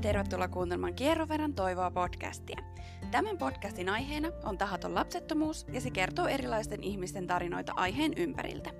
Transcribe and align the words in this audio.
ja 0.00 0.02
tervetuloa 0.02 0.48
kuuntelemaan 0.48 0.94
Kierroverran 0.94 1.54
toivoa 1.54 1.90
podcastia. 1.90 2.60
Tämän 3.10 3.38
podcastin 3.38 3.88
aiheena 3.88 4.28
on 4.44 4.58
tahaton 4.58 4.94
lapsettomuus 4.94 5.66
ja 5.72 5.80
se 5.80 5.90
kertoo 5.90 6.26
erilaisten 6.26 6.82
ihmisten 6.82 7.26
tarinoita 7.26 7.72
aiheen 7.76 8.12
ympäriltä. 8.16 8.70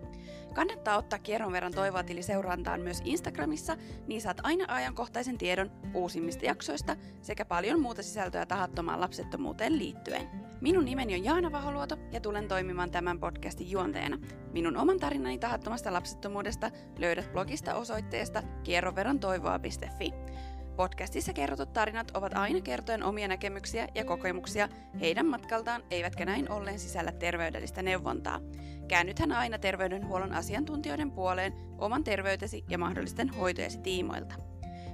Kannattaa 0.54 0.96
ottaa 0.96 1.18
kierron 1.18 1.52
verran 1.52 1.72
toivoa 1.72 2.02
tili 2.02 2.22
seurantaan 2.22 2.80
myös 2.80 3.02
Instagramissa, 3.04 3.76
niin 4.06 4.20
saat 4.20 4.40
aina 4.42 4.64
ajankohtaisen 4.68 5.38
tiedon 5.38 5.70
uusimmista 5.94 6.44
jaksoista 6.44 6.96
sekä 7.22 7.44
paljon 7.44 7.80
muuta 7.80 8.02
sisältöä 8.02 8.46
tahattomaan 8.46 9.00
lapsettomuuteen 9.00 9.78
liittyen. 9.78 10.28
Minun 10.60 10.84
nimeni 10.84 11.14
on 11.14 11.24
Jaana 11.24 11.52
Vaholuoto 11.52 11.96
ja 12.12 12.20
tulen 12.20 12.48
toimimaan 12.48 12.90
tämän 12.90 13.20
podcastin 13.20 13.70
juonteena. 13.70 14.18
Minun 14.52 14.76
oman 14.76 14.98
tarinani 14.98 15.38
tahattomasta 15.38 15.92
lapsettomuudesta 15.92 16.70
löydät 16.98 17.32
blogista 17.32 17.74
osoitteesta 17.74 18.42
kierroverrantoivoa.fi. 18.64 20.12
Podcastissa 20.76 21.32
kerrotut 21.32 21.72
tarinat 21.72 22.10
ovat 22.10 22.34
aina 22.34 22.60
kertoen 22.60 23.02
omia 23.02 23.28
näkemyksiä 23.28 23.88
ja 23.94 24.04
kokemuksia 24.04 24.68
heidän 25.00 25.26
matkaltaan, 25.26 25.82
eivätkä 25.90 26.24
näin 26.24 26.52
ollen 26.52 26.78
sisällä 26.78 27.12
terveydellistä 27.12 27.82
neuvontaa. 27.82 28.40
Käännythän 28.88 29.32
aina 29.32 29.58
terveydenhuollon 29.58 30.32
asiantuntijoiden 30.32 31.10
puoleen 31.10 31.52
oman 31.78 32.04
terveytesi 32.04 32.64
ja 32.68 32.78
mahdollisten 32.78 33.28
hoitojesi 33.28 33.78
tiimoilta. 33.78 34.34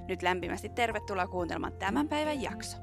Nyt 0.07 0.21
lämpimästi 0.21 0.69
tervetuloa 0.69 1.27
kuuntelemaan 1.27 1.73
tämän 1.73 2.07
päivän 2.07 2.41
jakso. 2.41 2.77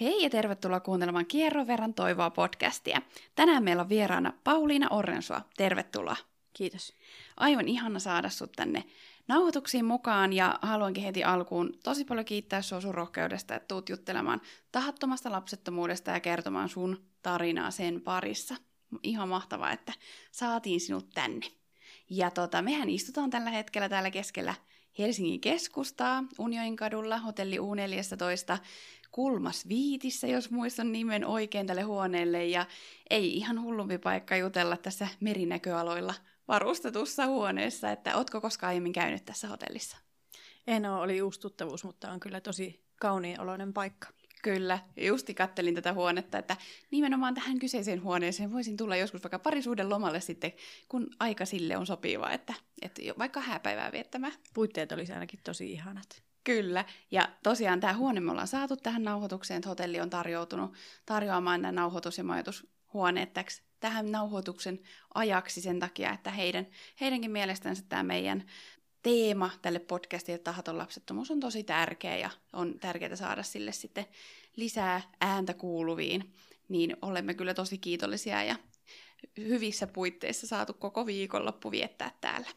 Hei 0.00 0.22
ja 0.22 0.30
tervetuloa 0.30 0.80
kuuntelemaan 0.80 1.26
Kierron 1.26 1.66
verran 1.66 1.94
toivoa 1.94 2.30
podcastia. 2.30 3.02
Tänään 3.34 3.64
meillä 3.64 3.82
on 3.82 3.88
vieraana 3.88 4.32
Pauliina 4.44 4.88
Orrensua. 4.90 5.40
Tervetuloa. 5.56 6.16
Kiitos. 6.52 6.94
Aivan 7.36 7.68
ihana 7.68 7.98
saada 7.98 8.28
sut 8.28 8.52
tänne 8.52 8.84
nauhoituksiin 9.28 9.84
mukaan 9.84 10.32
ja 10.32 10.58
haluankin 10.62 11.04
heti 11.04 11.24
alkuun 11.24 11.78
tosi 11.84 12.04
paljon 12.04 12.24
kiittää 12.24 12.62
sinua 12.62 12.80
sun 12.80 12.94
rohkeudesta, 12.94 13.54
että 13.54 13.68
tuut 13.68 13.88
juttelemaan 13.88 14.40
tahattomasta 14.72 15.32
lapsettomuudesta 15.32 16.10
ja 16.10 16.20
kertomaan 16.20 16.68
sun 16.68 17.04
tarinaa 17.22 17.70
sen 17.70 18.00
parissa. 18.00 18.56
Ihan 19.02 19.28
mahtavaa, 19.28 19.72
että 19.72 19.92
saatiin 20.32 20.80
sinut 20.80 21.10
tänne. 21.14 21.46
Ja 22.10 22.30
tota, 22.30 22.62
mehän 22.62 22.90
istutaan 22.90 23.30
tällä 23.30 23.50
hetkellä 23.50 23.88
täällä 23.88 24.10
keskellä 24.10 24.54
Helsingin 24.98 25.40
keskustaa 25.40 26.24
Unionin 26.38 26.76
kadulla, 26.76 27.18
hotelli 27.18 27.58
U14, 27.58 28.58
kulmas 29.10 29.68
viitissä, 29.68 30.26
jos 30.26 30.50
muistan 30.50 30.92
nimen 30.92 31.26
oikein 31.26 31.66
tälle 31.66 31.82
huoneelle, 31.82 32.46
ja 32.46 32.66
ei 33.10 33.36
ihan 33.36 33.62
hullumpi 33.62 33.98
paikka 33.98 34.36
jutella 34.36 34.76
tässä 34.76 35.08
merinäköaloilla 35.20 36.14
varustetussa 36.48 37.26
huoneessa, 37.26 37.90
että 37.90 38.16
ootko 38.16 38.40
koskaan 38.40 38.68
aiemmin 38.68 38.92
käynyt 38.92 39.24
tässä 39.24 39.48
hotellissa? 39.48 39.96
En 40.66 40.86
ole, 40.86 41.00
oli 41.00 41.22
uusi 41.22 41.40
tuttavuus, 41.40 41.84
mutta 41.84 42.10
on 42.10 42.20
kyllä 42.20 42.40
tosi 42.40 42.84
kauniin 43.00 43.40
oloinen 43.40 43.72
paikka. 43.72 44.08
Kyllä, 44.42 44.78
justi 44.96 45.34
kattelin 45.34 45.74
tätä 45.74 45.92
huonetta, 45.92 46.38
että 46.38 46.56
nimenomaan 46.90 47.34
tähän 47.34 47.58
kyseiseen 47.58 48.02
huoneeseen 48.02 48.52
voisin 48.52 48.76
tulla 48.76 48.96
joskus 48.96 49.22
vaikka 49.22 49.38
parisuuden 49.38 49.88
lomalle 49.88 50.20
sitten, 50.20 50.52
kun 50.88 51.06
aika 51.20 51.44
sille 51.44 51.76
on 51.76 51.86
sopiva, 51.86 52.30
että, 52.30 52.54
että 52.82 53.02
vaikka 53.18 53.40
hääpäivää 53.40 53.92
viettämään. 53.92 54.32
Puitteet 54.54 54.92
olisi 54.92 55.12
ainakin 55.12 55.40
tosi 55.44 55.72
ihanat. 55.72 56.22
Kyllä, 56.44 56.84
ja 57.10 57.28
tosiaan 57.42 57.80
tämä 57.80 57.94
huone 57.94 58.20
me 58.20 58.30
ollaan 58.30 58.48
saatu 58.48 58.76
tähän 58.76 59.04
nauhoitukseen, 59.04 59.58
että 59.58 59.68
hotelli 59.68 60.00
on 60.00 60.10
tarjoutunut 60.10 60.72
tarjoamaan 61.06 61.62
nämä 61.62 61.72
nauhoitus- 61.72 62.18
ja 62.18 62.24
majoitushuoneet 62.24 63.32
tähän 63.84 64.12
nauhoituksen 64.12 64.80
ajaksi 65.14 65.60
sen 65.60 65.80
takia, 65.80 66.12
että 66.12 66.30
heidän, 66.30 66.66
heidänkin 67.00 67.30
mielestänsä 67.30 67.82
tämä 67.88 68.02
meidän 68.02 68.44
teema 69.02 69.50
tälle 69.62 69.78
podcastille 69.78 70.38
tahaton 70.38 70.78
lapsettomuus 70.78 71.30
on 71.30 71.40
tosi 71.40 71.64
tärkeä 71.64 72.16
ja 72.16 72.30
on 72.52 72.78
tärkeää 72.78 73.16
saada 73.16 73.42
sille 73.42 73.72
sitten 73.72 74.06
lisää 74.56 75.00
ääntä 75.20 75.54
kuuluviin, 75.54 76.34
niin 76.68 76.96
olemme 77.02 77.34
kyllä 77.34 77.54
tosi 77.54 77.78
kiitollisia 77.78 78.42
ja 78.42 78.56
hyvissä 79.36 79.86
puitteissa 79.86 80.46
saatu 80.46 80.72
koko 80.72 81.06
viikonloppu 81.06 81.70
viettää 81.70 82.10
täällä. 82.20 82.48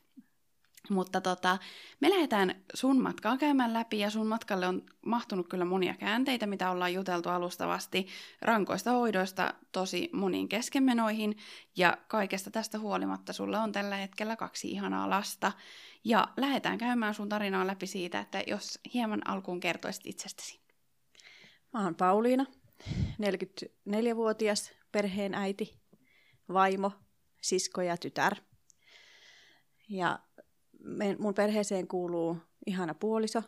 Mutta 0.89 1.21
tota, 1.21 1.57
me 1.99 2.09
lähdetään 2.09 2.63
sun 2.73 3.01
matkaa 3.01 3.37
käymään 3.37 3.73
läpi 3.73 3.99
ja 3.99 4.09
sun 4.09 4.27
matkalle 4.27 4.67
on 4.67 4.85
mahtunut 5.05 5.47
kyllä 5.47 5.65
monia 5.65 5.93
käänteitä, 5.93 6.47
mitä 6.47 6.71
ollaan 6.71 6.93
juteltu 6.93 7.29
alustavasti, 7.29 8.07
rankoista 8.41 8.91
hoidoista 8.91 9.53
tosi 9.71 10.09
moniin 10.13 10.49
keskenmenoihin 10.49 11.37
ja 11.77 11.97
kaikesta 12.07 12.51
tästä 12.51 12.79
huolimatta 12.79 13.33
sulla 13.33 13.61
on 13.61 13.71
tällä 13.71 13.95
hetkellä 13.95 14.35
kaksi 14.35 14.71
ihanaa 14.71 15.09
lasta. 15.09 15.51
Ja 16.03 16.27
lähdetään 16.37 16.77
käymään 16.77 17.13
sun 17.13 17.29
tarinaa 17.29 17.67
läpi 17.67 17.87
siitä, 17.87 18.19
että 18.19 18.43
jos 18.47 18.79
hieman 18.93 19.27
alkuun 19.27 19.59
kertoisit 19.59 20.07
itsestäsi. 20.07 20.59
Mä 21.73 21.83
oon 21.83 21.95
Pauliina, 21.95 22.45
44-vuotias 23.21 24.71
perheen 24.91 25.33
äiti, 25.33 25.79
vaimo, 26.53 26.91
sisko 27.41 27.81
ja 27.81 27.97
tytär. 27.97 28.35
Ja 29.89 30.19
mun 31.19 31.33
perheeseen 31.33 31.87
kuuluu 31.87 32.37
ihana 32.65 32.93
puoliso 32.93 33.43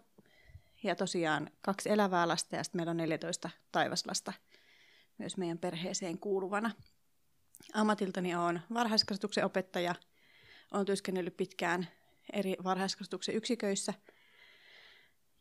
ja 0.84 0.96
tosiaan 0.96 1.52
kaksi 1.62 1.90
elävää 1.90 2.28
lasta 2.28 2.56
ja 2.56 2.64
sitten 2.64 2.80
meillä 2.80 2.92
on 2.92 2.98
14 2.98 3.50
taivaslasta 3.72 4.34
myös 5.18 5.38
meidän 5.38 5.58
perheeseen 5.58 6.18
kuuluvana. 6.18 6.72
Ammatiltani 7.74 8.36
olen 8.36 8.62
varhaiskasvatuksen 8.74 9.46
opettaja. 9.46 9.96
Olen 10.72 10.86
työskennellyt 10.86 11.38
pitkään 11.38 11.88
eri 12.34 12.56
varhaiskasvatuksen 12.64 13.36
yksiköissä 13.36 13.94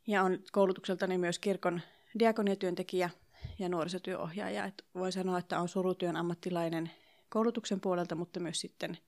ja 0.06 0.22
on 0.22 0.38
koulutukseltani 0.52 1.18
myös 1.18 1.38
kirkon 1.38 1.80
diakoniatyöntekijä 2.18 3.10
ja 3.58 3.68
nuorisotyöohjaaja. 3.68 4.64
Et 4.64 4.84
voin 4.94 5.12
sanoa, 5.12 5.38
että 5.38 5.60
on 5.60 5.68
surutyön 5.68 6.16
ammattilainen 6.16 6.90
koulutuksen 7.28 7.80
puolelta, 7.80 8.14
mutta 8.14 8.40
myös 8.40 8.60
sitten 8.60 8.98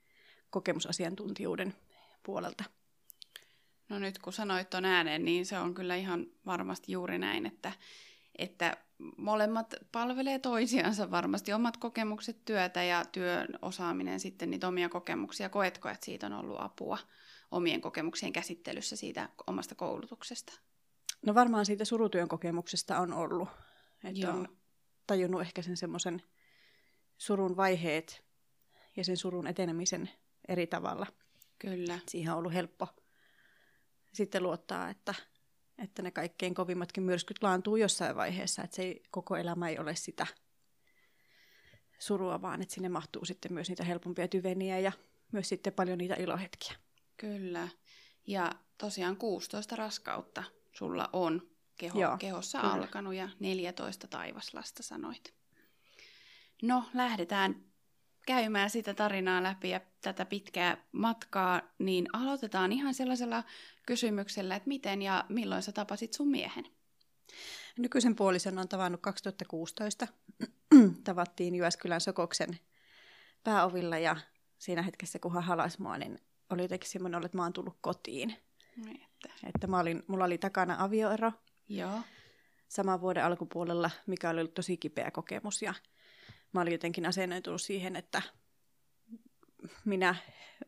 kokemusasiantuntijuuden 0.51 1.75
puolelta. 2.23 2.65
No 3.91 3.99
nyt 3.99 4.19
kun 4.19 4.33
sanoit 4.33 4.71
tuon 4.71 4.85
ääneen, 4.85 5.25
niin 5.25 5.47
se 5.47 5.59
on 5.59 5.75
kyllä 5.75 5.97
ihan 5.97 6.27
varmasti 6.47 6.93
juuri 6.93 7.19
näin, 7.19 7.47
että, 7.47 7.73
että 8.39 8.77
molemmat 9.17 9.75
palvelee 9.93 10.39
toisiansa 10.39 11.11
varmasti. 11.11 11.53
Omat 11.53 11.77
kokemukset 11.77 12.45
työtä 12.45 12.83
ja 12.83 13.05
työn 13.05 13.49
osaaminen 13.63 14.21
sitten 14.21 14.51
niitä 14.51 14.69
omia 14.69 14.89
kokemuksia. 14.89 15.49
Koetko, 15.49 15.89
että 15.89 16.05
siitä 16.05 16.27
on 16.27 16.33
ollut 16.33 16.61
apua 16.61 16.99
omien 17.51 17.81
kokemuksien 17.81 18.33
käsittelyssä 18.33 18.97
siitä 18.97 19.29
omasta 19.47 19.75
koulutuksesta? 19.75 20.53
No 21.27 21.35
varmaan 21.35 21.67
siitä 21.67 21.85
surutyön 21.85 22.29
kokemuksesta 22.29 22.99
on 22.99 23.13
ollut. 23.13 23.49
Että 24.05 24.21
Joo. 24.21 24.33
on 24.33 24.49
tajunnut 25.07 25.41
ehkä 25.41 25.63
sen 25.63 25.77
semmoisen 25.77 26.23
surun 27.19 27.57
vaiheet 27.57 28.25
ja 28.97 29.05
sen 29.05 29.17
surun 29.17 29.47
etenemisen 29.47 30.11
eri 30.49 30.67
tavalla. 30.67 31.07
Kyllä. 31.59 31.99
Siihen 32.09 32.33
on 32.33 32.39
ollut 32.39 32.55
helppo 32.55 32.89
sitten 34.13 34.43
luottaa, 34.43 34.91
että, 34.91 35.15
että 35.79 36.03
ne 36.03 36.11
kaikkein 36.11 36.55
kovimmatkin 36.55 37.03
myrskyt 37.03 37.43
laantuu 37.43 37.77
jossain 37.77 38.17
vaiheessa, 38.17 38.63
että 38.63 38.77
se 38.77 38.83
ei, 38.83 39.03
koko 39.11 39.37
elämä 39.37 39.69
ei 39.69 39.79
ole 39.79 39.95
sitä 39.97 40.27
surua, 41.99 42.43
vaan 42.43 42.63
että 42.63 42.75
sinne 42.75 42.89
mahtuu 42.89 43.25
sitten 43.25 43.53
myös 43.53 43.69
niitä 43.69 43.85
helpompia 43.85 44.29
tyveniä 44.29 44.79
ja 44.79 44.93
myös 45.33 45.49
sitten 45.49 45.73
paljon 45.73 45.99
niitä 45.99 46.15
ilohetkiä. 46.15 46.73
Kyllä. 47.17 47.69
Ja 48.27 48.53
tosiaan 48.79 49.17
16 49.17 49.77
raskautta 49.77 50.43
sulla 50.73 51.11
on 51.13 51.51
keho, 51.77 52.01
Joo, 52.01 52.17
kehossa 52.19 52.61
kyllä. 52.61 52.73
alkanut 52.73 53.15
ja 53.15 53.29
14 53.41 54.07
taivaslasta 54.07 54.83
sanoit. 54.83 55.35
No, 56.63 56.85
lähdetään 56.95 57.70
käymään 58.27 58.71
sitä 58.71 58.95
tarinaa 58.95 59.43
läpi 59.43 59.71
ja 59.71 59.81
tätä 60.01 60.25
pitkää 60.25 60.77
matkaa, 60.93 61.63
niin 61.79 62.09
aloitetaan 62.13 62.73
ihan 62.73 62.95
sellaisella 62.95 63.45
kysymyksellä, 63.87 64.57
että 64.57 64.69
miten 64.69 65.03
ja 65.03 65.25
milloin 65.29 65.63
sä 65.63 65.73
tapasit 65.73 66.13
sun 66.13 66.29
miehen? 66.29 66.65
Nykyisen 67.79 68.17
puolison 68.17 68.59
on 68.59 68.69
tavannut 68.69 69.01
2016. 69.01 70.07
Tavattiin 71.05 71.55
Jyväskylän 71.55 72.01
Sokoksen 72.01 72.59
pääovilla 73.45 73.99
ja 73.99 74.17
siinä 74.59 74.83
hetkessä, 74.83 75.19
kun 75.19 75.35
hän 75.35 75.43
halasi 75.43 75.83
mua, 75.83 75.99
niin 75.99 76.19
oli 76.51 76.63
jotenkin 76.63 76.91
semmoinen 76.91 77.25
että 77.25 77.37
mä 77.37 77.43
oon 77.43 77.53
tullut 77.53 77.79
kotiin. 77.81 78.37
Niin, 78.77 79.03
että. 79.03 79.31
että 79.55 79.67
mä 79.67 79.79
olin, 79.79 80.03
mulla 80.07 80.25
oli 80.25 80.39
takana 80.39 80.77
avioero. 80.79 81.33
Joo. 81.69 82.01
Saman 82.69 83.01
vuoden 83.01 83.25
alkupuolella, 83.25 83.91
mikä 84.07 84.31
oli 84.31 84.41
ollut 84.41 84.55
tosi 84.55 84.77
kipeä 84.77 85.11
kokemus 85.11 85.63
ja 85.63 85.75
mä 86.53 86.61
olin 86.61 86.73
jotenkin 86.73 87.07
asennoitunut 87.07 87.63
siihen, 87.63 87.97
että 87.97 88.23
minä 89.85 90.15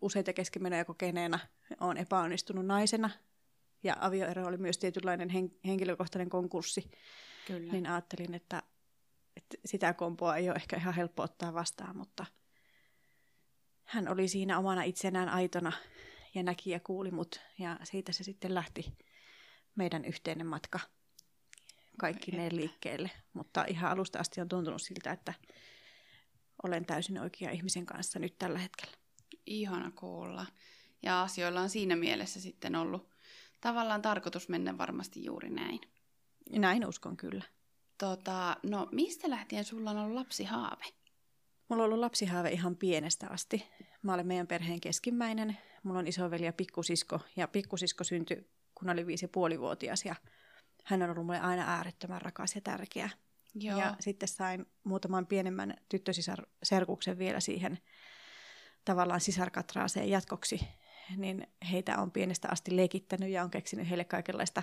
useita 0.00 0.32
keskimenoja 0.32 0.84
kokeneena 0.84 1.38
olen 1.80 1.96
epäonnistunut 1.96 2.66
naisena. 2.66 3.10
Ja 3.82 3.96
avioero 4.00 4.46
oli 4.46 4.56
myös 4.56 4.78
tietynlainen 4.78 5.30
hen- 5.30 5.58
henkilökohtainen 5.66 6.30
konkurssi. 6.30 6.90
Kyllä. 7.46 7.72
Niin 7.72 7.86
ajattelin, 7.86 8.34
että, 8.34 8.62
että 9.36 9.56
sitä 9.64 9.92
kompoa 9.92 10.36
ei 10.36 10.48
ole 10.48 10.56
ehkä 10.56 10.76
ihan 10.76 10.94
helppo 10.94 11.22
ottaa 11.22 11.54
vastaan, 11.54 11.96
mutta 11.96 12.26
hän 13.84 14.08
oli 14.08 14.28
siinä 14.28 14.58
omana 14.58 14.82
itsenään 14.82 15.28
aitona 15.28 15.72
ja 16.34 16.42
näki 16.42 16.70
ja 16.70 16.80
kuuli 16.80 17.10
mut. 17.10 17.40
Ja 17.58 17.78
siitä 17.82 18.12
se 18.12 18.24
sitten 18.24 18.54
lähti 18.54 18.96
meidän 19.74 20.04
yhteinen 20.04 20.46
matka 20.46 20.80
kaikki 21.98 22.30
ne 22.30 22.48
liikkeelle. 22.52 23.10
Mutta 23.32 23.64
ihan 23.68 23.90
alusta 23.90 24.18
asti 24.18 24.40
on 24.40 24.48
tuntunut 24.48 24.82
siltä, 24.82 25.12
että 25.12 25.34
olen 26.62 26.86
täysin 26.86 27.20
oikea 27.20 27.50
ihmisen 27.50 27.86
kanssa 27.86 28.18
nyt 28.18 28.38
tällä 28.38 28.58
hetkellä. 28.58 28.92
Ihana 29.46 29.90
kuulla. 29.90 30.46
Ja 31.02 31.22
asioilla 31.22 31.60
on 31.60 31.70
siinä 31.70 31.96
mielessä 31.96 32.40
sitten 32.40 32.76
ollut 32.76 33.10
tavallaan 33.60 34.02
tarkoitus 34.02 34.48
mennä 34.48 34.78
varmasti 34.78 35.24
juuri 35.24 35.50
näin. 35.50 35.80
Näin 36.50 36.86
uskon 36.86 37.16
kyllä. 37.16 37.44
Tota, 37.98 38.56
no 38.62 38.88
mistä 38.92 39.30
lähtien 39.30 39.64
sulla 39.64 39.90
on 39.90 39.96
ollut 39.96 40.14
lapsihaave? 40.14 40.84
Mulla 41.68 41.82
on 41.82 41.86
ollut 41.86 42.00
lapsihaave 42.00 42.50
ihan 42.50 42.76
pienestä 42.76 43.26
asti. 43.28 43.68
Mä 44.02 44.14
olen 44.14 44.26
meidän 44.26 44.46
perheen 44.46 44.80
keskimmäinen. 44.80 45.58
Mulla 45.82 45.98
on 45.98 46.06
isoveli 46.06 46.44
ja 46.44 46.52
pikkusisko. 46.52 47.20
Ja 47.36 47.48
pikkusisko 47.48 48.04
syntyi, 48.04 48.50
kun 48.74 48.90
oli 48.90 49.06
viisi 49.06 49.24
ja 49.24 49.28
puolivuotias. 49.28 50.04
Ja 50.04 50.14
hän 50.84 51.02
on 51.02 51.10
ollut 51.10 51.26
mulle 51.26 51.40
aina 51.40 51.62
äärettömän 51.62 52.22
rakas 52.22 52.54
ja 52.54 52.60
tärkeä. 52.60 53.10
Joo. 53.54 53.78
Ja 53.78 53.96
sitten 54.00 54.28
sain 54.28 54.66
muutaman 54.84 55.26
pienemmän 55.26 55.74
tyttösisarserkuksen 55.88 57.18
vielä 57.18 57.40
siihen 57.40 57.78
tavallaan 58.84 59.20
sisarkatraaseen 59.20 60.10
jatkoksi. 60.10 60.60
Niin 61.16 61.46
heitä 61.70 61.98
on 61.98 62.10
pienestä 62.10 62.48
asti 62.50 62.76
leikittänyt 62.76 63.28
ja 63.28 63.42
on 63.42 63.50
keksinyt 63.50 63.88
heille 63.88 64.04
kaikenlaista 64.04 64.62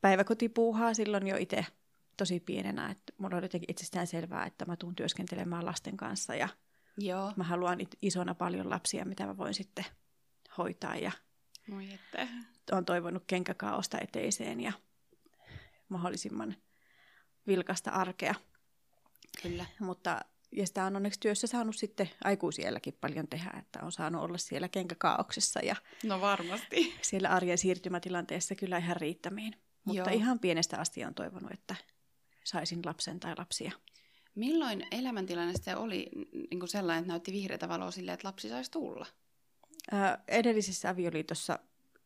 päiväkotipuuhaa 0.00 0.94
silloin 0.94 1.26
jo 1.26 1.36
itse 1.36 1.66
tosi 2.16 2.40
pienenä. 2.40 2.90
Että 2.90 3.12
mulla 3.18 3.36
oli 3.36 3.44
jotenkin 3.44 3.70
itsestään 3.70 4.06
selvää, 4.06 4.46
että 4.46 4.64
mä 4.64 4.76
tuun 4.76 4.94
työskentelemään 4.94 5.66
lasten 5.66 5.96
kanssa 5.96 6.34
ja 6.34 6.48
Joo. 6.98 7.32
mä 7.36 7.44
haluan 7.44 7.78
isona 8.02 8.34
paljon 8.34 8.70
lapsia, 8.70 9.04
mitä 9.04 9.26
mä 9.26 9.36
voin 9.36 9.54
sitten 9.54 9.84
hoitaa. 10.58 10.96
Ja 10.96 11.12
Moi 11.70 11.92
että. 11.92 12.28
Olen 12.72 12.84
toivonut 12.84 13.24
kenkäkaaosta 13.26 13.98
eteiseen 13.98 14.60
ja 14.60 14.72
mahdollisimman 15.88 16.56
vilkasta 17.48 17.90
arkea. 17.90 18.34
Kyllä. 19.42 19.66
Mutta 19.80 20.20
ja 20.52 20.66
sitä 20.66 20.84
on 20.84 20.96
onneksi 20.96 21.20
työssä 21.20 21.46
saanut 21.46 21.76
sitten 21.76 22.10
aikuisielläkin 22.24 22.94
paljon 23.00 23.28
tehdä, 23.28 23.50
että 23.58 23.80
on 23.82 23.92
saanut 23.92 24.22
olla 24.22 24.38
siellä 24.38 24.68
kenkäkaauksessa 24.68 25.60
ja 25.60 25.76
no 26.04 26.20
varmasti. 26.20 26.94
siellä 27.02 27.28
arjen 27.28 27.58
siirtymätilanteessa 27.58 28.54
kyllä 28.54 28.78
ihan 28.78 28.96
riittämiin. 28.96 29.54
Mutta 29.84 30.10
Joo. 30.10 30.18
ihan 30.18 30.38
pienestä 30.38 30.78
asti 30.78 31.04
on 31.04 31.14
toivonut, 31.14 31.52
että 31.52 31.74
saisin 32.44 32.80
lapsen 32.84 33.20
tai 33.20 33.34
lapsia. 33.38 33.72
Milloin 34.34 34.86
elämäntilanne 34.90 35.54
se 35.62 35.76
oli 35.76 36.10
niin 36.32 36.60
kuin 36.60 36.68
sellainen, 36.68 37.02
että 37.02 37.12
näytti 37.12 37.32
vihreätä 37.32 37.68
valoa 37.68 37.90
sille, 37.90 38.12
että 38.12 38.28
lapsi 38.28 38.48
saisi 38.48 38.70
tulla? 38.70 39.06
Ää, 39.92 40.24
edellisessä 40.28 40.90
avioliitossa 40.90 41.58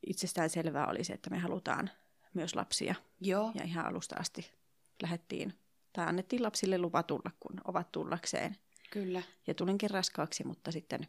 itsestään 0.06 0.50
selvää 0.50 0.86
oli 0.86 1.04
se, 1.04 1.12
että 1.12 1.30
me 1.30 1.38
halutaan 1.38 1.90
myös 2.34 2.54
lapsia. 2.54 2.94
Joo. 3.20 3.52
Ja 3.54 3.64
ihan 3.64 3.86
alusta 3.86 4.16
asti 4.18 4.61
lähdettiin, 5.02 5.52
tai 5.92 6.06
annettiin 6.06 6.42
lapsille 6.42 6.78
lupa 6.78 7.02
tulla, 7.02 7.30
kun 7.40 7.60
ovat 7.64 7.92
tullakseen. 7.92 8.56
Kyllä. 8.90 9.22
Ja 9.46 9.54
tulinkin 9.54 9.90
raskaaksi, 9.90 10.44
mutta 10.44 10.72
sitten 10.72 11.06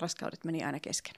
raskaudet 0.00 0.44
meni 0.44 0.64
aina 0.64 0.80
kesken. 0.80 1.14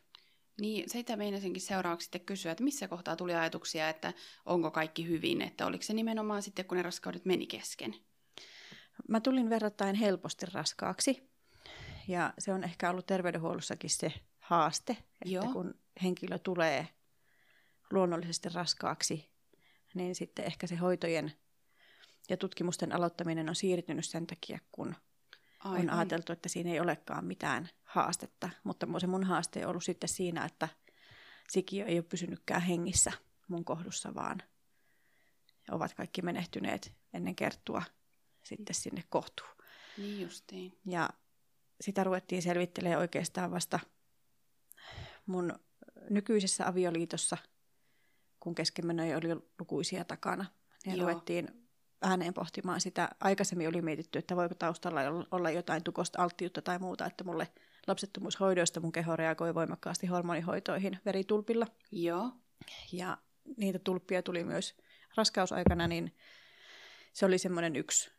Niin, 0.60 0.90
sitä 0.90 1.16
meinasinkin 1.16 1.62
seuraavaksi 1.62 2.04
sitten 2.04 2.20
kysyä, 2.20 2.52
että 2.52 2.64
missä 2.64 2.88
kohtaa 2.88 3.16
tuli 3.16 3.34
ajatuksia, 3.34 3.88
että 3.88 4.12
onko 4.46 4.70
kaikki 4.70 5.08
hyvin, 5.08 5.42
että 5.42 5.66
oliko 5.66 5.82
se 5.82 5.92
nimenomaan 5.94 6.42
sitten, 6.42 6.64
kun 6.64 6.76
ne 6.76 6.82
raskaudet 6.82 7.24
meni 7.24 7.46
kesken? 7.46 7.94
Mä 9.08 9.20
tulin 9.20 9.50
verrattain 9.50 9.94
helposti 9.94 10.46
raskaaksi, 10.52 11.30
ja 12.08 12.34
se 12.38 12.52
on 12.52 12.64
ehkä 12.64 12.90
ollut 12.90 13.06
terveydenhuollossakin 13.06 13.90
se 13.90 14.12
haaste, 14.38 14.92
että 14.92 15.06
Joo. 15.24 15.52
kun 15.52 15.74
henkilö 16.02 16.38
tulee 16.38 16.88
luonnollisesti 17.90 18.48
raskaaksi, 18.48 19.30
niin 19.94 20.14
sitten 20.14 20.44
ehkä 20.44 20.66
se 20.66 20.76
hoitojen 20.76 21.32
ja 22.28 22.36
tutkimusten 22.36 22.92
aloittaminen 22.92 23.48
on 23.48 23.54
siirtynyt 23.54 24.04
sen 24.04 24.26
takia, 24.26 24.58
kun 24.72 24.94
Aivan. 25.64 25.90
on 25.90 25.90
ajateltu, 25.90 26.32
että 26.32 26.48
siinä 26.48 26.70
ei 26.70 26.80
olekaan 26.80 27.24
mitään 27.24 27.68
haastetta. 27.84 28.50
Mutta 28.64 28.86
se 28.98 29.06
mun 29.06 29.24
haaste 29.24 29.64
on 29.66 29.70
ollut 29.70 29.84
sitten 29.84 30.08
siinä, 30.08 30.44
että 30.44 30.68
sikiö 31.48 31.84
ei 31.84 31.98
ole 31.98 32.02
pysynytkään 32.02 32.62
hengissä 32.62 33.12
mun 33.48 33.64
kohdussa, 33.64 34.14
vaan 34.14 34.42
ovat 35.70 35.94
kaikki 35.94 36.22
menehtyneet 36.22 36.92
ennen 37.12 37.36
kertua 37.36 37.82
sitten 38.42 38.74
sinne 38.74 39.04
kohtuun. 39.08 39.50
Niin 39.98 40.20
justiin. 40.20 40.78
Ja 40.86 41.10
sitä 41.80 42.04
ruvettiin 42.04 42.42
selvittelemään 42.42 43.00
oikeastaan 43.00 43.50
vasta 43.50 43.80
mun 45.26 45.58
nykyisessä 46.10 46.68
avioliitossa, 46.68 47.36
kun 48.40 48.54
keskenmenoja 48.54 49.16
oli 49.16 49.28
lukuisia 49.58 50.04
takana. 50.04 50.44
Niin 50.86 51.00
ruvettiin 51.00 51.65
ääneen 52.02 52.34
pohtimaan 52.34 52.80
sitä. 52.80 53.08
Aikaisemmin 53.20 53.68
oli 53.68 53.82
mietitty, 53.82 54.18
että 54.18 54.36
voiko 54.36 54.54
taustalla 54.54 55.00
olla 55.30 55.50
jotain 55.50 55.82
tukosta 55.84 56.22
alttiutta 56.22 56.62
tai 56.62 56.78
muuta, 56.78 57.06
että 57.06 57.24
mulle 57.24 57.48
lapsettomuushoidoista 57.86 58.80
mun 58.80 58.92
keho 58.92 59.16
reagoi 59.16 59.54
voimakkaasti 59.54 60.06
hormonihoitoihin 60.06 60.98
veritulpilla. 61.04 61.66
Joo. 61.92 62.32
Ja 62.92 63.18
niitä 63.56 63.78
tulppia 63.78 64.22
tuli 64.22 64.44
myös 64.44 64.76
raskausaikana, 65.16 65.88
niin 65.88 66.16
se 67.12 67.26
oli 67.26 67.38
semmoinen 67.38 67.76
yksi 67.76 68.10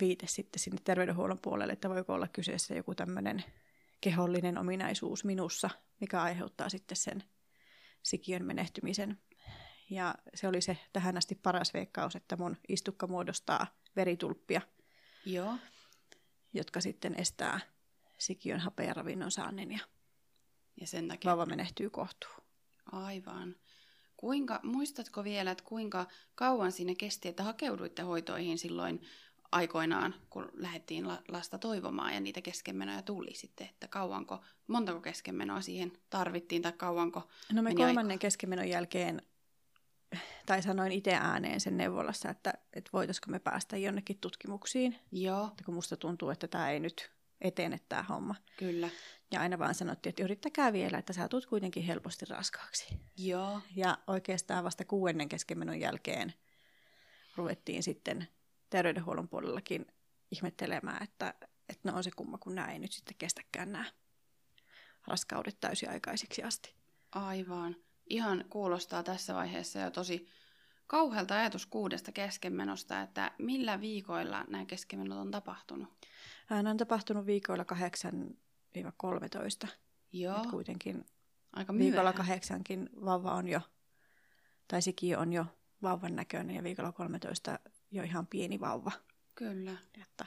viite 0.00 0.26
sitten 0.26 0.60
sinne 0.60 0.80
terveydenhuollon 0.84 1.38
puolelle, 1.42 1.72
että 1.72 1.90
voiko 1.90 2.14
olla 2.14 2.28
kyseessä 2.28 2.74
joku 2.74 2.94
tämmöinen 2.94 3.44
kehollinen 4.00 4.58
ominaisuus 4.58 5.24
minussa, 5.24 5.70
mikä 6.00 6.22
aiheuttaa 6.22 6.68
sitten 6.68 6.96
sen 6.96 7.24
sikiön 8.02 8.44
menehtymisen. 8.44 9.18
Ja 9.92 10.14
se 10.34 10.48
oli 10.48 10.60
se 10.60 10.78
tähän 10.92 11.16
asti 11.16 11.34
paras 11.34 11.74
veikkaus, 11.74 12.16
että 12.16 12.36
mun 12.36 12.56
istukka 12.68 13.06
muodostaa 13.06 13.66
veritulppia, 13.96 14.60
Joo. 15.26 15.54
jotka 16.52 16.80
sitten 16.80 17.14
estää 17.18 17.60
sikiön 18.18 18.60
hapea 18.60 18.94
ravinnon 18.94 19.30
saannin 19.30 19.72
ja, 19.72 19.78
ja 20.80 20.86
sen 20.86 21.08
takia... 21.08 21.30
vauva 21.30 21.46
menehtyy 21.46 21.90
kohtuun. 21.90 22.42
Aivan. 22.92 23.56
Kuinka, 24.16 24.60
muistatko 24.62 25.24
vielä, 25.24 25.50
että 25.50 25.64
kuinka 25.64 26.06
kauan 26.34 26.72
siinä 26.72 26.94
kesti, 26.98 27.28
että 27.28 27.42
hakeuduitte 27.42 28.02
hoitoihin 28.02 28.58
silloin 28.58 29.00
aikoinaan, 29.52 30.14
kun 30.30 30.48
lähdettiin 30.52 31.08
lasta 31.28 31.58
toivomaan 31.58 32.14
ja 32.14 32.20
niitä 32.20 32.40
keskenmenoja 32.40 33.02
tuli 33.02 33.34
sitten, 33.34 33.66
että 33.66 33.88
kauanko, 33.88 34.44
montako 34.66 35.00
keskenmenoa 35.00 35.60
siihen 35.60 35.92
tarvittiin 36.10 36.62
tai 36.62 36.72
kauanko 36.72 37.28
No 37.52 37.62
me 37.62 37.74
kolmannen 37.74 38.06
aikaa? 38.06 38.18
keskenmenon 38.18 38.68
jälkeen, 38.68 39.22
tai 40.46 40.62
sanoin 40.62 40.92
itse 40.92 41.14
ääneen 41.14 41.60
sen 41.60 41.76
neuvolassa, 41.76 42.30
että, 42.30 42.52
että 42.72 42.90
voitaisiko 42.92 43.30
me 43.30 43.38
päästä 43.38 43.76
jonnekin 43.76 44.18
tutkimuksiin. 44.18 44.98
Joo. 45.12 45.46
Että 45.46 45.64
kun 45.64 45.74
musta 45.74 45.96
tuntuu, 45.96 46.30
että 46.30 46.48
tämä 46.48 46.70
ei 46.70 46.80
nyt 46.80 47.12
etene 47.40 47.80
tämä 47.88 48.02
homma. 48.02 48.34
Kyllä. 48.56 48.88
Ja 49.32 49.40
aina 49.40 49.58
vaan 49.58 49.74
sanottiin, 49.74 50.10
että 50.10 50.22
yrittäkää 50.22 50.72
vielä, 50.72 50.98
että 50.98 51.12
sä 51.12 51.28
tulet 51.28 51.46
kuitenkin 51.46 51.82
helposti 51.82 52.24
raskaaksi. 52.24 53.00
Joo. 53.16 53.60
Ja 53.76 53.98
oikeastaan 54.06 54.64
vasta 54.64 54.84
kuuennen 54.84 55.28
keskenmenon 55.28 55.80
jälkeen 55.80 56.34
ruvettiin 57.36 57.82
sitten 57.82 58.28
terveydenhuollon 58.70 59.28
puolellakin 59.28 59.86
ihmettelemään, 60.30 61.02
että, 61.02 61.34
että 61.68 61.90
no 61.90 61.96
on 61.96 62.04
se 62.04 62.10
kumma, 62.16 62.38
kun 62.38 62.54
nämä 62.54 62.72
ei 62.72 62.78
nyt 62.78 62.92
sitten 62.92 63.16
kestäkään 63.18 63.72
nämä 63.72 63.84
raskaudet 65.06 65.60
täysiaikaisiksi 65.60 66.42
asti. 66.42 66.74
Aivan. 67.12 67.76
Ihan 68.06 68.44
kuulostaa 68.50 69.02
tässä 69.02 69.34
vaiheessa 69.34 69.78
jo 69.78 69.90
tosi 69.90 70.28
kauhealta 70.86 71.34
ajatus 71.34 71.66
kuudesta 71.66 72.12
keskenmenosta, 72.12 73.00
että 73.00 73.32
millä 73.38 73.80
viikoilla 73.80 74.44
nämä 74.48 74.64
keskenmenot 74.64 75.18
on 75.18 75.30
tapahtunut? 75.30 75.88
Nämä 76.50 76.70
on 76.70 76.76
tapahtunut 76.76 77.26
viikoilla 77.26 77.64
8-13. 79.64 79.68
Joo. 80.12 80.36
Et 80.36 80.50
kuitenkin 80.50 81.04
Aika 81.52 81.74
viikolla 81.74 82.12
kahdeksankin 82.12 82.90
vauva 83.04 83.34
on 83.34 83.48
jo, 83.48 83.60
tai 84.68 84.82
sikiö 84.82 85.18
on 85.18 85.32
jo 85.32 85.46
vauvan 85.82 86.16
näköinen 86.16 86.56
ja 86.56 86.62
viikolla 86.62 86.92
13 86.92 87.58
jo 87.90 88.02
ihan 88.02 88.26
pieni 88.26 88.60
vauva. 88.60 88.92
Kyllä. 89.34 89.76
Että, 90.02 90.26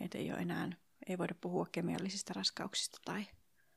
että 0.00 0.18
ei 0.18 0.32
ole 0.32 0.40
enää, 0.40 0.72
ei 1.06 1.18
voida 1.18 1.34
puhua 1.40 1.66
kemiallisista 1.72 2.32
raskauksista 2.34 2.98
tai... 3.04 3.26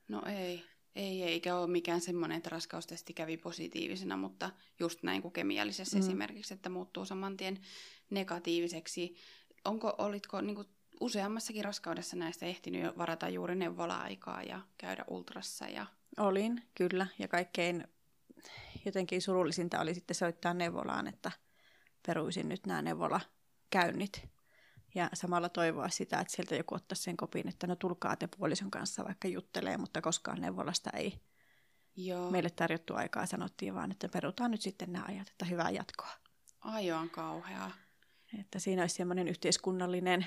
No 0.08 0.22
ei, 0.26 0.64
ei, 0.94 1.22
eikä 1.22 1.56
ole 1.56 1.70
mikään 1.70 2.00
semmoinen, 2.00 2.36
että 2.36 2.50
raskaustesti 2.50 3.12
kävi 3.12 3.36
positiivisena, 3.36 4.16
mutta 4.16 4.50
just 4.80 5.02
näin 5.02 5.22
kuin 5.22 5.32
kemiallisessa 5.32 5.96
mm. 5.96 6.00
esimerkiksi, 6.00 6.54
että 6.54 6.68
muuttuu 6.68 7.04
saman 7.04 7.36
tien 7.36 7.60
negatiiviseksi. 8.10 9.14
Onko, 9.64 9.94
olitko 9.98 10.40
niin 10.40 10.54
kuin, 10.54 10.68
useammassakin 11.00 11.64
raskaudessa 11.64 12.16
näistä 12.16 12.46
ehtinyt 12.46 12.98
varata 12.98 13.28
juuri 13.28 13.54
neuvola-aikaa 13.54 14.42
ja 14.42 14.60
käydä 14.78 15.04
ultrassa? 15.08 15.64
Ja... 15.68 15.86
Olin, 16.18 16.62
kyllä. 16.74 17.06
Ja 17.18 17.28
kaikkein 17.28 17.88
jotenkin 18.84 19.22
surullisinta 19.22 19.80
oli 19.80 19.94
sitten 19.94 20.14
soittaa 20.14 20.54
neuvolaan, 20.54 21.06
että 21.06 21.32
peruisin 22.06 22.48
nyt 22.48 22.66
nämä 22.66 22.82
neuvola-käynnit. 22.82 24.28
Ja 24.94 25.10
samalla 25.12 25.48
toivoa 25.48 25.88
sitä, 25.88 26.20
että 26.20 26.36
sieltä 26.36 26.54
joku 26.54 26.74
ottaisi 26.74 27.02
sen 27.02 27.16
kopin, 27.16 27.48
että 27.48 27.66
no 27.66 27.76
tulkaa 27.76 28.16
te 28.16 28.28
puolison 28.38 28.70
kanssa 28.70 29.04
vaikka 29.04 29.28
juttelee, 29.28 29.76
mutta 29.76 30.02
koskaan 30.02 30.40
neuvolasta 30.40 30.90
ei 30.90 31.20
Joo. 31.96 32.30
meille 32.30 32.50
tarjottu 32.50 32.94
aikaa. 32.94 33.26
Sanottiin 33.26 33.74
vaan, 33.74 33.90
että 33.90 34.08
perutaan 34.08 34.50
nyt 34.50 34.62
sitten 34.62 34.92
nämä 34.92 35.04
ajat, 35.08 35.28
että 35.28 35.44
hyvää 35.44 35.70
jatkoa. 35.70 36.10
Aivan 36.60 37.10
kauheaa. 37.10 37.70
Että 38.40 38.58
siinä 38.58 38.82
olisi 38.82 38.94
semmoinen 38.94 39.28
yhteiskunnallinen 39.28 40.26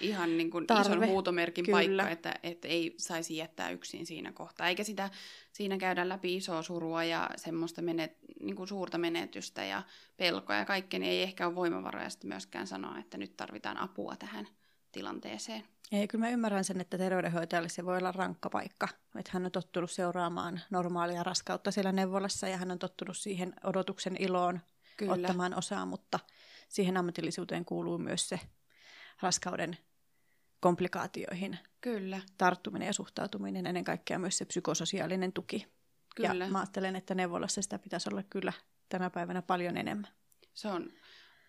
ihan 0.00 0.36
niin 0.36 0.50
kuin 0.50 0.66
Tarve. 0.66 0.94
ison 0.94 1.08
huutomerkin 1.08 1.64
Kyllä. 1.64 1.76
paikka, 1.76 2.08
että, 2.10 2.34
että 2.42 2.68
ei 2.68 2.94
saisi 2.98 3.36
jättää 3.36 3.70
yksin 3.70 4.06
siinä 4.06 4.32
kohtaa. 4.32 4.68
Eikä 4.68 4.84
sitä 4.84 5.10
siinä 5.52 5.78
käydä 5.78 6.08
läpi 6.08 6.36
isoa 6.36 6.62
surua 6.62 7.04
ja 7.04 7.30
semmoista 7.36 7.82
menet, 7.82 8.16
niin 8.40 8.56
kuin 8.56 8.68
suurta 8.68 8.98
menetystä 8.98 9.64
ja 9.64 9.82
pelkoa 10.16 10.56
ja 10.56 10.64
kaikkea, 10.64 11.00
niin 11.00 11.12
ei 11.12 11.22
ehkä 11.22 11.46
ole 11.46 11.54
voimavaroja 11.54 12.10
sitten 12.10 12.28
myöskään 12.28 12.66
sanoa, 12.66 12.98
että 12.98 13.18
nyt 13.18 13.36
tarvitaan 13.36 13.76
apua 13.76 14.16
tähän 14.16 14.48
tilanteeseen. 14.92 15.64
Ei, 15.92 16.08
kyllä 16.08 16.24
mä 16.24 16.30
ymmärrän 16.30 16.64
sen, 16.64 16.80
että 16.80 16.98
terveydenhoitajalle 16.98 17.68
se 17.68 17.84
voi 17.84 17.98
olla 17.98 18.12
rankka 18.12 18.50
paikka. 18.50 18.88
Että 19.18 19.30
hän 19.34 19.44
on 19.44 19.52
tottunut 19.52 19.90
seuraamaan 19.90 20.60
normaalia 20.70 21.22
raskautta 21.22 21.70
siellä 21.70 21.92
neuvolassa 21.92 22.48
ja 22.48 22.56
hän 22.56 22.70
on 22.70 22.78
tottunut 22.78 23.16
siihen 23.16 23.54
odotuksen 23.64 24.16
iloon 24.18 24.60
kyllä. 24.96 25.12
ottamaan 25.12 25.54
osaa, 25.54 25.86
mutta 25.86 26.18
siihen 26.68 26.96
ammatillisuuteen 26.96 27.64
kuuluu 27.64 27.98
myös 27.98 28.28
se 28.28 28.40
raskauden 29.22 29.76
komplikaatioihin 30.60 31.58
Kyllä. 31.80 32.20
tarttuminen 32.38 32.86
ja 32.86 32.92
suhtautuminen, 32.92 33.66
ennen 33.66 33.84
kaikkea 33.84 34.18
myös 34.18 34.38
se 34.38 34.44
psykososiaalinen 34.44 35.32
tuki. 35.32 35.66
Kyllä. 36.16 36.44
Ja 36.44 36.50
mä 36.50 36.58
ajattelen, 36.58 36.96
että 36.96 37.14
neuvolassa 37.14 37.62
sitä 37.62 37.78
pitäisi 37.78 38.08
olla 38.12 38.22
kyllä 38.22 38.52
tänä 38.88 39.10
päivänä 39.10 39.42
paljon 39.42 39.76
enemmän. 39.76 40.08
Se 40.54 40.68
on 40.68 40.90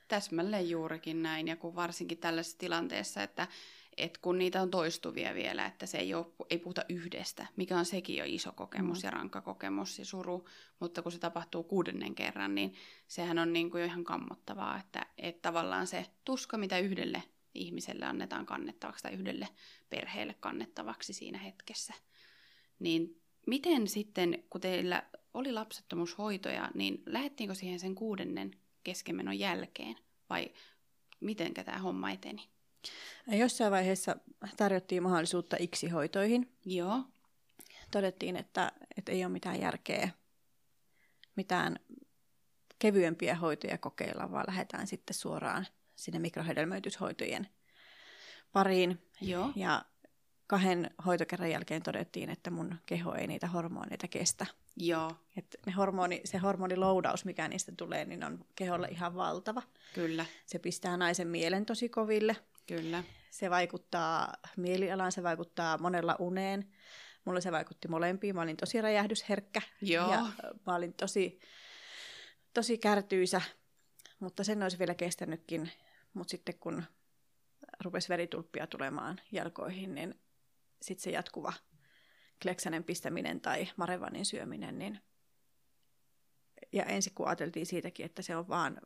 täsmälleen 0.07 0.69
juurikin 0.69 1.23
näin, 1.23 1.47
ja 1.47 1.55
kun 1.55 1.75
varsinkin 1.75 2.17
tällaisessa 2.17 2.57
tilanteessa, 2.57 3.23
että, 3.23 3.47
että 3.97 4.19
kun 4.21 4.37
niitä 4.37 4.61
on 4.61 4.71
toistuvia 4.71 5.33
vielä, 5.33 5.65
että 5.65 5.85
se 5.85 5.97
ei, 5.97 6.13
ole, 6.13 6.25
ei 6.49 6.57
puhuta 6.57 6.85
yhdestä, 6.89 7.47
mikä 7.55 7.77
on 7.77 7.85
sekin 7.85 8.15
jo 8.15 8.23
iso 8.27 8.51
kokemus 8.51 9.03
mm. 9.03 9.07
ja 9.07 9.11
rankka 9.11 9.41
kokemus 9.41 9.99
ja 9.99 10.05
suru, 10.05 10.47
mutta 10.79 11.01
kun 11.01 11.11
se 11.11 11.19
tapahtuu 11.19 11.63
kuudennen 11.63 12.15
kerran, 12.15 12.55
niin 12.55 12.73
sehän 13.07 13.39
on 13.39 13.53
niin 13.53 13.71
kuin 13.71 13.81
jo 13.81 13.85
ihan 13.85 14.03
kammottavaa, 14.03 14.79
että, 14.79 15.05
että 15.17 15.41
tavallaan 15.41 15.87
se 15.87 16.05
tuska, 16.25 16.57
mitä 16.57 16.79
yhdelle 16.79 17.23
ihmiselle 17.57 18.05
annetaan 18.05 18.45
kannettavaksi 18.45 19.03
tai 19.03 19.13
yhdelle 19.13 19.47
perheelle 19.89 20.35
kannettavaksi 20.39 21.13
siinä 21.13 21.37
hetkessä. 21.37 21.93
Niin 22.79 23.21
miten 23.47 23.87
sitten, 23.87 24.43
kun 24.49 24.61
teillä 24.61 25.03
oli 25.33 25.51
lapsettomuushoitoja, 25.51 26.71
niin 26.73 27.03
lähettiinkö 27.05 27.55
siihen 27.55 27.79
sen 27.79 27.95
kuudennen 27.95 28.51
keskenmenon 28.83 29.39
jälkeen 29.39 29.95
vai 30.29 30.51
miten 31.19 31.53
tämä 31.53 31.77
homma 31.77 32.11
eteni? 32.11 32.49
Jossain 33.27 33.71
vaiheessa 33.71 34.15
tarjottiin 34.57 35.03
mahdollisuutta 35.03 35.57
iksihoitoihin. 35.59 36.51
Joo. 36.65 37.03
Todettiin, 37.91 38.35
että, 38.35 38.71
että 38.97 39.11
ei 39.11 39.25
ole 39.25 39.33
mitään 39.33 39.61
järkeä 39.61 40.09
mitään 41.37 41.79
kevyempiä 42.79 43.35
hoitoja 43.35 43.77
kokeilla, 43.77 44.31
vaan 44.31 44.45
lähdetään 44.47 44.87
sitten 44.87 45.13
suoraan 45.13 45.67
sinne 45.97 46.19
mikrohedelmöityshoitojen 46.19 47.47
pariin. 48.51 49.09
Joo. 49.21 49.51
Ja 49.55 49.85
kahden 50.47 50.91
hoitokerran 51.05 51.51
jälkeen 51.51 51.83
todettiin, 51.83 52.29
että 52.29 52.51
mun 52.51 52.75
keho 52.85 53.13
ei 53.13 53.27
niitä 53.27 53.47
hormoneita 53.47 54.07
kestä. 54.07 54.45
Joo. 54.75 55.11
Et 55.37 55.55
ne 55.65 55.71
hormoni, 55.71 56.21
se 56.25 56.37
hormoniloudaus, 56.37 57.25
mikä 57.25 57.47
niistä 57.47 57.71
tulee, 57.77 58.05
niin 58.05 58.23
on 58.23 58.45
keholle 58.55 58.87
ihan 58.87 59.15
valtava. 59.15 59.63
Kyllä. 59.93 60.25
Se 60.45 60.59
pistää 60.59 60.97
naisen 60.97 61.27
mielen 61.27 61.65
tosi 61.65 61.89
koville. 61.89 62.35
Kyllä. 62.67 63.03
Se 63.29 63.49
vaikuttaa 63.49 64.33
mielialaan, 64.57 65.11
se 65.11 65.23
vaikuttaa 65.23 65.77
monella 65.77 66.15
uneen. 66.19 66.67
Mulle 67.25 67.41
se 67.41 67.51
vaikutti 67.51 67.87
molempiin. 67.87 68.35
Mä 68.35 68.41
olin 68.41 68.57
tosi 68.57 68.81
räjähdysherkkä. 68.81 69.61
Joo. 69.81 70.11
Ja 70.11 70.25
mä 70.67 70.75
olin 70.75 70.93
tosi, 70.93 71.39
tosi 72.53 72.77
kärtyisä, 72.77 73.41
mutta 74.19 74.43
sen 74.43 74.63
olisi 74.63 74.79
vielä 74.79 74.95
kestänytkin 74.95 75.71
mutta 76.13 76.31
sitten 76.31 76.59
kun 76.59 76.83
rupesi 77.83 78.09
veritulppia 78.09 78.67
tulemaan 78.67 79.21
jalkoihin, 79.31 79.95
niin 79.95 80.19
sitten 80.81 81.03
se 81.03 81.11
jatkuva 81.11 81.53
kleksanen 82.41 82.83
pistäminen 82.83 83.41
tai 83.41 83.67
marevanin 83.75 84.25
syöminen, 84.25 84.79
niin 84.79 84.99
ja 86.73 86.85
ensin 86.85 87.13
kun 87.13 87.27
ajateltiin 87.27 87.65
siitäkin, 87.65 88.05
että 88.05 88.21
se 88.21 88.35
on 88.35 88.47
vaan 88.47 88.81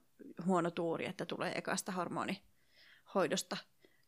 huono 0.45 0.71
tuuri, 0.71 1.05
että 1.05 1.25
tulee 1.25 1.57
ekasta 1.57 1.91
hormonihoidosta, 1.91 3.57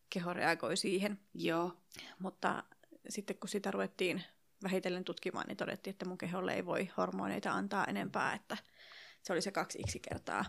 keho 0.09 0.33
reagoi 0.33 0.77
siihen. 0.77 1.19
Joo. 1.33 1.77
Mutta 2.19 2.63
sitten 3.09 3.37
kun 3.37 3.49
sitä 3.49 3.71
ruvettiin 3.71 4.23
vähitellen 4.63 5.03
tutkimaan, 5.03 5.47
niin 5.47 5.57
todettiin, 5.57 5.91
että 5.91 6.05
mun 6.05 6.17
keholle 6.17 6.53
ei 6.53 6.65
voi 6.65 6.91
hormoneita 6.97 7.51
antaa 7.51 7.85
enempää, 7.85 8.33
että 8.33 8.57
se 9.21 9.33
oli 9.33 9.41
se 9.41 9.51
kaksi 9.51 9.79
x 9.87 9.95
kertaa 10.09 10.45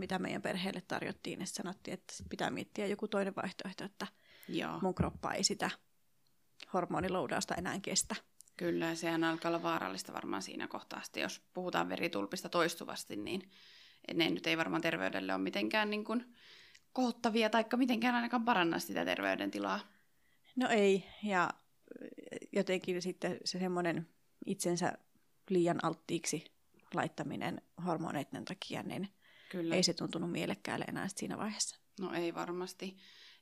mitä 0.00 0.18
meidän 0.18 0.42
perheelle 0.42 0.80
tarjottiin, 0.80 1.38
niin 1.38 1.46
sanottiin, 1.46 1.94
että 1.94 2.14
pitää 2.30 2.50
miettiä 2.50 2.86
joku 2.86 3.08
toinen 3.08 3.36
vaihtoehto, 3.36 3.84
että 3.84 4.06
Joo. 4.48 4.80
mun 4.80 4.94
kroppa 4.94 5.32
ei 5.32 5.44
sitä 5.44 5.70
hormoniloudausta 6.72 7.54
enää 7.54 7.80
kestä. 7.80 8.16
Kyllä, 8.56 8.86
ja 8.86 8.96
sehän 8.96 9.24
alkaa 9.24 9.48
olla 9.48 9.62
vaarallista 9.62 10.12
varmaan 10.12 10.42
siinä 10.42 10.68
kohtaa, 10.68 11.02
että 11.06 11.20
jos 11.20 11.42
puhutaan 11.54 11.88
veritulpista 11.88 12.48
toistuvasti, 12.48 13.16
niin 13.16 13.50
ne 14.14 14.30
nyt 14.30 14.46
ei 14.46 14.56
varmaan 14.56 14.82
terveydelle 14.82 15.34
ole 15.34 15.42
mitenkään 15.42 15.90
niin 15.90 16.04
kuin 16.04 16.34
kohottavia, 16.92 17.50
tai 17.50 17.64
mitenkään 17.76 18.14
ainakaan 18.14 18.44
paranna 18.44 18.78
sitä 18.78 19.04
terveydentilaa. 19.04 19.80
No 20.56 20.68
ei, 20.68 21.04
ja 21.22 21.50
jotenkin 22.52 23.02
sitten 23.02 23.38
se 23.44 23.58
semmoinen 23.58 24.08
itsensä 24.46 24.98
liian 25.50 25.84
alttiiksi 25.84 26.44
laittaminen 26.94 27.62
hormoneiden 27.86 28.44
takia, 28.44 28.82
niin 28.82 29.08
Kyllä. 29.50 29.74
ei 29.74 29.82
se 29.82 29.94
tuntunut 29.94 30.32
mielekkäälle 30.32 30.84
enää 30.88 31.08
siinä 31.08 31.38
vaiheessa. 31.38 31.80
No 32.00 32.12
ei 32.12 32.34
varmasti. 32.34 32.96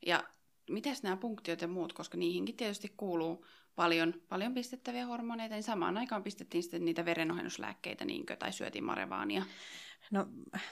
Ja 0.07 0.25
miten 0.71 0.97
nämä 1.03 1.17
punktiot 1.17 1.61
ja 1.61 1.69
muut, 1.69 1.93
koska 1.93 2.17
niihinkin 2.17 2.57
tietysti 2.57 2.95
kuuluu 2.97 3.47
paljon, 3.75 4.15
paljon 4.29 4.55
pistettäviä 4.55 5.07
hormoneita, 5.07 5.55
niin 5.55 5.63
samaan 5.63 5.99
aikaan 5.99 6.23
pistettiin 6.23 6.63
sitten 6.63 6.85
niitä 6.85 7.05
verenohennuslääkkeitä, 7.05 8.05
niinkö, 8.05 8.37
tai 8.37 8.53
syötiin 8.53 8.85
marevaania. 8.85 9.43
No 10.11 10.27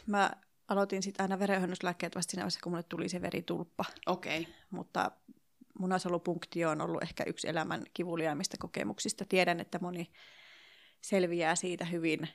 mä 0.06 0.30
aloitin 0.68 1.02
sitten 1.02 1.24
aina 1.24 1.38
verenohennuslääkkeet 1.38 2.16
vasta 2.16 2.30
siinä 2.30 2.42
vaiheessa, 2.42 2.60
kun 2.62 2.72
mulle 2.72 2.82
tuli 2.82 3.08
se 3.08 3.22
veritulppa. 3.22 3.84
Okei. 4.06 4.40
Okay. 4.40 4.52
Mutta 4.70 5.10
munasolupunktio 5.78 6.70
on 6.70 6.80
ollut 6.80 7.02
ehkä 7.02 7.24
yksi 7.24 7.48
elämän 7.48 7.82
kivuliaimmista 7.94 8.56
kokemuksista. 8.60 9.24
Tiedän, 9.24 9.60
että 9.60 9.78
moni 9.82 10.10
selviää 11.00 11.56
siitä 11.56 11.84
hyvin 11.84 12.28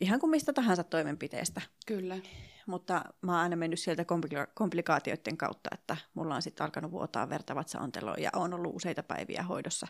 ihan 0.00 0.20
kuin 0.20 0.30
mistä 0.30 0.52
tahansa 0.52 0.84
toimenpiteestä. 0.84 1.60
Kyllä. 1.86 2.18
Mutta 2.66 3.04
mä 3.22 3.32
oon 3.32 3.40
aina 3.40 3.56
mennyt 3.56 3.80
sieltä 3.80 4.02
komplika- 4.02 4.52
komplikaatioiden 4.54 5.36
kautta, 5.36 5.70
että 5.72 5.96
mulla 6.14 6.34
on 6.34 6.42
sitten 6.42 6.64
alkanut 6.64 6.90
vuotaa 6.90 7.28
verta 7.28 7.54
vatsaonteloon 7.54 8.22
ja 8.22 8.30
on 8.36 8.54
ollut 8.54 8.76
useita 8.76 9.02
päiviä 9.02 9.42
hoidossa 9.42 9.86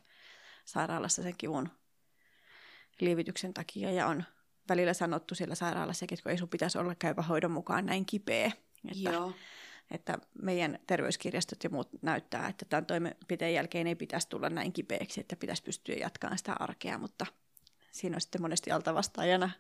sairaalassa 0.65 1.23
sen 1.23 1.35
kivun 1.39 1.69
lievityksen 3.01 3.55
takia 3.55 3.91
ja 3.91 4.07
on 4.07 4.25
välillä 4.69 4.95
sanottu 4.95 5.35
siellä 5.35 5.55
sairaalassa, 5.55 6.07
että 6.13 6.31
ei 6.31 6.39
sun 6.39 6.49
pitäisi 6.49 6.79
olla 6.79 6.95
käyvä 6.95 7.23
hoidon 7.23 7.51
mukaan 7.51 7.87
näin 7.87 8.07
kipeä. 8.07 8.53
Että, 8.91 9.11
Joo. 9.11 9.33
että 9.91 10.19
meidän 10.43 10.79
terveyskirjastot 10.87 11.65
ja 11.65 11.71
muut 11.71 11.89
näyttää, 12.03 12.49
että 12.49 12.65
tämän 12.65 12.87
toimenpiteen 12.87 13.55
jälkeen 13.55 13.87
ei 13.87 13.95
pitäisi 13.95 14.29
tulla 14.29 14.51
näin 14.51 14.73
kipeäksi, 14.73 15.21
että 15.21 15.37
pitäisi 15.37 15.63
pystyä 15.63 15.95
jatkamaan 15.95 16.39
sitä 16.39 16.57
arkea, 16.59 16.99
mutta 16.99 17.27
siinä 17.99 18.17
on 18.17 18.21
sitten 18.21 18.43
monesti 18.43 18.71
altavastaajana 18.73 19.51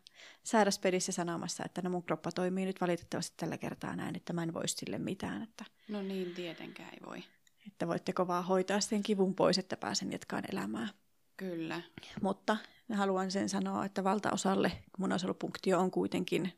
sairaspedissä 0.42 1.12
sanomassa, 1.12 1.64
että 1.64 1.82
no 1.82 1.90
mun 1.90 2.02
kroppa 2.02 2.32
toimii 2.32 2.66
nyt 2.66 2.80
valitettavasti 2.80 3.36
tällä 3.36 3.58
kertaa 3.58 3.96
näin, 3.96 4.16
että 4.16 4.32
mä 4.32 4.42
en 4.42 4.54
voi 4.54 4.68
sille 4.68 4.98
mitään. 4.98 5.42
Että, 5.42 5.64
no 5.88 6.02
niin, 6.02 6.34
tietenkään 6.34 6.94
ei 6.94 7.00
voi. 7.06 7.24
Että 7.66 7.88
voitteko 7.88 8.26
vaan 8.26 8.44
hoitaa 8.44 8.80
sen 8.80 9.02
kivun 9.02 9.34
pois, 9.34 9.58
että 9.58 9.76
pääsen 9.76 10.12
jatkaan 10.12 10.44
elämää. 10.52 10.88
Kyllä. 11.36 11.82
Mutta 12.22 12.56
haluan 12.94 13.30
sen 13.30 13.48
sanoa, 13.48 13.84
että 13.84 14.04
valtaosalle 14.04 14.72
munasolupunktio 14.98 15.80
on 15.80 15.90
kuitenkin 15.90 16.52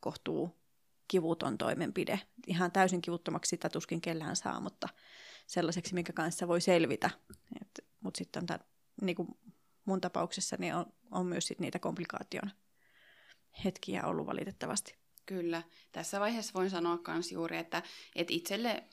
kohtuu 0.00 0.50
kivuton 1.08 1.58
toimenpide. 1.58 2.20
Ihan 2.46 2.72
täysin 2.72 3.02
kivuttomaksi 3.02 3.48
sitä 3.48 3.68
tuskin 3.68 4.00
kellään 4.00 4.36
saa, 4.36 4.60
mutta 4.60 4.88
sellaiseksi, 5.46 5.94
minkä 5.94 6.12
kanssa 6.12 6.48
voi 6.48 6.60
selvitä. 6.60 7.10
Mutta 8.00 8.18
sitten 8.18 8.42
on 8.42 8.46
tämä, 8.46 8.58
niin 9.02 9.16
kuin 9.16 9.28
mun 9.84 10.00
tapauksessa 10.00 10.56
niin 10.58 10.74
on, 10.74 10.86
on 11.10 11.26
myös 11.26 11.46
sit 11.46 11.60
niitä 11.60 11.78
komplikaation 11.78 12.50
hetkiä 13.64 14.06
ollut 14.06 14.26
valitettavasti. 14.26 14.96
Kyllä. 15.26 15.62
Tässä 15.92 16.20
vaiheessa 16.20 16.54
voin 16.54 16.70
sanoa 16.70 16.98
myös 17.08 17.32
juuri, 17.32 17.56
että, 17.56 17.82
että 18.16 18.32
itselle 18.32 18.84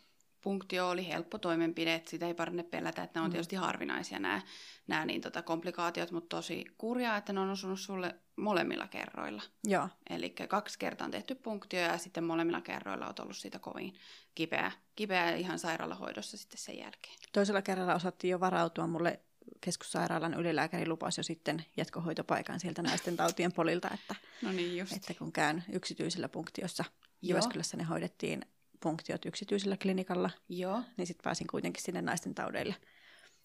punktio 0.42 0.90
oli 0.90 1.08
helppo 1.08 1.38
toimenpide, 1.38 1.94
että 1.94 2.10
sitä 2.10 2.28
ei 2.28 2.34
parane 2.34 2.64
pelätä, 2.64 3.04
että 3.04 3.20
ne 3.20 3.24
on 3.24 3.30
mm. 3.30 3.32
tietysti 3.32 3.56
harvinaisia 3.56 4.20
nämä, 4.20 4.42
nämä 4.88 5.06
niin, 5.06 5.22
tota, 5.22 5.42
komplikaatiot, 5.42 6.12
mutta 6.12 6.36
tosi 6.38 6.66
kurjaa, 6.78 7.18
että 7.18 7.34
ne 7.34 7.40
on 7.40 7.50
osunut 7.50 7.80
sulle 7.80 8.16
molemmilla 8.36 8.88
kerroilla. 8.88 9.44
Joo. 9.64 9.90
Eli 10.10 10.30
kaksi 10.30 10.80
kertaa 10.80 11.06
on 11.06 11.12
tehty 11.12 11.36
punktio 11.36 11.80
ja 11.80 11.98
sitten 11.98 12.24
molemmilla 12.24 12.62
kerroilla 12.62 13.08
on 13.08 13.14
ollut 13.20 13.38
siitä 13.38 13.60
kovin 13.60 13.94
kipeä, 14.36 14.72
kipeä 14.96 15.36
ihan 15.36 15.60
sairaalahoidossa 15.60 16.38
sitten 16.38 16.58
sen 16.58 16.78
jälkeen. 16.78 17.16
Toisella 17.34 17.62
kerralla 17.62 17.96
osattiin 17.96 18.32
jo 18.32 18.40
varautua. 18.40 18.88
Mulle 18.88 19.20
keskussairaalan 19.62 20.34
ylilääkäri 20.34 20.88
lupasi 20.88 21.20
jo 21.20 21.24
sitten 21.24 21.66
jatkohoitopaikan 21.78 22.60
sieltä 22.60 22.82
naisten 22.82 23.18
tautien 23.18 23.54
polilta, 23.54 23.90
että, 23.94 24.16
no 24.42 24.52
niin 24.52 24.78
just. 24.78 24.94
että 24.94 25.14
kun 25.14 25.32
käyn 25.32 25.64
yksityisellä 25.72 26.30
punktiossa, 26.30 26.84
Jyväskylässä 27.22 27.78
ne 27.78 27.84
hoidettiin 27.84 28.42
punktiot 28.80 29.26
yksityisellä 29.26 29.78
klinikalla, 29.78 30.30
Joo. 30.50 30.82
niin 30.98 31.08
sitten 31.08 31.24
pääsin 31.24 31.48
kuitenkin 31.48 31.84
sinne 31.84 32.02
naisten 32.02 32.36
taudeille 32.36 32.76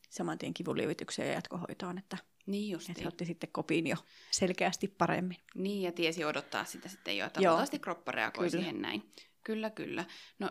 saman 0.08 0.38
tien 0.38 0.54
kivunlievitykseen 0.54 1.28
ja 1.28 1.34
jatkohoitoon, 1.34 1.98
että, 1.98 2.16
niin 2.46 2.72
just. 2.72 2.90
että 2.90 3.08
otti 3.08 3.24
sitten 3.24 3.50
kopiin 3.52 3.86
jo 3.86 3.96
selkeästi 4.30 4.88
paremmin. 4.88 5.36
Niin, 5.54 5.82
ja 5.82 5.92
tiesi 5.92 6.24
odottaa 6.24 6.64
sitä 6.64 6.88
sitten 6.88 7.16
jo, 7.16 7.26
että 7.26 7.40
luultavasti 7.40 7.78
kroppa 7.78 8.12
reagoi 8.12 8.50
kyllä. 8.50 8.62
siihen 8.62 8.82
näin. 8.82 9.12
Kyllä, 9.44 9.70
kyllä. 9.70 10.04
No, 10.38 10.50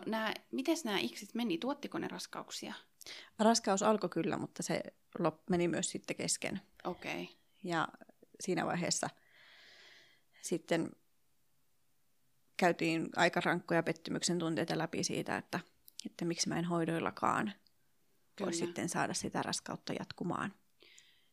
miten 0.52 0.76
nämä 0.84 0.98
iksit 0.98 1.34
meni? 1.34 1.58
Tuottiko 1.58 1.98
ne 1.98 2.08
raskauksia? 2.08 2.74
Raskaus 3.38 3.82
alkoi 3.82 4.10
kyllä, 4.10 4.36
mutta 4.36 4.62
se 4.62 4.82
lop, 5.18 5.40
meni 5.50 5.68
myös 5.68 5.90
sitten 5.90 6.16
kesken. 6.16 6.60
Okei. 6.84 7.22
Okay. 7.22 7.34
Ja 7.64 7.88
siinä 8.40 8.66
vaiheessa 8.66 9.10
sitten 10.42 10.90
käytiin 12.56 13.08
aika 13.16 13.40
rankkoja 13.40 13.82
pettymyksen 13.82 14.38
tunteita 14.38 14.78
läpi 14.78 15.04
siitä, 15.04 15.36
että, 15.36 15.60
että 16.06 16.24
miksi 16.24 16.48
mä 16.48 16.58
en 16.58 16.64
hoidoillakaan 16.64 17.52
voi 18.40 18.54
sitten 18.54 18.88
saada 18.88 19.14
sitä 19.14 19.42
raskautta 19.42 19.92
jatkumaan. 19.92 20.54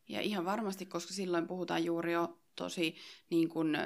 Ja 0.09 0.21
ihan 0.21 0.45
varmasti, 0.45 0.85
koska 0.85 1.13
silloin 1.13 1.47
puhutaan 1.47 1.83
juuri 1.83 2.13
jo 2.13 2.39
tosi 2.55 2.95
niin 3.29 3.49
kuin, 3.49 3.77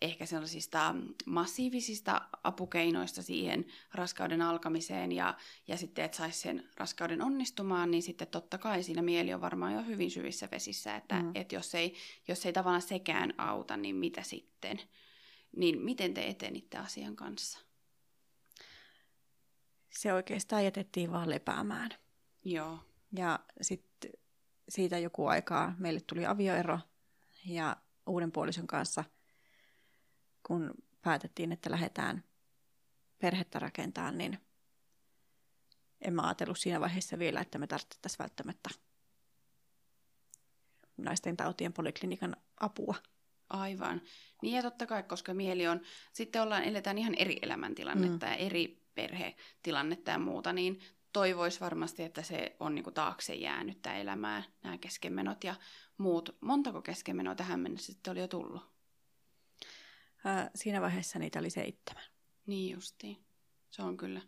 ehkä 0.00 0.26
sellaisista 0.26 0.94
massiivisista 1.26 2.28
apukeinoista 2.42 3.22
siihen 3.22 3.66
raskauden 3.94 4.42
alkamiseen 4.42 5.12
ja, 5.12 5.34
ja 5.68 5.76
sitten, 5.76 6.04
että 6.04 6.16
saisi 6.16 6.40
sen 6.40 6.68
raskauden 6.76 7.22
onnistumaan, 7.22 7.90
niin 7.90 8.02
sitten 8.02 8.28
totta 8.28 8.58
kai 8.58 8.82
siinä 8.82 9.02
mieli 9.02 9.34
on 9.34 9.40
varmaan 9.40 9.74
jo 9.74 9.82
hyvin 9.82 10.10
syvissä 10.10 10.48
vesissä, 10.50 10.96
että, 10.96 11.22
mm. 11.22 11.30
että 11.34 11.54
jos, 11.54 11.74
ei, 11.74 11.94
jos 12.28 12.46
ei 12.46 12.52
tavallaan 12.52 12.82
sekään 12.82 13.34
auta, 13.38 13.76
niin 13.76 13.96
mitä 13.96 14.22
sitten? 14.22 14.80
Niin 15.56 15.82
miten 15.82 16.14
te 16.14 16.28
etenitte 16.28 16.78
asian 16.78 17.16
kanssa? 17.16 17.58
Se 19.90 20.12
oikeastaan 20.12 20.64
jätettiin 20.64 21.12
vaan 21.12 21.30
lepäämään. 21.30 21.90
Joo. 22.44 22.78
Ja 23.16 23.40
sitten 23.60 24.10
siitä 24.68 24.98
joku 24.98 25.26
aikaa 25.26 25.74
meille 25.78 26.00
tuli 26.00 26.26
avioero 26.26 26.78
ja 27.44 27.76
uuden 28.06 28.32
puolison 28.32 28.66
kanssa, 28.66 29.04
kun 30.46 30.74
päätettiin, 31.02 31.52
että 31.52 31.70
lähdetään 31.70 32.24
perhettä 33.18 33.58
rakentamaan, 33.58 34.18
niin 34.18 34.38
en 36.00 36.14
mä 36.14 36.22
ajatellut 36.22 36.58
siinä 36.58 36.80
vaiheessa 36.80 37.18
vielä, 37.18 37.40
että 37.40 37.58
me 37.58 37.66
tarvittaisiin 37.66 38.18
välttämättä 38.18 38.70
naisten 40.96 41.36
tautien 41.36 41.72
poliklinikan 41.72 42.36
apua. 42.60 42.94
Aivan. 43.50 44.02
Niin 44.42 44.54
ja 44.54 44.62
totta 44.62 44.86
kai, 44.86 45.02
koska 45.02 45.34
mieli 45.34 45.68
on, 45.68 45.80
sitten 46.12 46.42
ollaan, 46.42 46.64
eletään 46.64 46.98
ihan 46.98 47.14
eri 47.14 47.38
elämäntilannetta 47.42 48.26
mm. 48.26 48.32
ja 48.32 48.36
eri 48.36 48.88
perhetilannetta 48.94 50.10
ja 50.10 50.18
muuta, 50.18 50.52
niin 50.52 50.80
toivoisi 51.12 51.60
varmasti, 51.60 52.02
että 52.02 52.22
se 52.22 52.56
on 52.60 52.74
niin 52.74 52.84
kuin 52.84 52.94
taakse 52.94 53.34
jäänyt 53.34 53.82
tämä 53.82 53.96
elämää, 53.96 54.42
nämä 54.62 54.78
keskenmenot 54.78 55.44
ja 55.44 55.54
muut. 55.98 56.36
Montako 56.40 56.82
keskenmenoa 56.82 57.34
tähän 57.34 57.60
mennessä 57.60 57.92
sitten 57.92 58.10
oli 58.10 58.20
jo 58.20 58.28
tullut? 58.28 58.73
Ää, 60.24 60.50
siinä 60.54 60.80
vaiheessa 60.80 61.18
niitä 61.18 61.38
oli 61.38 61.50
seitsemän. 61.50 62.04
Niin 62.46 62.74
justiin. 62.74 63.24
Se 63.70 63.82
on 63.82 63.96
kyllä 63.96 64.20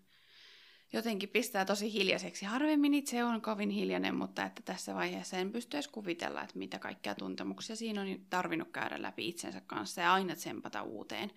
jotenkin 0.92 1.28
pistää 1.28 1.64
tosi 1.64 1.92
hiljaiseksi. 1.92 2.44
Harvemmin 2.44 2.94
itse 2.94 3.24
on 3.24 3.42
kovin 3.42 3.70
hiljainen, 3.70 4.14
mutta 4.14 4.44
että 4.44 4.62
tässä 4.64 4.94
vaiheessa 4.94 5.36
en 5.36 5.52
pysty 5.52 5.76
edes 5.76 5.88
kuvitella, 5.88 6.42
että 6.42 6.58
mitä 6.58 6.78
kaikkia 6.78 7.14
tuntemuksia 7.14 7.76
siinä 7.76 8.00
on 8.00 8.08
tarvinnut 8.30 8.68
käydä 8.72 9.02
läpi 9.02 9.28
itsensä 9.28 9.60
kanssa 9.66 10.00
ja 10.00 10.14
aina 10.14 10.34
tsempata 10.34 10.82
uuteen, 10.82 11.30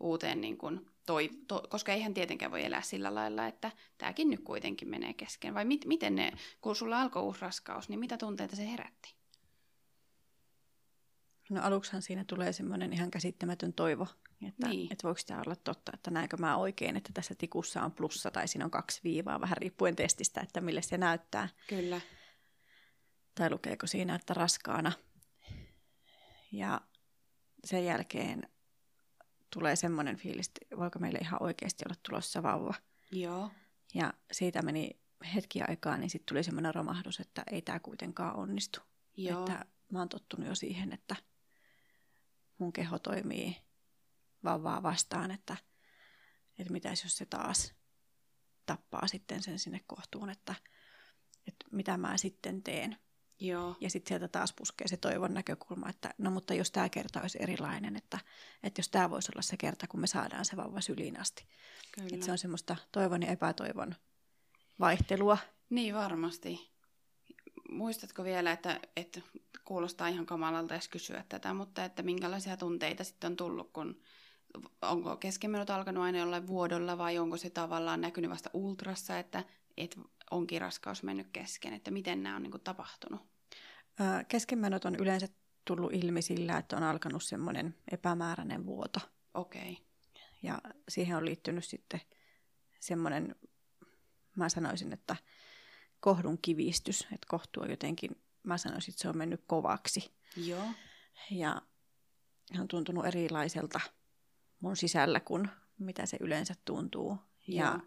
uuteen 0.00 0.40
niin 0.40 0.58
kuin 0.58 0.90
toi, 1.06 1.30
to, 1.48 1.62
koska 1.70 1.92
eihän 1.92 2.14
tietenkään 2.14 2.52
voi 2.52 2.64
elää 2.64 2.82
sillä 2.82 3.14
lailla, 3.14 3.46
että 3.46 3.72
tämäkin 3.98 4.30
nyt 4.30 4.40
kuitenkin 4.40 4.88
menee 4.88 5.14
kesken. 5.14 5.54
Vai 5.54 5.64
mit, 5.64 5.84
miten 5.84 6.14
ne, 6.14 6.32
kun 6.60 6.76
sulla 6.76 7.00
alkoi 7.00 7.22
uusi 7.22 7.40
raskaus, 7.40 7.88
niin 7.88 8.00
mitä 8.00 8.16
tunteita 8.16 8.56
se 8.56 8.70
herätti? 8.70 9.19
No 11.50 11.62
aluksihan 11.62 12.02
siinä 12.02 12.24
tulee 12.24 12.52
semmoinen 12.52 12.92
ihan 12.92 13.10
käsittämätön 13.10 13.72
toivo, 13.72 14.06
että, 14.48 14.68
niin. 14.68 14.92
että 14.92 15.02
voiko 15.02 15.20
tämä 15.26 15.42
olla 15.46 15.56
totta, 15.56 15.92
että 15.94 16.10
näinkö 16.10 16.36
mä 16.36 16.56
oikein, 16.56 16.96
että 16.96 17.10
tässä 17.14 17.34
tikussa 17.34 17.82
on 17.82 17.92
plussa 17.92 18.30
tai 18.30 18.48
siinä 18.48 18.64
on 18.64 18.70
kaksi 18.70 19.00
viivaa, 19.04 19.40
vähän 19.40 19.56
riippuen 19.56 19.96
testistä, 19.96 20.40
että 20.40 20.60
mille 20.60 20.82
se 20.82 20.98
näyttää. 20.98 21.48
Kyllä. 21.68 22.00
Tai 23.34 23.50
lukeeko 23.50 23.86
siinä, 23.86 24.14
että 24.14 24.34
raskaana. 24.34 24.92
Ja 26.52 26.80
sen 27.64 27.84
jälkeen 27.84 28.48
tulee 29.52 29.76
semmoinen 29.76 30.16
fiilis, 30.16 30.48
että 30.48 30.76
voiko 30.76 30.98
meille 30.98 31.18
ihan 31.18 31.42
oikeasti 31.42 31.84
olla 31.88 31.96
tulossa 32.08 32.42
vauva. 32.42 32.74
Joo. 33.12 33.50
Ja 33.94 34.14
siitä 34.32 34.62
meni 34.62 35.00
hetki 35.34 35.62
aikaa, 35.62 35.96
niin 35.96 36.10
sitten 36.10 36.26
tuli 36.28 36.42
semmoinen 36.42 36.74
romahdus, 36.74 37.20
että 37.20 37.42
ei 37.50 37.62
tämä 37.62 37.80
kuitenkaan 37.80 38.36
onnistu. 38.36 38.80
Joo. 39.16 39.40
Että 39.40 39.66
mä 39.92 39.98
oon 39.98 40.08
tottunut 40.08 40.48
jo 40.48 40.54
siihen, 40.54 40.92
että 40.92 41.16
mun 42.60 42.72
keho 42.72 42.98
toimii 42.98 43.56
vauvaa 44.44 44.82
vastaan, 44.82 45.30
että, 45.30 45.56
että 46.58 46.72
mitäs 46.72 47.04
jos 47.04 47.16
se 47.16 47.26
taas 47.26 47.74
tappaa 48.66 49.06
sitten 49.06 49.42
sen 49.42 49.58
sinne 49.58 49.80
kohtuun, 49.86 50.30
että, 50.30 50.54
että 51.46 51.66
mitä 51.70 51.96
mä 51.96 52.16
sitten 52.16 52.62
teen. 52.62 52.96
Joo. 53.40 53.76
Ja 53.80 53.90
sitten 53.90 54.08
sieltä 54.08 54.28
taas 54.28 54.52
puskee 54.52 54.88
se 54.88 54.96
toivon 54.96 55.34
näkökulma, 55.34 55.88
että 55.88 56.14
no 56.18 56.30
mutta 56.30 56.54
jos 56.54 56.70
tämä 56.70 56.88
kerta 56.88 57.20
olisi 57.20 57.38
erilainen, 57.40 57.96
että, 57.96 58.18
että 58.62 58.78
jos 58.78 58.88
tämä 58.88 59.10
voisi 59.10 59.32
olla 59.34 59.42
se 59.42 59.56
kerta, 59.56 59.86
kun 59.86 60.00
me 60.00 60.06
saadaan 60.06 60.44
se 60.44 60.56
vauva 60.56 60.80
syliin 60.80 61.20
asti. 61.20 61.46
Kyllä. 61.94 62.08
Että 62.12 62.26
se 62.26 62.32
on 62.32 62.38
semmoista 62.38 62.76
toivon 62.92 63.22
ja 63.22 63.28
epätoivon 63.28 63.94
vaihtelua. 64.80 65.38
Niin 65.70 65.94
varmasti. 65.94 66.70
Muistatko 67.70 68.24
vielä, 68.24 68.52
että, 68.52 68.80
että 68.96 69.20
kuulostaa 69.64 70.08
ihan 70.08 70.26
kamalalta 70.26 70.74
edes 70.74 70.88
kysyä 70.88 71.24
tätä, 71.28 71.54
mutta 71.54 71.84
että 71.84 72.02
minkälaisia 72.02 72.56
tunteita 72.56 73.04
sitten 73.04 73.30
on 73.30 73.36
tullut, 73.36 73.70
kun 73.72 74.00
onko 74.82 75.16
keskenmenot 75.16 75.70
alkanut 75.70 76.04
aina 76.04 76.18
jollain 76.18 76.46
vuodolla 76.46 76.98
vai 76.98 77.18
onko 77.18 77.36
se 77.36 77.50
tavallaan 77.50 78.00
näkynyt 78.00 78.30
vasta 78.30 78.50
ultrassa, 78.52 79.18
että, 79.18 79.44
että 79.76 80.00
onkin 80.30 80.60
raskaus 80.60 81.02
mennyt 81.02 81.28
kesken, 81.32 81.72
että 81.72 81.90
miten 81.90 82.22
nämä 82.22 82.36
on 82.36 82.42
niin 82.42 82.50
kuin, 82.50 82.62
tapahtunut? 82.62 83.20
Keskenmenot 84.28 84.84
on 84.84 84.94
yleensä 84.94 85.28
tullut 85.64 85.92
ilmi 85.92 86.22
sillä, 86.22 86.58
että 86.58 86.76
on 86.76 86.82
alkanut 86.82 87.22
semmoinen 87.22 87.74
epämääräinen 87.92 88.66
vuoto. 88.66 89.00
Okei. 89.34 89.72
Okay. 89.72 89.74
Ja 90.42 90.58
siihen 90.88 91.16
on 91.16 91.24
liittynyt 91.24 91.64
sitten 91.64 92.00
semmoinen, 92.80 93.34
mä 94.36 94.48
sanoisin, 94.48 94.92
että 94.92 95.16
kohdun 96.00 96.38
kivistys, 96.42 97.02
että 97.02 97.26
kohtu 97.28 97.60
on 97.60 97.70
jotenkin, 97.70 98.22
mä 98.42 98.58
sanoisin, 98.58 98.92
että 98.92 99.02
se 99.02 99.08
on 99.08 99.18
mennyt 99.18 99.44
kovaksi. 99.46 100.10
Joo. 100.36 100.66
Ja 101.30 101.62
on 102.60 102.68
tuntunut 102.68 103.06
erilaiselta 103.06 103.80
mun 104.60 104.76
sisällä 104.76 105.20
kuin 105.20 105.48
mitä 105.78 106.06
se 106.06 106.16
yleensä 106.20 106.54
tuntuu. 106.64 107.18
Ja, 107.46 107.64
ja 107.64 107.80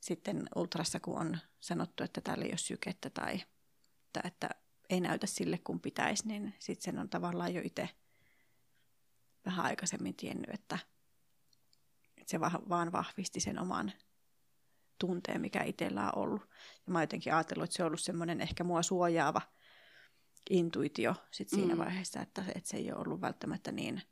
sitten 0.00 0.48
ultrassa, 0.56 1.00
kun 1.00 1.18
on 1.18 1.38
sanottu, 1.60 2.04
että 2.04 2.20
täällä 2.20 2.44
ei 2.44 2.50
ole 2.50 2.58
sykettä 2.58 3.10
tai 3.10 3.42
että, 4.06 4.20
että 4.24 4.48
ei 4.90 5.00
näytä 5.00 5.26
sille, 5.26 5.58
kun 5.58 5.80
pitäisi, 5.80 6.28
niin 6.28 6.54
sitten 6.58 6.84
sen 6.84 6.98
on 6.98 7.08
tavallaan 7.08 7.54
jo 7.54 7.62
itse 7.64 7.88
vähän 9.46 9.64
aikaisemmin 9.64 10.14
tiennyt, 10.14 10.50
että, 10.50 10.78
että 12.16 12.30
se 12.30 12.40
vaan 12.40 12.92
vahvisti 12.92 13.40
sen 13.40 13.58
oman 13.58 13.92
tunteen, 14.98 15.40
mikä 15.40 15.62
itsellä 15.62 16.02
on 16.02 16.18
ollut. 16.18 16.42
Ja 16.86 16.92
mä 16.92 17.02
jotenkin 17.02 17.34
ajatellut, 17.34 17.64
että 17.64 17.76
se 17.76 17.82
on 17.82 17.86
ollut 17.86 18.00
semmoinen 18.00 18.40
ehkä 18.40 18.64
mua 18.64 18.82
suojaava 18.82 19.42
intuitio 20.50 21.14
sit 21.30 21.48
siinä 21.48 21.74
mm. 21.74 21.78
vaiheessa, 21.78 22.20
että, 22.20 22.44
että 22.54 22.68
se 22.68 22.76
ei 22.76 22.92
ole 22.92 23.00
ollut 23.00 23.20
välttämättä 23.20 23.72
niin– 23.72 24.02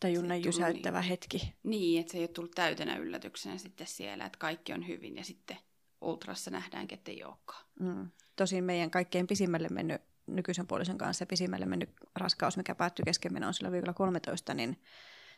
tajunnan 0.00 0.44
jysäyttävä 0.44 1.00
niin, 1.00 1.08
hetki. 1.08 1.54
Niin, 1.62 2.00
että 2.00 2.12
se 2.12 2.18
ei 2.18 2.22
ole 2.22 2.28
tullut 2.28 2.54
täytenä 2.54 2.96
yllätyksenä 2.96 3.58
sitten 3.58 3.86
siellä, 3.86 4.24
että 4.24 4.38
kaikki 4.38 4.72
on 4.72 4.88
hyvin 4.88 5.16
ja 5.16 5.24
sitten 5.24 5.56
ultrassa 6.00 6.50
nähdään, 6.50 6.86
että 6.90 7.10
ei 7.10 7.24
olekaan. 7.24 7.64
Mm. 7.80 8.10
Tosin 8.36 8.64
meidän 8.64 8.90
kaikkein 8.90 9.26
pisimmälle 9.26 9.68
mennyt 9.68 10.02
nykyisen 10.26 10.66
puolison 10.66 10.98
kanssa 10.98 11.26
pisimmälle 11.26 11.66
mennyt 11.66 11.90
raskaus, 12.14 12.56
mikä 12.56 12.74
päättyi 12.74 13.02
keskenmenoon 13.04 13.54
sillä 13.54 13.72
viikolla 13.72 13.94
13, 13.94 14.54
niin 14.54 14.82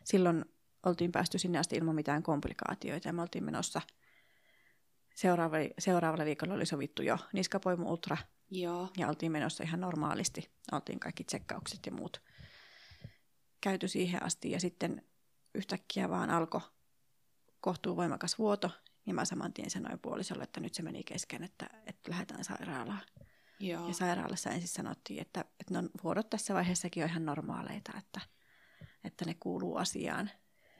silloin 0.04 0.44
oltiin 0.86 1.12
päästy 1.12 1.38
sinne 1.38 1.58
asti 1.58 1.76
ilman 1.76 1.94
mitään 1.94 2.22
komplikaatioita 2.22 3.08
ja 3.08 3.12
me 3.12 3.22
oltiin 3.22 3.44
menossa 3.44 3.80
seuraavalle, 5.14 5.70
seuraavalle 5.78 6.24
viikolla 6.24 6.54
oli 6.54 6.66
sovittu 6.66 7.02
jo 7.02 7.18
niskapoimu 7.32 7.90
ultra 7.90 8.16
Joo. 8.50 8.88
ja 8.96 9.08
oltiin 9.08 9.32
menossa 9.32 9.64
ihan 9.64 9.80
normaalisti. 9.80 10.50
Oltiin 10.72 11.00
kaikki 11.00 11.24
tsekkaukset 11.24 11.86
ja 11.86 11.92
muut 11.92 12.22
käyty 13.60 13.88
siihen 13.88 14.22
asti 14.22 14.50
ja 14.50 14.60
sitten 14.60 15.02
yhtäkkiä 15.54 16.08
vaan 16.08 16.30
alkoi 16.30 16.60
kohtuu 17.60 17.96
voimakas 17.96 18.38
vuoto, 18.38 18.70
niin 19.04 19.14
mä 19.14 19.24
saman 19.24 19.52
tien 19.52 19.70
sanoin 19.70 19.98
puolisolle, 19.98 20.42
että 20.42 20.60
nyt 20.60 20.74
se 20.74 20.82
meni 20.82 21.04
kesken, 21.04 21.44
että, 21.44 21.70
että 21.86 22.10
lähdetään 22.10 22.44
sairaalaan. 22.44 23.02
Joo. 23.60 23.88
Ja 23.88 23.94
sairaalassa 23.94 24.50
ensin 24.50 24.68
sanottiin, 24.68 25.20
että, 25.20 25.44
että 25.60 25.74
no, 25.74 25.88
vuodot 26.04 26.30
tässä 26.30 26.54
vaiheessakin 26.54 27.04
on 27.04 27.10
ihan 27.10 27.24
normaaleita, 27.24 27.92
että, 27.98 28.20
että 29.04 29.24
ne 29.24 29.34
kuuluu 29.40 29.76
asiaan. 29.76 30.30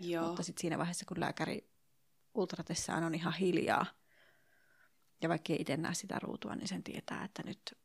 Joo. 0.01 0.27
Mutta 0.27 0.43
sitten 0.43 0.61
siinä 0.61 0.79
vaiheessa, 0.79 1.05
kun 1.05 1.21
lääkäri 1.21 1.71
ultratessaan 2.35 3.05
on 3.05 3.15
ihan 3.15 3.35
hiljaa, 3.35 3.87
ja 5.23 5.29
vaikka 5.29 5.53
ei 5.53 5.61
itse 5.61 5.77
näe 5.77 5.95
sitä 5.95 6.19
ruutua, 6.19 6.57
niin 6.57 6.69
sen 6.69 6.83
tietää, 6.83 7.25
että 7.25 7.43
nyt 7.43 7.79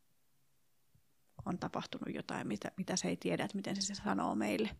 on 1.46 1.58
tapahtunut 1.58 2.14
jotain, 2.14 2.48
mitä, 2.48 2.72
mitä 2.76 2.96
se 2.96 3.08
ei 3.08 3.16
tiedä, 3.16 3.44
että 3.44 3.56
miten 3.56 3.76
se, 3.76 3.82
se 3.82 3.94
sanoo 3.94 4.34
meille. 4.34 4.76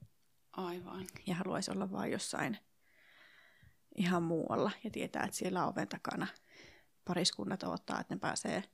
Aivan. 0.52 1.06
Ja 1.26 1.34
haluaisi 1.34 1.70
olla 1.70 1.90
vain 1.92 2.12
jossain 2.12 2.58
ihan 3.96 4.22
muualla 4.22 4.70
ja 4.84 4.90
tietää, 4.90 5.24
että 5.24 5.36
siellä 5.36 5.66
oven 5.66 5.88
takana 5.88 6.26
pariskunnat 7.04 7.62
odottaa, 7.62 8.00
että 8.00 8.14
ne 8.14 8.18
pääsee 8.18 8.64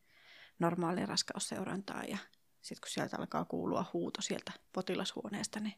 normaaliin 0.58 1.08
raskausseurantaan. 1.08 2.08
Ja 2.08 2.18
sitten 2.60 2.80
kun 2.80 2.90
sieltä 2.90 3.16
alkaa 3.18 3.44
kuulua 3.44 3.90
huuto 3.92 4.22
sieltä 4.22 4.52
potilashuoneesta, 4.72 5.60
niin, 5.60 5.74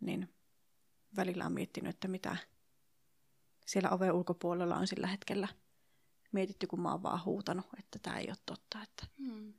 niin 0.00 0.34
välillä 1.16 1.46
on 1.46 1.52
miettinyt, 1.52 1.90
että 1.94 2.08
mitä 2.08 2.36
siellä 3.66 3.90
oven 3.90 4.12
ulkopuolella 4.12 4.76
on 4.76 4.86
sillä 4.86 5.06
hetkellä 5.06 5.48
mietitty, 6.32 6.66
kun 6.66 6.80
mä 6.80 6.90
oon 6.90 7.02
vaan 7.02 7.24
huutanut, 7.24 7.66
että 7.78 7.98
tämä 7.98 8.18
ei 8.18 8.28
ole 8.28 8.36
totta, 8.46 8.82
että, 8.82 9.06
Hmm. 9.18 9.54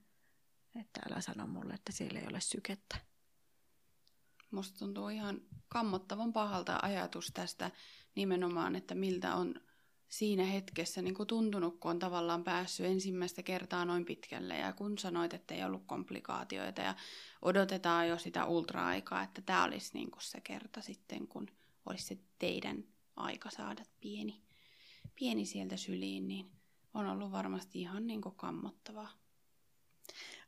että 0.76 1.02
älä 1.10 1.22
sano 1.22 1.48
mulle, 1.48 1.74
että 1.74 1.92
siellä 1.92 2.20
ei 2.20 2.28
ole 2.28 2.42
sykettä. 2.42 2.98
Musta 4.52 4.80
tuntuu 4.80 5.10
ihan 5.10 5.42
kammottavan 5.68 6.34
pahalta 6.34 6.80
ajatus 6.82 7.32
tästä 7.34 7.72
nimenomaan, 8.16 8.76
että 8.76 8.96
miltä 8.96 9.36
on 9.36 9.56
siinä 10.10 10.46
hetkessä 10.46 11.02
niin 11.02 11.14
kuin 11.14 11.28
tuntunut, 11.28 11.80
kun 11.80 11.92
on 11.92 12.00
tavallaan 12.00 12.44
päässyt 12.44 12.86
ensimmäistä 12.86 13.44
kertaa 13.44 13.86
noin 13.86 14.06
pitkälle. 14.06 14.58
Ja 14.58 14.74
kun 14.74 14.98
sanoit, 14.98 15.34
että 15.34 15.56
ei 15.56 15.64
ollut 15.64 15.84
komplikaatioita 15.86 16.82
ja 16.82 16.96
odotetaan 17.42 18.08
jo 18.08 18.18
sitä 18.18 18.46
ultra-aikaa, 18.46 19.24
että 19.24 19.42
tämä 19.42 19.64
olisi 19.64 19.92
niin 19.94 20.12
kuin 20.12 20.24
se 20.24 20.42
kerta 20.42 20.82
sitten, 20.82 21.28
kun 21.28 21.48
olisi 21.86 22.06
se 22.06 22.18
teidän 22.40 22.84
aika 23.16 23.50
saada 23.50 23.84
pieni, 24.00 24.42
pieni 25.16 25.46
sieltä 25.46 25.78
syliin, 25.78 26.28
niin 26.28 26.52
on 26.94 27.08
ollut 27.08 27.32
varmasti 27.32 27.82
ihan 27.82 28.08
niin 28.08 28.22
kuin 28.22 28.36
kammottavaa. 28.36 29.12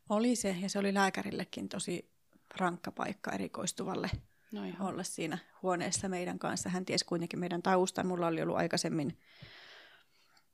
Oli 0.09 0.35
se, 0.35 0.55
ja 0.61 0.69
se 0.69 0.79
oli 0.79 0.93
lääkärillekin 0.93 1.69
tosi 1.69 2.11
rankka 2.59 2.91
paikka 2.91 3.31
erikoistuvalle 3.31 4.09
No 4.51 4.63
ihan. 4.63 4.87
olla 4.87 5.03
siinä 5.03 5.37
huoneessa 5.61 6.09
meidän 6.09 6.39
kanssa. 6.39 6.69
Hän 6.69 6.85
tiesi 6.85 7.05
kuitenkin 7.05 7.39
meidän 7.39 7.61
taustan. 7.61 8.07
Mulla 8.07 8.27
oli 8.27 8.41
ollut 8.41 8.57
aikaisemmin, 8.57 9.19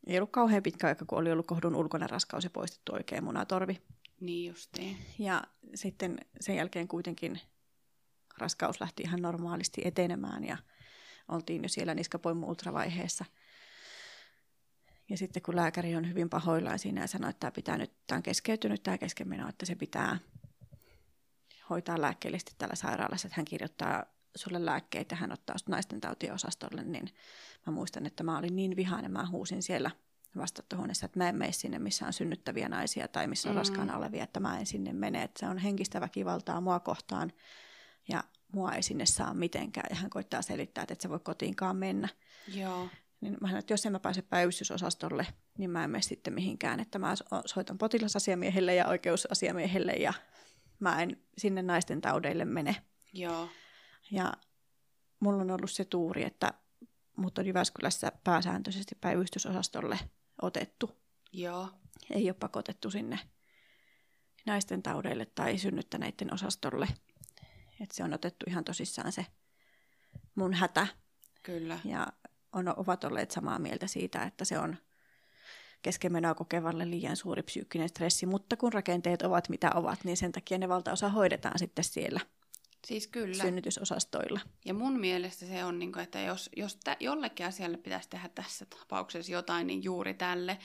ei 0.08 0.18
ollut 0.18 0.32
kauhean 0.32 0.64
pitkä 0.64 0.88
aika, 0.88 1.06
kun 1.06 1.18
oli 1.18 1.32
ollut 1.32 1.48
kohdun 1.48 1.76
ulkoinen 1.76 2.10
raskaus 2.10 2.44
ja 2.44 2.50
poistettu 2.50 2.94
oikein 2.94 3.24
munatorvi. 3.24 3.82
Niin 4.20 4.50
justiin. 4.50 4.98
Ja 5.20 5.44
sitten 5.76 6.18
sen 6.42 6.56
jälkeen 6.56 6.88
kuitenkin 6.88 7.40
raskaus 8.38 8.82
lähti 8.82 9.04
ihan 9.04 9.22
normaalisti 9.22 9.82
etenemään 9.86 10.44
ja 10.44 10.58
oltiin 11.28 11.64
jo 11.64 11.70
siellä 11.70 11.96
niskapoimu 11.96 12.50
ultravaiheessa. 12.50 13.26
Ja 15.10 15.18
sitten 15.18 15.44
kun 15.44 15.56
lääkäri 15.56 15.96
on 15.96 16.10
hyvin 16.10 16.30
pahoillaan 16.30 16.80
siinä 16.80 17.02
ja 17.02 17.08
sanoi, 17.08 17.30
että 17.30 17.40
tämä, 17.40 17.52
pitää 17.52 17.78
nyt, 17.78 17.92
tämä 18.08 18.18
on 18.18 18.24
keskeytynyt 18.24 18.84
tämä 18.84 18.98
keskenmeno, 18.98 19.50
että 19.50 19.66
se 19.66 19.76
pitää 19.76 20.20
hoitaa 21.70 22.02
lääkkeellisesti 22.02 22.52
täällä 22.58 22.76
sairaalassa, 22.76 23.28
että 23.28 23.36
hän 23.36 23.46
kirjoittaa 23.46 24.06
sulle 24.36 24.66
lääkkeitä, 24.66 25.16
hän 25.16 25.32
ottaa 25.32 25.58
sut 25.58 25.70
naisten 25.70 26.02
tautiosastolle, 26.02 26.84
niin 26.84 27.10
mä 27.66 27.74
muistan, 27.74 28.06
että 28.06 28.24
mä 28.24 28.38
olin 28.38 28.56
niin 28.56 28.76
vihainen, 28.76 29.12
mä 29.12 29.28
huusin 29.32 29.64
siellä 29.64 29.92
vastaanottohuoneessa, 30.38 31.06
että 31.06 31.20
mä 31.20 31.30
en 31.30 31.36
mene 31.36 31.52
sinne, 31.52 31.80
missä 31.80 32.08
on 32.08 32.14
synnyttäviä 32.14 32.70
naisia 32.70 33.08
tai 33.08 33.28
missä 33.28 33.50
on 33.50 33.56
Mm. 33.56 33.58
raskaana 33.58 33.98
olevia, 33.98 34.24
että 34.24 34.40
mä 34.40 34.60
en 34.60 34.66
sinne 34.66 34.94
mene, 34.94 35.24
että 35.24 35.40
se 35.40 35.46
on 35.48 35.58
henkistä 35.58 36.02
väkivaltaa 36.02 36.62
mua 36.62 36.80
kohtaan 36.80 37.32
ja 38.08 38.24
mua 38.54 38.72
ei 38.74 38.84
sinne 38.84 39.06
saa 39.06 39.34
mitenkään. 39.34 39.88
Ja 39.90 39.96
hän 39.96 40.10
koittaa 40.10 40.42
selittää, 40.42 40.82
että 40.82 40.94
et 40.94 41.02
sä 41.02 41.10
voi 41.10 41.20
kotiinkaan 41.20 41.76
mennä. 41.76 42.10
Joo. 42.48 42.88
Niin 43.22 43.38
mä 43.42 43.48
sanoin, 43.48 43.60
että 43.60 43.74
jos 43.74 43.86
en 43.86 43.92
mä 43.92 44.00
pääse 44.00 44.22
päivystysosastolle, 44.22 45.28
niin 45.58 45.70
mä 45.70 45.84
en 45.84 45.90
mene 45.90 46.02
sitten 46.02 46.34
mihinkään. 46.34 46.80
Että 46.80 47.00
mä 47.00 47.16
so- 47.16 47.26
soitan 47.46 47.78
potilasasiamiehelle 47.78 48.76
ja 48.76 48.88
oikeusasiamiehelle 48.88 49.92
ja 49.94 50.14
mä 50.80 51.02
en 51.02 51.18
sinne 51.38 51.62
naisten 51.62 52.02
taudeille 52.02 52.46
mene. 52.46 52.76
Joo. 53.14 53.50
Ja 54.12 54.34
mulla 55.20 55.42
on 55.42 55.52
ollut 55.52 55.72
se 55.72 55.86
tuuri, 55.86 56.24
että 56.24 56.54
mut 57.18 57.38
on 57.38 57.46
Jyväskylässä 57.46 58.12
pääsääntöisesti 58.24 58.96
päivystysosastolle 59.02 60.00
otettu. 60.42 60.92
Joo. 61.34 61.70
Ei 62.10 62.30
ole 62.30 62.36
pakotettu 62.40 62.92
sinne 62.92 63.20
naisten 64.46 64.84
taudeille 64.84 65.26
tai 65.26 65.58
synnyttäneiden 65.58 66.34
osastolle. 66.34 66.88
Et 67.80 67.92
se 67.92 68.04
on 68.04 68.14
otettu 68.14 68.46
ihan 68.50 68.64
tosissaan 68.64 69.12
se 69.12 69.26
mun 70.36 70.54
hätä. 70.54 70.88
Kyllä. 71.44 71.80
Ja 71.86 72.08
on, 72.52 72.80
ovat 72.80 73.04
olleet 73.04 73.32
samaa 73.32 73.60
mieltä 73.60 73.88
siitä, 73.88 74.24
että 74.24 74.46
se 74.46 74.60
on 74.60 74.78
keskenmenoa 75.86 76.36
kokevalle 76.36 76.90
liian 76.90 77.16
suuri 77.16 77.44
psyykkinen 77.44 77.90
stressi, 77.90 78.26
mutta 78.26 78.58
kun 78.58 78.74
rakenteet 78.74 79.22
ovat 79.22 79.50
mitä 79.50 79.72
ovat, 79.76 80.04
niin 80.04 80.18
sen 80.18 80.32
takia 80.32 80.58
ne 80.58 80.70
valtaosa 80.70 81.10
hoidetaan 81.10 81.60
sitten 81.60 81.84
siellä 81.84 82.20
Siis 82.86 83.08
kyllä. 83.08 83.44
synnytysosastoilla. 83.44 84.40
Ja 84.66 84.74
mun 84.74 85.00
mielestä 85.00 85.46
se 85.46 85.66
on, 85.66 85.80
niin 85.80 85.92
kuin, 85.92 86.04
että 86.04 86.20
jos, 86.20 86.50
jos 86.56 86.76
tä, 86.76 86.98
jollekin 87.00 87.46
asialle 87.46 87.78
pitäisi 87.78 88.10
tehdä 88.10 88.30
tässä 88.36 88.66
tapauksessa 88.66 89.32
jotain, 89.32 89.68
niin 89.68 89.84
juuri 89.84 90.14
tälle. 90.14 90.58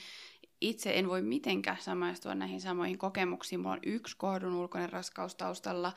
Itse 0.61 0.91
en 0.99 1.07
voi 1.07 1.21
mitenkään 1.21 1.77
samaistua 1.79 2.35
näihin 2.35 2.61
samoihin 2.61 2.97
kokemuksiin. 2.97 3.59
Mulla 3.59 3.73
on 3.73 3.79
yksi 3.85 4.17
kohdun 4.17 4.55
ulkoinen 4.55 4.89
raskaus 4.89 5.35
taustalla, 5.35 5.93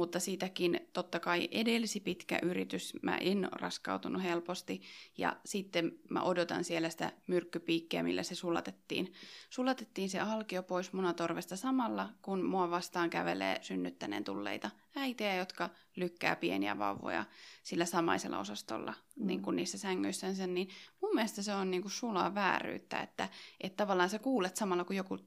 mutta 0.00 0.20
siitäkin 0.20 0.80
totta 0.92 1.20
kai 1.20 1.48
edelsi 1.50 2.00
pitkä 2.00 2.38
yritys. 2.42 2.94
Mä 3.02 3.16
en 3.16 3.48
raskautunut 3.52 4.22
helposti 4.22 4.82
ja 5.18 5.36
sitten 5.44 5.92
mä 6.10 6.22
odotan 6.22 6.64
siellä 6.64 6.90
sitä 6.90 7.12
myrkkypiikkiä, 7.26 8.02
millä 8.02 8.22
se 8.22 8.34
sulatettiin. 8.34 9.12
Sulatettiin 9.50 10.10
se 10.10 10.20
alkio 10.20 10.62
pois 10.62 10.92
munatorvesta 10.92 11.56
samalla, 11.56 12.08
kun 12.22 12.44
mua 12.44 12.70
vastaan 12.70 13.10
kävelee 13.10 13.58
synnyttäneen 13.62 14.24
tulleita 14.24 14.70
äitejä, 14.96 15.34
jotka 15.34 15.70
lykkää 15.96 16.36
pieniä 16.36 16.78
vauvoja 16.78 17.24
sillä 17.62 17.84
samaisella 17.84 18.38
osastolla, 18.38 18.94
mm. 19.16 19.26
niin 19.26 19.42
kuin 19.42 19.56
niissä 19.56 19.78
sängyissänsä, 19.78 20.46
niin 20.46 20.68
mun 21.02 21.14
mielestä 21.14 21.42
se 21.42 21.54
on 21.54 21.70
niin 21.70 21.82
kuin 21.82 21.92
sulaa 21.92 22.34
vääryyttä, 22.34 23.00
että, 23.00 23.28
että 23.60 23.76
tavallaan 23.76 24.10
sä 24.10 24.18
kuulet 24.18 24.56
samalla, 24.56 24.84
kun 24.84 24.96
joku 24.96 25.18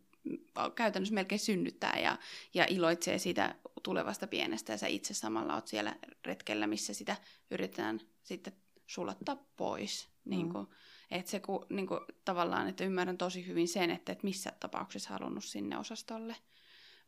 käytännössä 0.76 1.16
melkein 1.16 1.40
synnyttää 1.40 2.00
ja, 2.00 2.18
ja 2.54 2.66
iloitsee 2.70 3.18
siitä 3.18 3.56
tulevasta 3.84 4.28
pienestä 4.28 4.74
ja 4.74 4.78
sä 4.78 4.88
itse 4.88 5.13
samalla 5.13 5.56
oot 5.56 5.67
siellä 5.67 5.96
retkellä, 6.26 6.67
missä 6.67 6.93
sitä 6.93 7.15
yritetään 7.52 8.02
sitten 8.24 8.54
sulattaa 8.88 9.38
pois. 9.56 10.08
Mm. 10.26 10.30
Niin 10.30 10.50
kuin, 10.54 10.67
että 11.12 11.32
se 11.32 11.39
ku, 11.39 11.65
niin 11.69 11.88
kuin, 11.88 12.00
tavallaan, 12.26 12.67
että 12.67 12.84
ymmärrän 12.84 13.17
tosi 13.17 13.48
hyvin 13.48 13.67
sen, 13.67 13.89
että 13.89 14.12
et 14.12 14.24
missä 14.24 14.52
tapauksessa 14.60 15.10
halunnut 15.10 15.43
sinne 15.43 15.78
osastolle. 15.78 16.36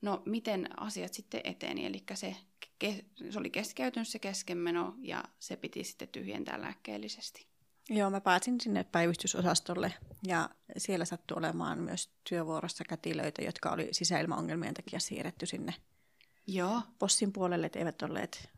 No, 0.02 0.24
miten 0.26 0.80
asiat 0.80 1.14
sitten 1.14 1.42
eteni? 1.44 1.86
Eli 1.86 2.04
se, 2.14 2.36
ke, 2.80 3.06
se 3.30 3.40
oli 3.40 3.50
keskeytynyt 3.50 4.08
se 4.08 4.20
keskenmeno 4.20 4.96
ja 5.00 5.24
se 5.40 5.56
piti 5.56 5.84
sitten 5.84 6.08
tyhjentää 6.08 6.62
lääkkeellisesti. 6.62 7.48
Joo, 7.90 8.10
mä 8.10 8.22
pääsin 8.22 8.62
sinne 8.62 8.84
päivystysosastolle 8.84 9.94
ja 10.28 10.50
siellä 10.78 11.06
sattui 11.06 11.38
olemaan 11.38 11.80
myös 11.80 12.10
työvuorossa 12.30 12.84
kätilöitä, 12.84 13.42
jotka 13.42 13.72
oli 13.72 13.88
sisäilmaongelmien 13.92 14.74
takia 14.74 15.00
siirretty 15.00 15.46
sinne 15.46 15.74
Joo. 16.48 16.82
possin 17.00 17.34
puolelle, 17.34 17.66
että 17.66 17.80
eivät 17.80 18.02
olleet 18.02 18.50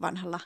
vanhalla, 0.00 0.40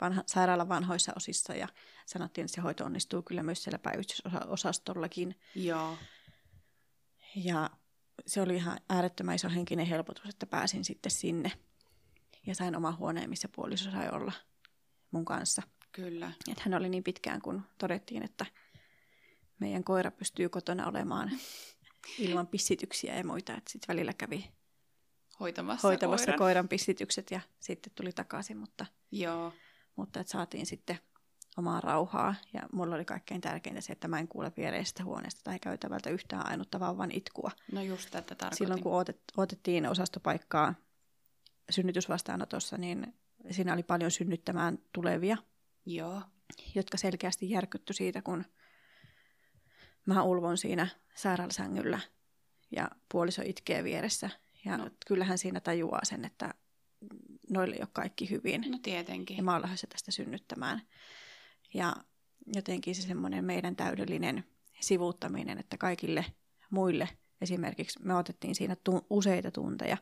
vanha, 0.00 0.22
sairaalan 0.26 0.68
vanhoissa 0.68 1.12
osissa 1.16 1.54
ja 1.54 1.68
sanottiin, 2.06 2.44
että 2.44 2.54
se 2.54 2.60
hoito 2.60 2.84
onnistuu 2.84 3.22
kyllä 3.22 3.42
myös 3.42 3.62
siellä 3.62 3.78
päivystysosastollakin. 3.78 5.40
Joo. 5.54 5.96
Ja 7.36 7.70
se 8.26 8.42
oli 8.42 8.56
ihan 8.56 8.80
äärettömän 8.88 9.34
iso 9.34 9.48
henkinen 9.48 9.86
helpotus, 9.86 10.28
että 10.28 10.46
pääsin 10.46 10.84
sitten 10.84 11.12
sinne 11.12 11.52
ja 12.46 12.54
sain 12.54 12.76
oma 12.76 12.92
huoneen, 12.92 13.30
missä 13.30 13.48
puoliso 13.48 13.90
sai 13.90 14.08
olla 14.10 14.32
mun 15.10 15.24
kanssa. 15.24 15.62
Kyllä. 15.92 16.32
Että 16.50 16.62
hän 16.64 16.74
oli 16.74 16.88
niin 16.88 17.04
pitkään, 17.04 17.42
kun 17.42 17.62
todettiin, 17.78 18.22
että 18.22 18.46
meidän 19.58 19.84
koira 19.84 20.10
pystyy 20.10 20.48
kotona 20.48 20.86
olemaan 20.86 21.30
ilman 22.18 22.46
pissityksiä 22.46 23.16
ja 23.16 23.24
muita. 23.24 23.56
Että 23.56 23.72
sitten 23.72 23.88
välillä 23.88 24.12
kävi 24.12 24.50
Hoitamassa, 25.42 25.88
hoitamassa 25.88 26.24
koiran. 26.24 26.38
koiran 26.38 26.68
pissitykset 26.68 27.30
ja 27.30 27.40
sitten 27.60 27.92
tuli 27.94 28.12
takaisin. 28.12 28.56
Mutta, 28.56 28.86
Joo. 29.10 29.52
mutta 29.96 30.20
että 30.20 30.30
saatiin 30.30 30.66
sitten 30.66 30.98
omaa 31.56 31.80
rauhaa. 31.80 32.34
Ja 32.52 32.60
mulla 32.72 32.94
oli 32.94 33.04
kaikkein 33.04 33.40
tärkeintä 33.40 33.80
se, 33.80 33.92
että 33.92 34.08
mä 34.08 34.18
en 34.18 34.28
kuule 34.28 34.52
viereisestä 34.56 35.04
huoneesta 35.04 35.40
tai 35.44 35.58
käytävältä 35.58 36.10
yhtään 36.10 36.46
ainutta 36.46 36.80
vauvan 36.80 37.10
itkua. 37.12 37.50
No 37.72 37.82
just 37.82 38.10
tätä 38.10 38.34
tarkoitin. 38.34 38.58
Silloin 38.58 38.82
kun 38.82 38.92
otet, 38.92 39.20
otettiin 39.36 39.86
osastopaikkaa 39.86 40.74
synnytysvastaanotossa, 41.70 42.78
niin 42.78 43.14
siinä 43.50 43.74
oli 43.74 43.82
paljon 43.82 44.10
synnyttämään 44.10 44.78
tulevia, 44.92 45.36
Joo. 45.86 46.22
jotka 46.74 46.96
selkeästi 46.96 47.50
järkytty 47.50 47.92
siitä, 47.92 48.22
kun 48.22 48.44
mä 50.06 50.22
ulvon 50.22 50.58
siinä 50.58 50.86
sairaalasängyllä 51.14 52.00
ja 52.70 52.90
puoliso 53.12 53.42
itkee 53.44 53.84
vieressä. 53.84 54.30
Ja 54.64 54.76
no. 54.76 54.90
kyllähän 55.06 55.38
siinä 55.38 55.60
tajuaa 55.60 56.04
sen, 56.04 56.24
että 56.24 56.54
noille 57.50 57.76
ei 57.76 57.82
ole 57.82 57.88
kaikki 57.92 58.30
hyvin. 58.30 58.64
No 58.68 58.78
tietenkin. 58.82 59.36
Ja 59.36 59.42
mä 59.42 59.52
oon 59.52 59.62
lähdössä 59.62 59.86
tästä 59.86 60.10
synnyttämään. 60.10 60.82
Ja 61.74 61.96
jotenkin 62.54 62.94
se 62.94 63.02
semmoinen 63.02 63.44
meidän 63.44 63.76
täydellinen 63.76 64.44
sivuuttaminen, 64.80 65.58
että 65.58 65.76
kaikille 65.76 66.24
muille, 66.70 67.08
esimerkiksi 67.40 68.00
me 68.02 68.14
otettiin 68.14 68.54
siinä 68.54 68.76
tu- 68.84 69.06
useita 69.10 69.50
tunteja, 69.50 69.96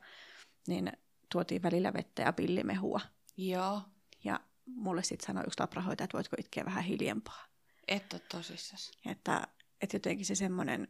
niin 0.67 0.93
tuotiin 1.33 1.63
välillä 1.63 1.93
vettä 1.93 2.23
ja 2.23 2.33
pillimehua. 2.33 3.01
Joo. 3.37 3.83
Ja 4.25 4.41
mulle 4.67 5.03
sitten 5.03 5.27
sanoi 5.27 5.45
yksi 5.47 5.61
labrahoitaja, 5.61 6.05
että 6.05 6.17
voitko 6.17 6.37
itkeä 6.39 6.65
vähän 6.65 6.85
hiljempaa. 6.85 7.45
Et 7.89 8.13
ole 8.13 8.23
tosissas. 8.31 8.91
Että, 9.07 9.49
että 9.81 9.97
jotenkin 9.97 10.27
se 10.27 10.35
semmoinen, 10.35 10.89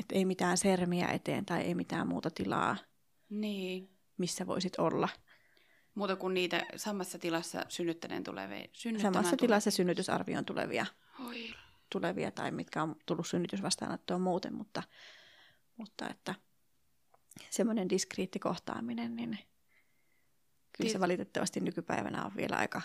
että 0.00 0.14
ei 0.14 0.24
mitään 0.24 0.58
sermiä 0.58 1.08
eteen 1.08 1.46
tai 1.46 1.60
ei 1.60 1.74
mitään 1.74 2.08
muuta 2.08 2.30
tilaa, 2.30 2.76
Niin. 3.28 3.90
missä 4.18 4.46
voisit 4.46 4.78
olla. 4.78 5.08
Muuta 5.94 6.16
kuin 6.16 6.34
niitä 6.34 6.66
samassa 6.76 7.18
tilassa 7.18 7.64
synnyttäneen 7.68 8.24
tulevia. 8.24 8.64
Samassa 9.02 9.36
tilassa 9.36 9.70
synnytysarvioon 9.70 10.44
tulevia, 10.44 10.86
Oi. 11.26 11.54
tulevia 11.92 12.30
tai 12.30 12.50
mitkä 12.50 12.82
on 12.82 12.96
tullut 13.06 13.26
synnytysvastaanottoon 13.26 14.20
muuten, 14.20 14.54
mutta, 14.54 14.82
mutta 15.76 16.08
että 16.08 16.34
semmoinen 17.50 17.88
diskriitti 17.88 18.38
kohtaaminen, 18.38 19.16
niin 19.16 19.38
kyllä 20.78 20.90
se 20.90 21.00
valitettavasti 21.00 21.60
nykypäivänä 21.60 22.24
on 22.24 22.36
vielä 22.36 22.56
aika 22.56 22.82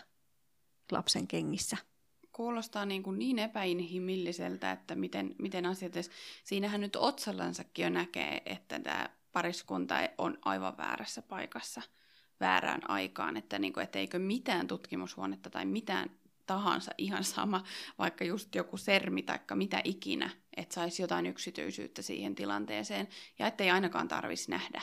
lapsen 0.91 1.27
kengissä. 1.27 1.77
Kuulostaa 2.41 2.85
niin, 2.85 3.03
kuin 3.03 3.19
niin 3.19 3.39
epäinhimilliseltä, 3.39 4.71
että 4.71 4.95
miten, 4.95 5.35
miten 5.39 5.65
asiat 5.65 5.95
edes... 5.95 6.09
Siinähän 6.43 6.81
nyt 6.81 6.95
otsallansakin 6.95 7.83
jo 7.83 7.89
näkee, 7.89 8.41
että 8.45 8.79
tämä 8.79 9.09
pariskunta 9.31 9.95
on 10.17 10.37
aivan 10.45 10.77
väärässä 10.77 11.21
paikassa 11.21 11.81
väärään 12.39 12.89
aikaan, 12.89 13.37
että, 13.37 13.59
niin 13.59 13.73
kuin, 13.73 13.87
eikö 13.93 14.19
mitään 14.19 14.67
tutkimushuonetta 14.67 15.49
tai 15.49 15.65
mitään 15.65 16.09
tahansa 16.45 16.91
ihan 16.97 17.23
sama, 17.23 17.63
vaikka 17.97 18.25
just 18.25 18.55
joku 18.55 18.77
sermi 18.77 19.23
tai 19.23 19.39
mitä 19.55 19.81
ikinä, 19.83 20.29
että 20.57 20.75
saisi 20.75 21.01
jotain 21.01 21.25
yksityisyyttä 21.25 22.01
siihen 22.01 22.35
tilanteeseen 22.35 23.07
ja 23.39 23.47
ettei 23.47 23.69
ainakaan 23.69 24.07
tarvitsisi 24.07 24.51
nähdä 24.51 24.81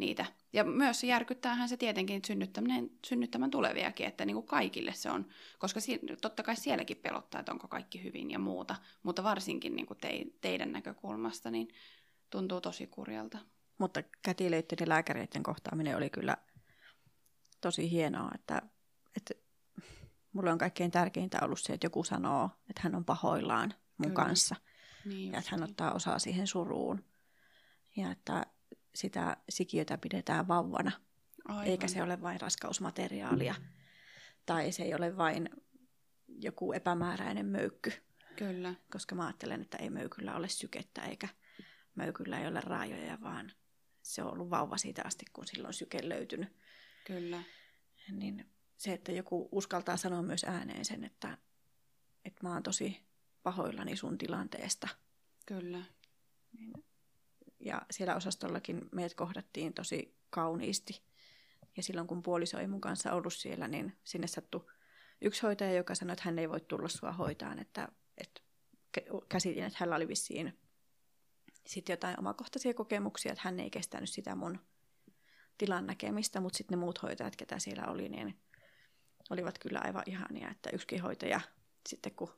niitä. 0.00 0.26
Ja 0.52 0.64
myös 0.64 1.04
järkyttäähän 1.04 1.68
se 1.68 1.76
tietenkin 1.76 2.22
synnyttäminen, 2.26 2.90
synnyttämään 3.06 3.50
tuleviakin, 3.50 4.06
että 4.06 4.24
niin 4.24 4.34
kuin 4.34 4.46
kaikille 4.46 4.92
se 4.92 5.10
on, 5.10 5.28
koska 5.58 5.80
si- 5.80 6.00
totta 6.20 6.42
kai 6.42 6.56
sielläkin 6.56 6.96
pelottaa, 6.96 7.40
että 7.40 7.52
onko 7.52 7.68
kaikki 7.68 8.04
hyvin 8.04 8.30
ja 8.30 8.38
muuta, 8.38 8.76
mutta 9.02 9.22
varsinkin 9.22 9.76
niin 9.76 9.86
kuin 9.86 9.98
te, 9.98 10.26
teidän 10.40 10.72
näkökulmasta 10.72 11.50
niin 11.50 11.68
tuntuu 12.30 12.60
tosi 12.60 12.86
kurjalta. 12.86 13.38
Mutta 13.78 14.02
kätilöiden 14.22 14.76
ja 14.80 14.88
lääkäreiden 14.88 15.42
kohtaaminen 15.42 15.96
oli 15.96 16.10
kyllä 16.10 16.36
tosi 17.60 17.90
hienoa, 17.90 18.30
että, 18.34 18.62
että 19.16 19.34
mulle 20.32 20.52
on 20.52 20.58
kaikkein 20.58 20.90
tärkeintä 20.90 21.38
ollut 21.42 21.60
se, 21.60 21.72
että 21.72 21.86
joku 21.86 22.04
sanoo, 22.04 22.50
että 22.70 22.80
hän 22.82 22.94
on 22.94 23.04
pahoillaan 23.04 23.74
mun 23.96 24.10
Kyllä. 24.10 24.24
kanssa 24.26 24.56
Niin 25.04 25.32
ja 25.32 25.38
että 25.38 25.50
hän 25.50 25.62
ottaa 25.62 25.92
osaa 25.92 26.18
siihen 26.18 26.46
suruun 26.46 27.04
ja 27.96 28.10
että 28.10 28.46
sitä 28.94 29.36
sikiötä 29.48 29.98
pidetään 29.98 30.48
vauvana, 30.48 30.92
Aivan. 31.44 31.66
eikä 31.66 31.88
se 31.88 32.02
ole 32.02 32.22
vain 32.22 32.40
raskausmateriaalia 32.40 33.54
tai 34.46 34.72
se 34.72 34.82
ei 34.82 34.94
ole 34.94 35.16
vain 35.16 35.50
joku 36.28 36.72
epämääräinen 36.72 37.46
möykky, 37.46 37.92
Kyllä, 38.36 38.74
koska 38.90 39.14
mä 39.14 39.26
ajattelen, 39.26 39.60
että 39.60 39.78
ei 39.78 39.90
möykyllä 39.90 40.36
ole 40.36 40.48
sykettä 40.48 41.02
eikä 41.02 41.28
möykyllä 41.94 42.40
ei 42.40 42.46
ole 42.46 42.60
raajoja, 42.60 43.18
vaan 43.22 43.52
se 44.02 44.22
on 44.22 44.32
ollut 44.32 44.50
vauva 44.50 44.76
siitä 44.76 45.02
asti, 45.04 45.24
kun 45.32 45.46
silloin 45.46 45.74
syke 45.74 46.08
löytynyt. 46.08 46.48
kyllä. 47.06 47.42
Niin 48.10 48.50
se, 48.76 48.92
että 48.92 49.12
joku 49.12 49.48
uskaltaa 49.52 49.96
sanoa 49.96 50.22
myös 50.22 50.44
ääneen 50.44 50.84
sen, 50.84 51.04
että, 51.04 51.38
että 52.24 52.46
mä 52.46 52.52
oon 52.52 52.62
tosi 52.62 53.02
pahoillani 53.42 53.96
sun 53.96 54.18
tilanteesta. 54.18 54.88
Kyllä. 55.46 55.82
Ja 57.60 57.82
siellä 57.90 58.16
osastollakin 58.16 58.88
meidät 58.92 59.14
kohdattiin 59.14 59.74
tosi 59.74 60.18
kauniisti. 60.30 61.02
Ja 61.76 61.82
silloin 61.82 62.06
kun 62.06 62.22
puoliso 62.22 62.58
ei 62.58 62.66
mun 62.66 62.80
kanssa 62.80 63.12
ollut 63.12 63.34
siellä, 63.34 63.68
niin 63.68 63.98
sinne 64.04 64.26
sattui 64.26 64.66
yksi 65.20 65.42
hoitaja, 65.42 65.72
joka 65.72 65.94
sanoi, 65.94 66.12
että 66.12 66.24
hän 66.24 66.38
ei 66.38 66.48
voi 66.48 66.60
tulla 66.60 66.88
sua 66.88 67.12
hoitaan. 67.12 67.58
Että, 67.58 67.88
että 68.18 68.40
kä- 68.98 69.26
käsitin, 69.28 69.64
että 69.64 69.78
hänellä 69.80 69.96
oli 69.96 70.08
vissiin 70.08 70.58
sitten 71.66 71.92
jotain 71.92 72.20
omakohtaisia 72.20 72.74
kokemuksia, 72.74 73.32
että 73.32 73.42
hän 73.44 73.60
ei 73.60 73.70
kestänyt 73.70 74.10
sitä 74.10 74.34
mun 74.34 74.58
tilan 75.58 75.86
näkemistä, 75.86 76.40
mutta 76.40 76.56
sitten 76.56 76.78
ne 76.78 76.84
muut 76.84 77.02
hoitajat, 77.02 77.36
ketä 77.36 77.58
siellä 77.58 77.84
oli, 77.86 78.08
niin 78.08 78.40
olivat 79.30 79.58
kyllä 79.58 79.80
aivan 79.84 80.02
ihania, 80.06 80.50
että 80.50 80.70
yksikin 80.70 81.02
hoitaja 81.02 81.40
sitten 81.88 82.14
kun 82.14 82.34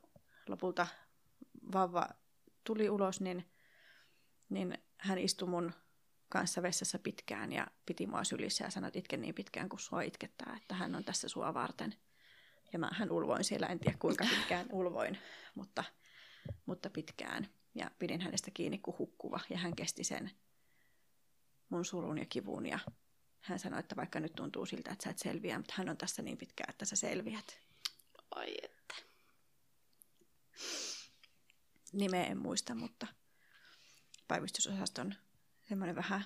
lopulta 0.47 0.87
vauva 1.73 2.09
tuli 2.63 2.89
ulos, 2.89 3.21
niin, 3.21 3.51
niin 4.49 4.77
hän 5.03 5.17
istui 5.17 5.49
mun 5.49 5.73
kanssa 6.29 6.61
vessassa 6.61 6.99
pitkään 6.99 7.51
ja 7.51 7.67
piti 7.85 8.07
mua 8.07 8.23
sylissä 8.23 8.63
ja 8.63 8.71
sanoi, 8.71 8.87
että 8.87 8.99
itke 8.99 9.17
niin 9.17 9.35
pitkään 9.35 9.69
kuin 9.69 9.79
sua 9.79 10.01
itkettää, 10.01 10.57
että 10.61 10.75
hän 10.75 10.95
on 10.95 11.03
tässä 11.03 11.27
sua 11.27 11.53
varten. 11.53 11.95
Ja 12.73 12.79
mä, 12.79 12.89
hän 12.93 13.11
ulvoin 13.11 13.43
siellä, 13.43 13.67
en 13.67 13.79
tiedä 13.79 13.97
kuinka 13.99 14.25
pitkään 14.29 14.67
ulvoin, 14.71 15.17
mutta, 15.55 15.83
mutta 16.65 16.89
pitkään. 16.89 17.47
Ja 17.75 17.91
pidin 17.99 18.21
hänestä 18.21 18.51
kiinni 18.51 18.77
kuin 18.77 18.97
hukkuva 18.97 19.39
ja 19.49 19.57
hän 19.57 19.75
kesti 19.75 20.03
sen 20.03 20.31
mun 21.69 21.85
surun 21.85 22.17
ja 22.17 22.25
kivun 22.25 22.65
ja 22.65 22.79
hän 23.39 23.59
sanoi, 23.59 23.79
että 23.79 23.95
vaikka 23.95 24.19
nyt 24.19 24.35
tuntuu 24.35 24.65
siltä, 24.65 24.91
että 24.91 25.03
sä 25.03 25.09
et 25.09 25.19
selviä, 25.19 25.57
mutta 25.57 25.73
hän 25.77 25.89
on 25.89 25.97
tässä 25.97 26.21
niin 26.21 26.37
pitkään, 26.37 26.69
että 26.69 26.85
sä 26.85 26.95
selviät. 26.95 27.59
Ai 28.31 28.55
että. 28.63 28.95
Nimeä 31.93 32.25
en 32.25 32.37
muista, 32.37 32.75
mutta 32.75 33.07
päivystysosaston 34.27 35.15
semmoinen 35.69 35.95
vähän 35.95 36.23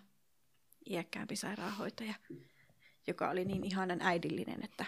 iäkkäämpi 0.89 1.36
sairaanhoitaja, 1.36 2.13
joka 3.07 3.29
oli 3.29 3.45
niin 3.45 3.63
ihanan 3.63 4.01
äidillinen, 4.01 4.63
että, 4.63 4.86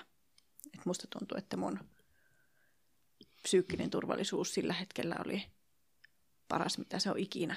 että 0.65 0.82
musta 0.86 1.08
tuntuu, 1.08 1.38
että 1.38 1.58
mun 1.58 1.80
psyykkinen 3.41 3.89
turvallisuus 3.89 4.54
sillä 4.54 4.74
hetkellä 4.74 5.15
oli 5.26 5.43
paras, 6.48 6.78
mitä 6.78 7.00
se 7.00 7.12
on 7.12 7.19
ikinä 7.19 7.56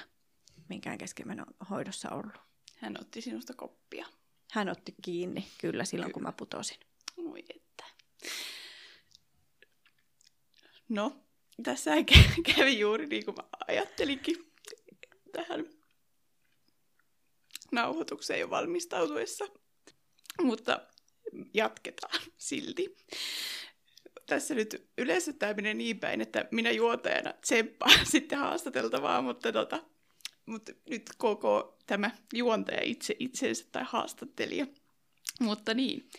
minkään 0.69 0.97
keskenmenon 0.97 1.45
hoidossa 1.69 2.09
ollut. 2.09 2.33
Hän 2.77 2.97
otti 3.01 3.21
sinusta 3.21 3.53
koppia. 3.53 4.05
Hän 4.51 4.69
otti 4.69 4.95
kiinni 5.01 5.47
kyllä 5.61 5.85
silloin, 5.85 6.11
kun 6.11 6.23
mä 6.23 6.31
putosin. 6.31 6.77
Oi 7.17 7.45
että. 7.49 7.83
No, 10.89 11.23
tässä 11.63 11.91
kä- 11.95 12.41
kävi 12.55 12.79
juuri 12.79 13.07
niin 13.07 13.25
kuin 13.25 13.35
mä 13.35 13.43
ajattelinkin 13.67 14.52
tähän 15.33 15.65
nauhoitukseen 17.71 18.39
jo 18.39 18.49
valmistautuessa. 18.49 19.45
Mutta 20.41 20.81
jatketaan 21.53 22.21
silti. 22.37 22.97
Tässä 24.25 24.55
nyt 24.55 24.89
yleensä 24.97 25.33
tämä 25.33 25.53
menee 25.53 25.73
niin 25.73 25.99
päin, 25.99 26.21
että 26.21 26.45
minä 26.51 26.71
juontajana 26.71 27.33
tsemppaan 27.41 28.05
sitten 28.11 28.37
haastateltavaa, 28.37 29.21
mutta, 29.21 29.51
tota, 29.51 29.83
mutta 30.45 30.71
nyt 30.89 31.09
koko 31.17 31.77
tämä 31.85 32.11
juontaja 32.33 32.81
itse 32.83 33.15
itsensä 33.19 33.65
tai 33.71 33.83
haastattelija. 33.85 34.67
Mutta 35.39 35.73
niin, 35.73 36.09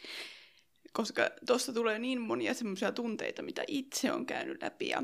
koska 0.92 1.30
tuossa 1.46 1.72
tulee 1.72 1.98
niin 1.98 2.20
monia 2.20 2.54
semmoisia 2.54 2.92
tunteita, 2.92 3.42
mitä 3.42 3.64
itse 3.68 4.12
on 4.12 4.26
käynyt 4.26 4.62
läpi 4.62 4.88
ja 4.88 5.02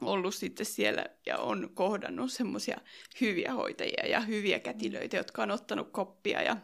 ollut 0.00 0.34
sitten 0.34 0.66
siellä 0.66 1.06
ja 1.26 1.38
on 1.38 1.70
kohdannut 1.74 2.32
semmoisia 2.32 2.80
hyviä 3.20 3.54
hoitajia 3.54 4.06
ja 4.06 4.20
hyviä 4.20 4.58
kätilöitä, 4.58 5.16
jotka 5.16 5.42
on 5.42 5.50
ottanut 5.50 5.90
koppia 5.90 6.42
ja 6.42 6.56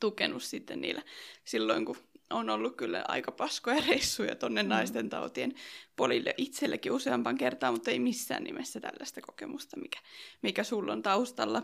tukenut 0.00 0.42
sitten 0.42 0.80
niillä 0.80 1.02
silloin, 1.44 1.84
kun 1.84 1.96
on 2.30 2.50
ollut 2.50 2.76
kyllä 2.76 3.04
aika 3.08 3.32
paskoja 3.32 3.82
reissuja 3.88 4.36
tonne 4.36 4.62
mm. 4.62 4.68
naisten 4.68 5.08
tautien 5.08 5.54
polille 5.96 6.34
itsellekin 6.36 6.92
useampan 6.92 7.38
kertaa, 7.38 7.72
mutta 7.72 7.90
ei 7.90 7.98
missään 7.98 8.44
nimessä 8.44 8.80
tällaista 8.80 9.20
kokemusta, 9.20 9.80
mikä, 9.80 9.98
mikä 10.42 10.64
sulla 10.64 10.92
on 10.92 11.02
taustalla. 11.02 11.62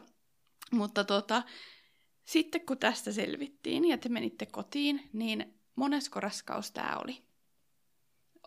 Mutta 0.71 1.05
tota, 1.05 1.43
sitten 2.25 2.67
kun 2.67 2.79
tästä 2.79 3.13
selvittiin 3.13 3.89
ja 3.89 3.99
te 3.99 4.09
menitte 4.09 4.47
kotiin, 4.47 5.09
niin 5.13 5.55
monesko 5.75 6.21
raskaus 6.21 6.71
tämä 6.71 6.97
oli 7.05 7.23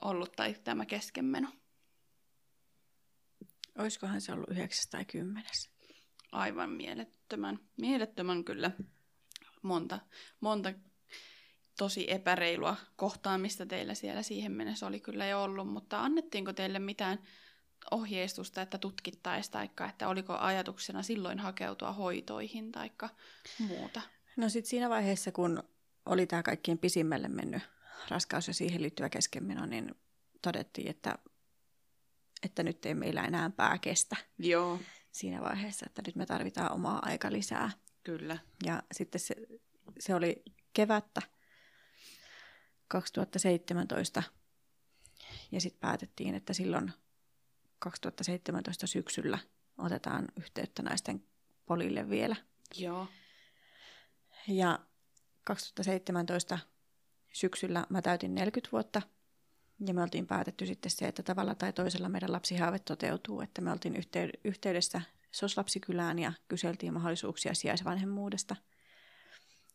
ollut 0.01 0.31
tai 0.31 0.55
tämä 0.63 0.85
keskenmeno? 0.85 1.49
Olisikohan 3.77 4.21
se 4.21 4.31
ollut 4.31 4.49
yhdeksäs 4.49 4.87
tai 4.87 5.05
kymmenes? 5.05 5.69
Aivan 6.31 6.69
mielettömän, 6.69 7.59
mielettömän 7.77 8.43
kyllä 8.43 8.71
monta, 9.61 9.99
monta 10.39 10.73
tosi 11.77 12.11
epäreilua 12.11 12.75
kohtaamista 12.95 13.65
teillä 13.65 13.93
siellä 13.93 14.23
siihen 14.23 14.51
mennessä 14.51 14.87
oli 14.87 14.99
kyllä 14.99 15.25
jo 15.25 15.43
ollut, 15.43 15.67
mutta 15.67 16.03
annettiinko 16.03 16.53
teille 16.53 16.79
mitään 16.79 17.19
ohjeistusta, 17.91 18.61
että 18.61 18.77
tutkittaisiin, 18.77 19.51
tai 19.51 19.89
että 19.89 20.07
oliko 20.07 20.37
ajatuksena 20.37 21.03
silloin 21.03 21.39
hakeutua 21.39 21.91
hoitoihin 21.91 22.71
tai 22.71 22.91
muuta? 23.59 24.01
No 24.37 24.49
sitten 24.49 24.69
siinä 24.69 24.89
vaiheessa, 24.89 25.31
kun 25.31 25.63
oli 26.05 26.27
tämä 26.27 26.43
kaikkien 26.43 26.77
pisimmälle 26.77 27.27
mennyt 27.27 27.63
raskaus 28.09 28.47
ja 28.47 28.53
siihen 28.53 28.81
liittyvä 28.81 29.09
keskenmeno, 29.09 29.65
niin 29.65 29.95
todettiin, 30.41 30.89
että, 30.89 31.19
että 32.45 32.63
nyt 32.63 32.85
ei 32.85 32.93
meillä 32.93 33.23
enää 33.23 33.49
pää 33.49 33.77
kestä. 33.77 34.15
Joo. 34.37 34.79
Siinä 35.11 35.41
vaiheessa, 35.41 35.85
että 35.85 36.01
nyt 36.05 36.15
me 36.15 36.25
tarvitaan 36.25 36.71
omaa 36.71 36.99
aika 37.01 37.31
lisää. 37.31 37.71
Kyllä. 38.03 38.37
Ja 38.65 38.83
sitten 38.91 39.21
se, 39.21 39.35
se 39.99 40.15
oli 40.15 40.43
kevättä 40.73 41.21
2017. 42.87 44.23
Ja 45.51 45.61
sitten 45.61 45.79
päätettiin, 45.79 46.35
että 46.35 46.53
silloin 46.53 46.93
2017 47.79 48.87
syksyllä 48.87 49.37
otetaan 49.77 50.27
yhteyttä 50.37 50.83
naisten 50.83 51.23
polille 51.65 52.09
vielä. 52.09 52.35
Joo. 52.77 53.07
Ja 54.47 54.79
2017 55.43 56.59
syksyllä 57.33 57.85
mä 57.89 58.01
täytin 58.01 58.35
40 58.35 58.71
vuotta 58.71 59.01
ja 59.87 59.93
me 59.93 60.03
oltiin 60.03 60.27
päätetty 60.27 60.65
sitten 60.65 60.91
se, 60.91 61.07
että 61.07 61.23
tavalla 61.23 61.55
tai 61.55 61.73
toisella 61.73 62.09
meidän 62.09 62.31
lapsihaave 62.31 62.79
toteutuu, 62.79 63.41
että 63.41 63.61
me 63.61 63.71
oltiin 63.71 64.03
yhteydessä 64.43 65.01
SOS-lapsikylään 65.31 66.19
ja 66.19 66.33
kyseltiin 66.47 66.93
mahdollisuuksia 66.93 67.53
sijaisvanhemmuudesta. 67.53 68.55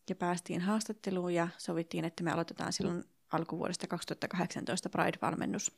Ja 0.08 0.14
päästiin 0.14 0.60
haastatteluun 0.60 1.34
ja 1.34 1.48
sovittiin, 1.58 2.04
että 2.04 2.24
me 2.24 2.30
aloitetaan 2.30 2.72
silloin 2.72 3.04
alkuvuodesta 3.32 3.86
2018 3.86 4.88
Pride-valmennus. 4.88 5.72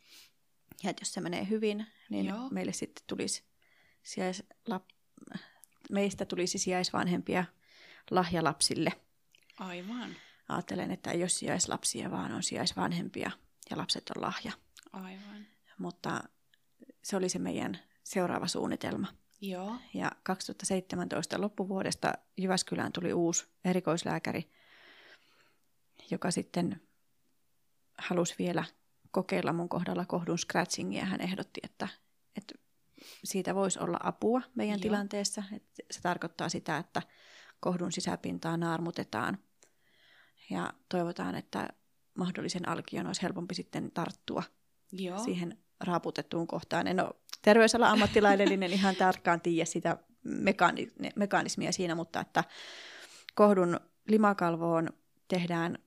Ja 0.82 0.90
että 0.90 1.00
jos 1.00 1.12
se 1.12 1.20
menee 1.20 1.48
hyvin, 1.48 1.86
niin 2.10 2.26
Joo. 2.26 2.48
meille 2.50 2.72
sitten 2.72 3.04
tulisi 3.06 3.44
sijaislap... 4.02 4.84
meistä 5.90 6.24
tulisi 6.24 6.58
sijaisvanhempia 6.58 7.44
lahjalapsille. 8.10 8.92
Aivan. 9.58 10.16
Ajattelen, 10.48 10.90
että 10.90 11.10
ei 11.10 11.22
ole 11.22 11.28
sijaislapsia, 11.28 12.10
vaan 12.10 12.32
on 12.32 12.42
sijaisvanhempia 12.42 13.30
ja 13.70 13.76
lapset 13.76 14.10
on 14.16 14.22
lahja. 14.22 14.52
Aivan. 14.92 15.46
Mutta 15.78 16.24
se 17.04 17.16
oli 17.16 17.28
se 17.28 17.38
meidän 17.38 17.78
seuraava 18.02 18.46
suunnitelma. 18.46 19.06
Joo. 19.40 19.76
Ja 19.94 20.12
2017 20.22 21.40
loppuvuodesta 21.40 22.12
Jyväskylään 22.36 22.92
tuli 22.92 23.12
uusi 23.12 23.46
erikoislääkäri, 23.64 24.50
joka 26.10 26.30
sitten 26.30 26.80
halusi 27.98 28.34
vielä 28.38 28.64
kokeilla 29.10 29.52
mun 29.52 29.68
kohdalla 29.68 30.04
kohdun 30.04 30.38
scratchingia. 30.38 31.04
Hän 31.04 31.20
ehdotti, 31.20 31.60
että, 31.64 31.88
että 32.36 32.54
siitä 33.24 33.54
voisi 33.54 33.78
olla 33.78 33.98
apua 34.02 34.42
meidän 34.54 34.78
Joo. 34.78 34.82
tilanteessa. 34.82 35.42
Että 35.52 35.82
se 35.90 36.00
tarkoittaa 36.00 36.48
sitä, 36.48 36.78
että 36.78 37.02
kohdun 37.60 37.92
sisäpintaa 37.92 38.56
naarmutetaan 38.56 39.38
ja 40.50 40.72
toivotaan, 40.88 41.34
että 41.34 41.68
mahdollisen 42.14 42.68
alkion 42.68 43.06
olisi 43.06 43.22
helpompi 43.22 43.54
sitten 43.54 43.90
tarttua 43.90 44.42
Joo. 44.92 45.24
siihen 45.24 45.58
raaputettuun 45.80 46.46
kohtaan. 46.46 46.86
En 46.86 47.00
ole 47.00 47.14
terveysala 47.42 47.90
ammattilainen, 47.90 48.62
en 48.62 48.72
ihan 48.72 48.96
tarkkaan 48.96 49.40
tiedä 49.40 49.64
sitä 49.64 49.96
mekaani- 50.24 50.92
mekanismia 51.16 51.72
siinä, 51.72 51.94
mutta 51.94 52.20
että 52.20 52.44
kohdun 53.34 53.80
limakalvoon 54.08 54.88
tehdään 55.28 55.78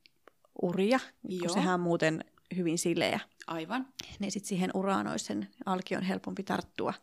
uria, 0.61 0.99
Joo. 1.23 1.39
kun 1.39 1.49
sehän 1.49 1.73
on 1.73 1.79
muuten 1.79 2.25
hyvin 2.55 2.77
sileä. 2.77 3.19
Aivan. 3.47 3.87
Niin 4.19 4.31
sitten 4.31 4.49
siihen 4.49 4.71
uraan 4.73 5.07
olisi 5.07 5.25
sen 5.25 5.49
alkion 5.65 6.03
helpompi 6.03 6.43
tarttua. 6.43 6.93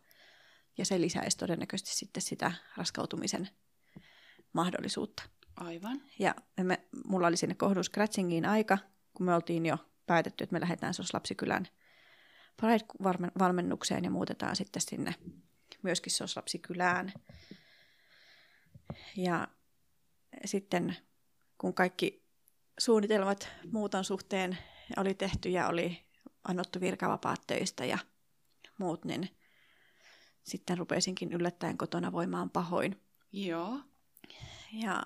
Ja 0.77 0.85
se 0.85 1.01
lisäisi 1.01 1.37
todennäköisesti 1.37 1.95
sitten 1.95 2.23
sitä 2.23 2.51
raskautumisen 2.77 3.49
mahdollisuutta. 4.53 5.23
Aivan. 5.55 6.01
Ja 6.19 6.35
me, 6.63 6.87
mulla 7.05 7.27
oli 7.27 7.37
sinne 7.37 7.55
kohdun 7.55 7.83
scratchingiin 7.83 8.45
aika, 8.45 8.77
kun 9.13 9.25
me 9.25 9.35
oltiin 9.35 9.65
jo 9.65 9.77
päätetty, 10.05 10.43
että 10.43 10.53
me 10.53 10.61
lähdetään 10.61 10.93
SOS 10.93 11.13
Lapsikylän 11.13 11.67
Pride-valmennukseen 12.57 14.03
ja 14.03 14.09
muutetaan 14.09 14.55
sitten 14.55 14.81
sinne 14.81 15.15
myöskin 15.83 16.11
SOS 16.11 16.35
Lapsikylään. 16.35 17.13
Ja 19.17 19.47
sitten 20.45 20.95
kun 21.57 21.73
kaikki 21.73 22.23
suunnitelmat 22.79 23.49
muuton 23.71 24.03
suhteen 24.03 24.57
oli 24.97 25.13
tehty 25.13 25.49
ja 25.49 25.67
oli 25.67 26.03
annottu 26.43 26.81
virkavapaat 26.81 27.41
töistä 27.47 27.85
ja 27.85 27.97
muut, 28.77 29.05
niin 29.05 29.29
sitten 30.43 30.77
rupesinkin 30.77 31.33
yllättäen 31.33 31.77
kotona 31.77 32.11
voimaan 32.11 32.49
pahoin. 32.49 33.01
Joo. 33.31 33.79
Ja 34.73 35.03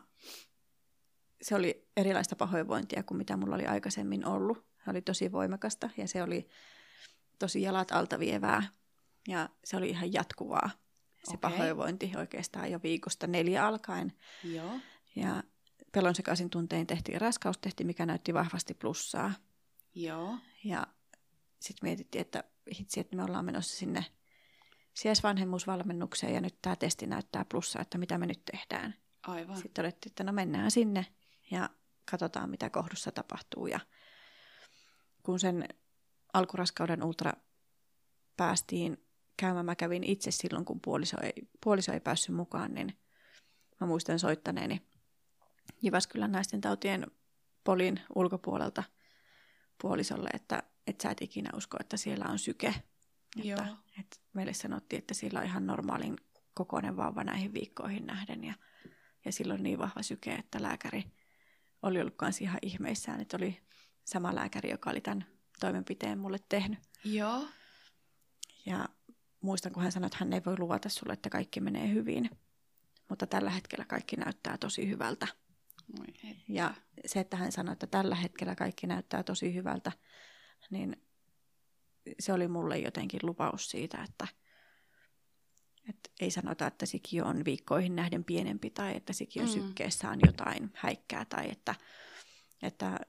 se 1.41 1.55
oli 1.55 1.87
erilaista 1.97 2.35
pahoinvointia 2.35 3.03
kuin 3.03 3.17
mitä 3.17 3.37
mulla 3.37 3.55
oli 3.55 3.65
aikaisemmin 3.65 4.25
ollut. 4.25 4.65
Se 4.85 4.91
oli 4.91 5.01
tosi 5.01 5.31
voimakasta 5.31 5.89
ja 5.97 6.07
se 6.07 6.23
oli 6.23 6.49
tosi 7.39 7.61
jalat 7.61 7.91
alta 7.91 8.19
vievää 8.19 8.63
ja 9.27 9.49
se 9.63 9.77
oli 9.77 9.89
ihan 9.89 10.13
jatkuvaa. 10.13 10.69
Se 11.23 11.33
okay. 11.33 11.51
pahoinvointi 11.51 12.11
oikeastaan 12.17 12.71
jo 12.71 12.79
viikosta 12.83 13.27
neljä 13.27 13.65
alkaen. 13.67 14.13
Joo. 14.43 14.79
Ja 15.15 15.43
pelon 15.91 16.15
sekaisin 16.15 16.49
tuntein 16.49 16.87
tehtiin 16.87 17.21
raskaustehti, 17.21 17.83
mikä 17.83 18.05
näytti 18.05 18.33
vahvasti 18.33 18.73
plussaa. 18.73 19.33
Joo. 19.95 20.37
Ja 20.63 20.87
sitten 21.59 21.89
mietittiin, 21.89 22.21
että 22.21 22.43
hitsi, 22.79 22.99
että 22.99 23.15
me 23.15 23.23
ollaan 23.23 23.45
menossa 23.45 23.77
sinne 23.77 24.05
sijaisvanhemmuusvalmennukseen 24.93 26.33
ja 26.33 26.41
nyt 26.41 26.57
tämä 26.61 26.75
testi 26.75 27.07
näyttää 27.07 27.45
plussaa, 27.45 27.81
että 27.81 27.97
mitä 27.97 28.17
me 28.17 28.25
nyt 28.25 28.41
tehdään. 28.51 28.95
Aivan. 29.27 29.55
Sitten 29.55 29.73
todettiin, 29.73 30.11
että 30.11 30.23
no 30.23 30.31
mennään 30.31 30.71
sinne 30.71 31.05
ja 31.51 31.69
katsotaan, 32.11 32.49
mitä 32.49 32.69
kohdussa 32.69 33.11
tapahtuu. 33.11 33.67
Ja 33.67 33.79
kun 35.23 35.39
sen 35.39 35.67
alkuraskauden 36.33 37.03
ultra 37.03 37.33
päästiin 38.37 39.05
käymään, 39.37 39.65
mä 39.65 39.75
kävin 39.75 40.03
itse 40.03 40.31
silloin, 40.31 40.65
kun 40.65 40.81
puoliso 40.81 41.17
ei, 41.21 41.33
puoliso 41.63 41.93
ei 41.93 41.99
päässyt 41.99 42.35
mukaan, 42.35 42.73
niin 42.73 42.99
mä 43.81 43.87
muistan 43.87 44.19
soittaneeni 44.19 44.81
Jyväskylän 45.81 46.31
naisten 46.31 46.61
tautien 46.61 47.07
polin 47.63 47.99
ulkopuolelta 48.15 48.83
puolisolle, 49.81 50.29
että, 50.33 50.63
että 50.87 51.03
sä 51.03 51.11
et 51.11 51.21
ikinä 51.21 51.49
usko, 51.55 51.77
että 51.79 51.97
siellä 51.97 52.25
on 52.25 52.39
syke. 52.39 52.73
Joo. 53.35 53.59
Että, 53.59 53.75
että 53.99 54.17
meille 54.33 54.53
sanottiin, 54.53 54.97
että 54.99 55.13
sillä 55.13 55.39
on 55.39 55.45
ihan 55.45 55.67
normaalin 55.67 56.17
kokoinen 56.53 56.97
vauva 56.97 57.23
näihin 57.23 57.53
viikkoihin 57.53 58.05
nähden 58.05 58.43
ja 58.43 58.53
ja 59.27 59.31
silloin 59.31 59.63
niin 59.63 59.79
vahva 59.79 60.03
syke, 60.03 60.33
että 60.33 60.61
lääkäri 60.61 61.03
oli 61.81 62.01
ollut 62.01 62.15
kanssa 62.15 62.43
ihan 62.43 62.59
ihmeissään, 62.61 63.21
että 63.21 63.37
oli 63.37 63.59
sama 64.03 64.35
lääkäri, 64.35 64.69
joka 64.69 64.89
oli 64.89 65.01
tämän 65.01 65.25
toimenpiteen 65.59 66.19
mulle 66.19 66.37
tehnyt. 66.49 66.79
Joo. 67.03 67.45
Ja 68.65 68.89
muistan, 69.41 69.71
kun 69.71 69.83
hän 69.83 69.91
sanoi, 69.91 70.07
että 70.07 70.17
hän 70.19 70.33
ei 70.33 70.41
voi 70.45 70.59
luvata 70.59 70.89
sulle, 70.89 71.13
että 71.13 71.29
kaikki 71.29 71.59
menee 71.59 71.93
hyvin. 71.93 72.29
Mutta 73.09 73.27
tällä 73.27 73.49
hetkellä 73.49 73.85
kaikki 73.85 74.15
näyttää 74.15 74.57
tosi 74.57 74.89
hyvältä. 74.89 75.27
Ja 76.47 76.73
se, 77.05 77.19
että 77.19 77.37
hän 77.37 77.51
sanoi, 77.51 77.73
että 77.73 77.87
tällä 77.87 78.15
hetkellä 78.15 78.55
kaikki 78.55 78.87
näyttää 78.87 79.23
tosi 79.23 79.53
hyvältä, 79.53 79.91
niin 80.69 81.01
se 82.19 82.33
oli 82.33 82.47
mulle 82.47 82.77
jotenkin 82.77 83.19
lupaus 83.23 83.69
siitä, 83.69 84.03
että– 84.03 84.27
et 85.89 86.11
ei 86.19 86.31
sanota, 86.31 86.67
että 86.67 86.85
sikiö 86.85 87.25
on 87.25 87.45
viikkoihin 87.45 87.95
nähden 87.95 88.23
pienempi 88.23 88.69
tai 88.69 88.95
että 88.95 89.13
sikiön 89.13 89.45
mm. 89.45 89.51
sykkeessä 89.51 90.09
on 90.09 90.19
jotain 90.25 90.71
häikkää 90.73 91.25
tai 91.25 91.51
että, 91.51 91.75
että 92.61 92.99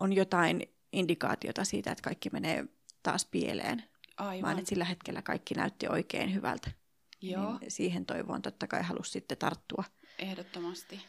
on 0.00 0.12
jotain 0.12 0.74
indikaatiota 0.92 1.64
siitä, 1.64 1.92
että 1.92 2.02
kaikki 2.02 2.30
menee 2.30 2.64
taas 3.02 3.24
pieleen. 3.24 3.84
Aivan. 4.16 4.42
Vaan 4.42 4.58
että 4.58 4.68
sillä 4.68 4.84
hetkellä 4.84 5.22
kaikki 5.22 5.54
näytti 5.54 5.88
oikein 5.88 6.34
hyvältä. 6.34 6.70
Joo. 7.22 7.58
Niin 7.58 7.70
siihen 7.70 8.06
toivoon 8.06 8.42
totta 8.42 8.66
kai 8.66 8.82
halusi 8.82 9.10
sitten 9.10 9.38
tarttua. 9.38 9.84
Ehdottomasti. 10.18 11.00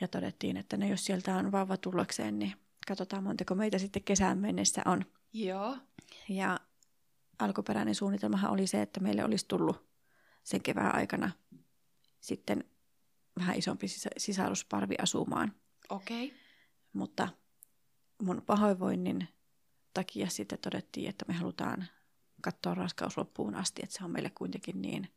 Ja 0.00 0.08
todettiin, 0.08 0.56
että 0.56 0.76
no 0.76 0.86
jos 0.86 1.04
sieltä 1.04 1.36
on 1.36 1.52
vauva 1.52 1.76
tullakseen, 1.76 2.38
niin 2.38 2.52
katsotaan 2.88 3.22
montako 3.22 3.54
meitä 3.54 3.78
sitten 3.78 4.04
kesään 4.04 4.38
mennessä 4.38 4.82
on. 4.84 5.04
Joo. 5.32 5.76
Ja 6.28 6.60
alkuperäinen 7.38 7.94
suunnitelmahan 7.94 8.50
oli 8.50 8.66
se, 8.66 8.82
että 8.82 9.00
meille 9.00 9.24
olisi 9.24 9.48
tullut 9.48 9.87
sen 10.48 10.62
kevään 10.62 10.94
aikana 10.94 11.30
sitten 12.20 12.64
vähän 13.38 13.56
isompi 13.56 13.86
sisarusparvi 14.16 14.94
asumaan. 15.02 15.52
Okei. 15.88 16.26
Okay. 16.26 16.38
Mutta 16.92 17.28
mun 18.22 18.42
pahoinvoinnin 18.46 19.28
takia 19.94 20.28
sitten 20.28 20.58
todettiin, 20.58 21.08
että 21.08 21.24
me 21.28 21.34
halutaan 21.34 21.86
katsoa 22.40 22.74
raskaus 22.74 23.18
loppuun 23.18 23.54
asti, 23.54 23.82
että 23.84 23.98
se 23.98 24.04
on 24.04 24.10
meille 24.10 24.30
kuitenkin 24.30 24.82
niin 24.82 25.08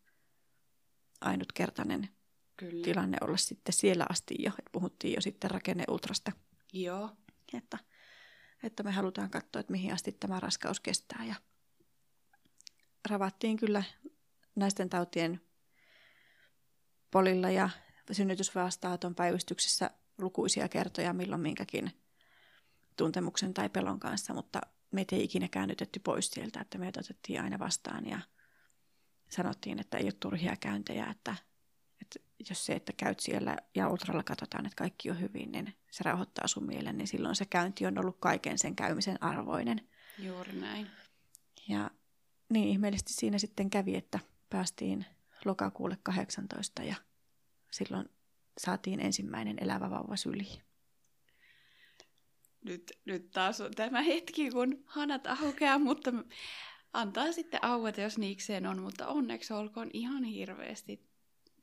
ainutkertainen 1.22 2.10
Kyllä. 2.58 2.84
tilanne 2.84 3.18
olla 3.22 3.38
sitten 3.38 3.74
siellä 3.74 4.06
asti 4.10 4.36
jo. 4.40 4.52
Et 4.60 4.72
puhuttiin 4.72 5.14
jo 5.14 5.22
sitten 5.22 5.52
rakenneultrasta, 5.52 6.32
Joo. 6.74 7.10
että, 7.54 7.78
että 8.64 8.84
me 8.84 8.92
halutaan 8.92 9.30
katsoa, 9.30 9.60
että 9.60 9.72
mihin 9.72 9.94
asti 9.94 10.12
tämä 10.12 10.40
raskaus 10.40 10.80
kestää. 10.80 11.26
Ja 11.26 11.36
ravattiin 13.10 13.58
kyllä 13.58 13.84
naisten 14.56 14.90
tautien 14.90 15.42
polilla 17.12 17.50
ja 17.50 17.70
synnytysvastaaton 18.12 19.16
päivystyksessä 19.16 19.92
lukuisia 20.18 20.70
kertoja 20.70 21.14
milloin 21.14 21.42
minkäkin 21.42 21.92
tuntemuksen 22.98 23.54
tai 23.54 23.70
pelon 23.70 24.00
kanssa, 24.00 24.34
mutta 24.34 24.62
meitä 24.92 25.16
ei 25.16 25.24
ikinä 25.24 25.48
käännytetty 25.48 26.00
pois 26.00 26.30
sieltä, 26.32 26.62
että 26.62 26.78
meitä 26.78 27.00
otettiin 27.00 27.42
aina 27.42 27.60
vastaan 27.60 28.06
ja 28.06 28.20
sanottiin, 29.30 29.80
että 29.80 29.98
ei 29.98 30.04
ole 30.04 30.12
turhia 30.20 30.56
käyntejä, 30.56 31.06
että, 31.06 31.36
että 32.02 32.20
jos 32.50 32.66
se, 32.66 32.74
että 32.74 32.94
käyt 32.98 33.20
siellä 33.20 33.58
ja 33.76 33.90
ultralla 33.90 34.24
katsotaan, 34.24 34.66
että 34.66 34.76
kaikki 34.76 35.10
on 35.10 35.20
hyvin, 35.20 35.52
niin 35.52 35.74
se 35.92 36.04
rauhoittaa 36.04 36.48
sun 36.48 36.66
mielen, 36.66 36.98
niin 36.98 37.08
silloin 37.08 37.36
se 37.36 37.46
käynti 37.46 37.86
on 37.86 37.98
ollut 37.98 38.18
kaiken 38.20 38.58
sen 38.58 38.76
käymisen 38.76 39.24
arvoinen. 39.24 39.90
Juuri 40.20 40.54
näin. 40.54 40.88
Ja 41.68 41.92
niin 42.50 42.68
ihmeellisesti 42.68 43.14
siinä 43.14 43.38
sitten 43.38 43.70
kävi, 43.70 43.96
että 43.96 44.20
päästiin 44.52 45.06
lokakuulle 45.46 45.98
18 46.04 46.84
ja 46.84 46.96
silloin 47.72 48.10
saatiin 48.58 49.00
ensimmäinen 49.00 49.64
elävä 49.64 49.90
vauva 49.90 50.16
syliin. 50.16 50.62
Nyt, 52.66 52.92
nyt 53.06 53.32
taas 53.32 53.62
on 53.62 53.72
tämä 53.76 54.02
hetki, 54.02 54.50
kun 54.50 54.84
hanat 54.86 55.28
aukeaa, 55.28 55.80
mutta 55.80 56.12
antaa 56.94 57.32
sitten 57.32 57.66
aueta, 57.66 58.02
jos 58.02 58.18
niikseen 58.18 58.68
on, 58.68 58.82
mutta 58.82 59.08
onneksi 59.08 59.54
olkoon 59.54 59.90
ihan 59.94 60.24
hirveästi 60.24 61.12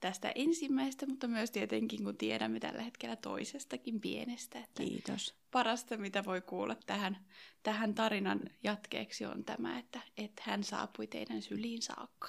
tästä 0.01 0.33
ensimmäistä, 0.35 1.07
mutta 1.07 1.29
myös 1.29 1.51
tietenkin, 1.51 2.05
kun 2.05 2.17
tiedämme 2.17 2.61
tällä 2.61 2.83
hetkellä 2.83 3.17
toisestakin 3.17 4.01
pienestä. 4.01 4.59
Että 4.59 4.83
Kiitos. 4.83 5.35
Parasta, 5.51 5.97
mitä 5.97 6.25
voi 6.25 6.41
kuulla 6.41 6.77
tähän, 6.87 7.27
tähän 7.63 7.95
tarinan 7.95 8.41
jatkeeksi, 8.63 9.27
on 9.27 9.45
tämä, 9.45 9.79
että, 9.79 10.01
että 10.17 10.43
hän 10.47 10.65
saapui 10.65 11.07
teidän 11.07 11.43
syliin 11.43 11.83
saakka. 11.83 12.29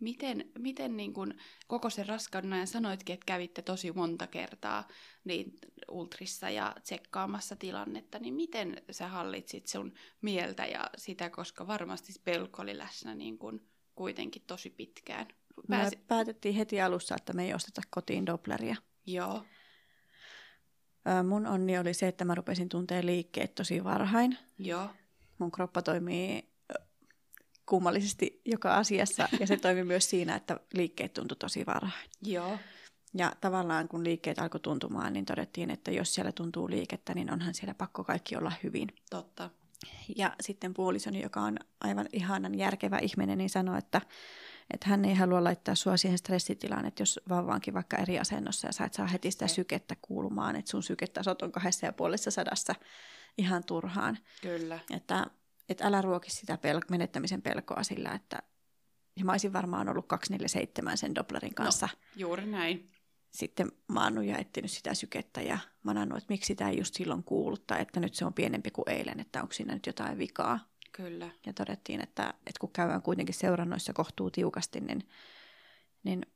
Miten, 0.00 0.50
miten 0.58 0.96
niin 0.96 1.12
kun 1.12 1.34
koko 1.66 1.90
sen 1.90 2.06
raskauden 2.06 2.52
ajan 2.52 2.66
sanoitkin, 2.66 3.14
että 3.14 3.26
kävitte 3.26 3.62
tosi 3.62 3.92
monta 3.92 4.26
kertaa 4.26 4.88
niin 5.24 5.58
ultrissa 5.90 6.50
ja 6.50 6.74
tsekkaamassa 6.82 7.56
tilannetta, 7.56 8.18
niin 8.18 8.34
miten 8.34 8.82
sä 8.90 9.08
hallitsit 9.08 9.66
sun 9.66 9.94
mieltä 10.22 10.66
ja 10.66 10.90
sitä, 10.96 11.30
koska 11.30 11.66
varmasti 11.66 12.12
pelko 12.24 12.62
oli 12.62 12.78
läsnä 12.78 13.14
niin 13.14 13.38
kun 13.38 13.66
kuitenkin 13.94 14.42
tosi 14.46 14.70
pitkään. 14.70 15.26
Pääsi... 15.68 15.96
Me 15.96 16.02
päätettiin 16.08 16.54
heti 16.54 16.80
alussa, 16.80 17.14
että 17.16 17.32
me 17.32 17.44
ei 17.44 17.54
osteta 17.54 17.82
kotiin 17.90 18.26
Doppleria. 18.26 18.76
Joo. 19.06 19.44
Mun 21.28 21.46
onni 21.46 21.78
oli 21.78 21.94
se, 21.94 22.08
että 22.08 22.24
mä 22.24 22.34
rupesin 22.34 22.68
tuntea 22.68 23.06
liikkeet 23.06 23.54
tosi 23.54 23.84
varhain. 23.84 24.38
Joo. 24.58 24.90
Mun 25.38 25.50
kroppa 25.50 25.82
toimii 25.82 26.55
kummallisesti 27.66 28.40
joka 28.44 28.74
asiassa 28.74 29.28
ja 29.40 29.46
se 29.46 29.56
toimi 29.56 29.84
myös 29.84 30.10
siinä, 30.10 30.36
että 30.36 30.60
liikkeet 30.74 31.12
tuntui 31.12 31.36
tosi 31.36 31.66
varhain. 31.66 32.10
Joo. 32.22 32.58
Ja 33.14 33.32
tavallaan 33.40 33.88
kun 33.88 34.04
liikkeet 34.04 34.38
alkoi 34.38 34.60
tuntumaan, 34.60 35.12
niin 35.12 35.24
todettiin, 35.24 35.70
että 35.70 35.90
jos 35.90 36.14
siellä 36.14 36.32
tuntuu 36.32 36.70
liikettä, 36.70 37.14
niin 37.14 37.32
onhan 37.32 37.54
siellä 37.54 37.74
pakko 37.74 38.04
kaikki 38.04 38.36
olla 38.36 38.52
hyvin. 38.62 38.88
Totta. 39.10 39.50
Ja 40.16 40.36
sitten 40.40 40.74
puolisoni, 40.74 41.22
joka 41.22 41.40
on 41.40 41.56
aivan 41.80 42.06
ihanan 42.12 42.58
järkevä 42.58 42.98
ihminen, 42.98 43.38
niin 43.38 43.50
sanoi, 43.50 43.78
että, 43.78 44.00
että 44.74 44.88
hän 44.88 45.04
ei 45.04 45.14
halua 45.14 45.44
laittaa 45.44 45.74
sua 45.74 45.96
siihen 45.96 46.18
stressitilaan, 46.18 46.86
että 46.86 47.02
jos 47.02 47.20
vauvaankin 47.28 47.74
vaikka 47.74 47.96
eri 47.96 48.18
asennossa 48.18 48.68
ja 48.68 48.72
sä 48.72 48.84
et 48.84 48.94
saa 48.94 49.06
heti 49.06 49.30
sitä 49.30 49.48
sykettä 49.48 49.96
kuulumaan, 50.02 50.56
että 50.56 50.70
sun 50.70 50.82
syketasot 50.82 51.42
on 51.42 51.52
kahdessa 51.52 51.86
ja 51.86 51.92
puolessa 51.92 52.30
sadassa 52.30 52.74
ihan 53.38 53.64
turhaan. 53.64 54.18
Kyllä. 54.42 54.78
Että, 54.90 55.26
että 55.68 55.86
älä 55.86 56.02
ruoki 56.02 56.30
sitä 56.30 56.54
pel- 56.54 56.90
menettämisen 56.90 57.42
pelkoa 57.42 57.82
sillä, 57.82 58.12
että 58.12 58.42
ja 59.16 59.24
mä 59.24 59.32
olisin 59.32 59.52
varmaan 59.52 59.88
ollut 59.88 60.08
247 60.08 60.98
sen 60.98 61.14
Dopplerin 61.14 61.54
kanssa. 61.54 61.88
No, 61.92 61.98
juuri 62.16 62.46
näin. 62.46 62.90
Sitten 63.30 63.72
maannut 63.88 64.24
ja 64.24 64.38
etsinyt 64.38 64.70
sitä 64.70 64.94
sykettä 64.94 65.42
ja 65.42 65.58
manannut, 65.82 66.18
että 66.18 66.32
miksi 66.32 66.46
sitä 66.46 66.68
ei 66.68 66.78
just 66.78 66.94
silloin 66.94 67.24
kuulu, 67.24 67.56
tai 67.56 67.82
että 67.82 68.00
nyt 68.00 68.14
se 68.14 68.24
on 68.24 68.34
pienempi 68.34 68.70
kuin 68.70 68.90
eilen, 68.90 69.20
että 69.20 69.42
onko 69.42 69.52
siinä 69.52 69.74
nyt 69.74 69.86
jotain 69.86 70.18
vikaa. 70.18 70.58
Kyllä. 70.92 71.30
Ja 71.46 71.52
todettiin, 71.52 72.00
että, 72.00 72.28
että 72.28 72.60
kun 72.60 72.72
käydään 72.72 73.02
kuitenkin 73.02 73.34
seurannoissa 73.34 73.92
kohtuu 73.92 74.30
tiukasti, 74.30 74.80
niin, 74.80 75.08
niin 76.02 76.26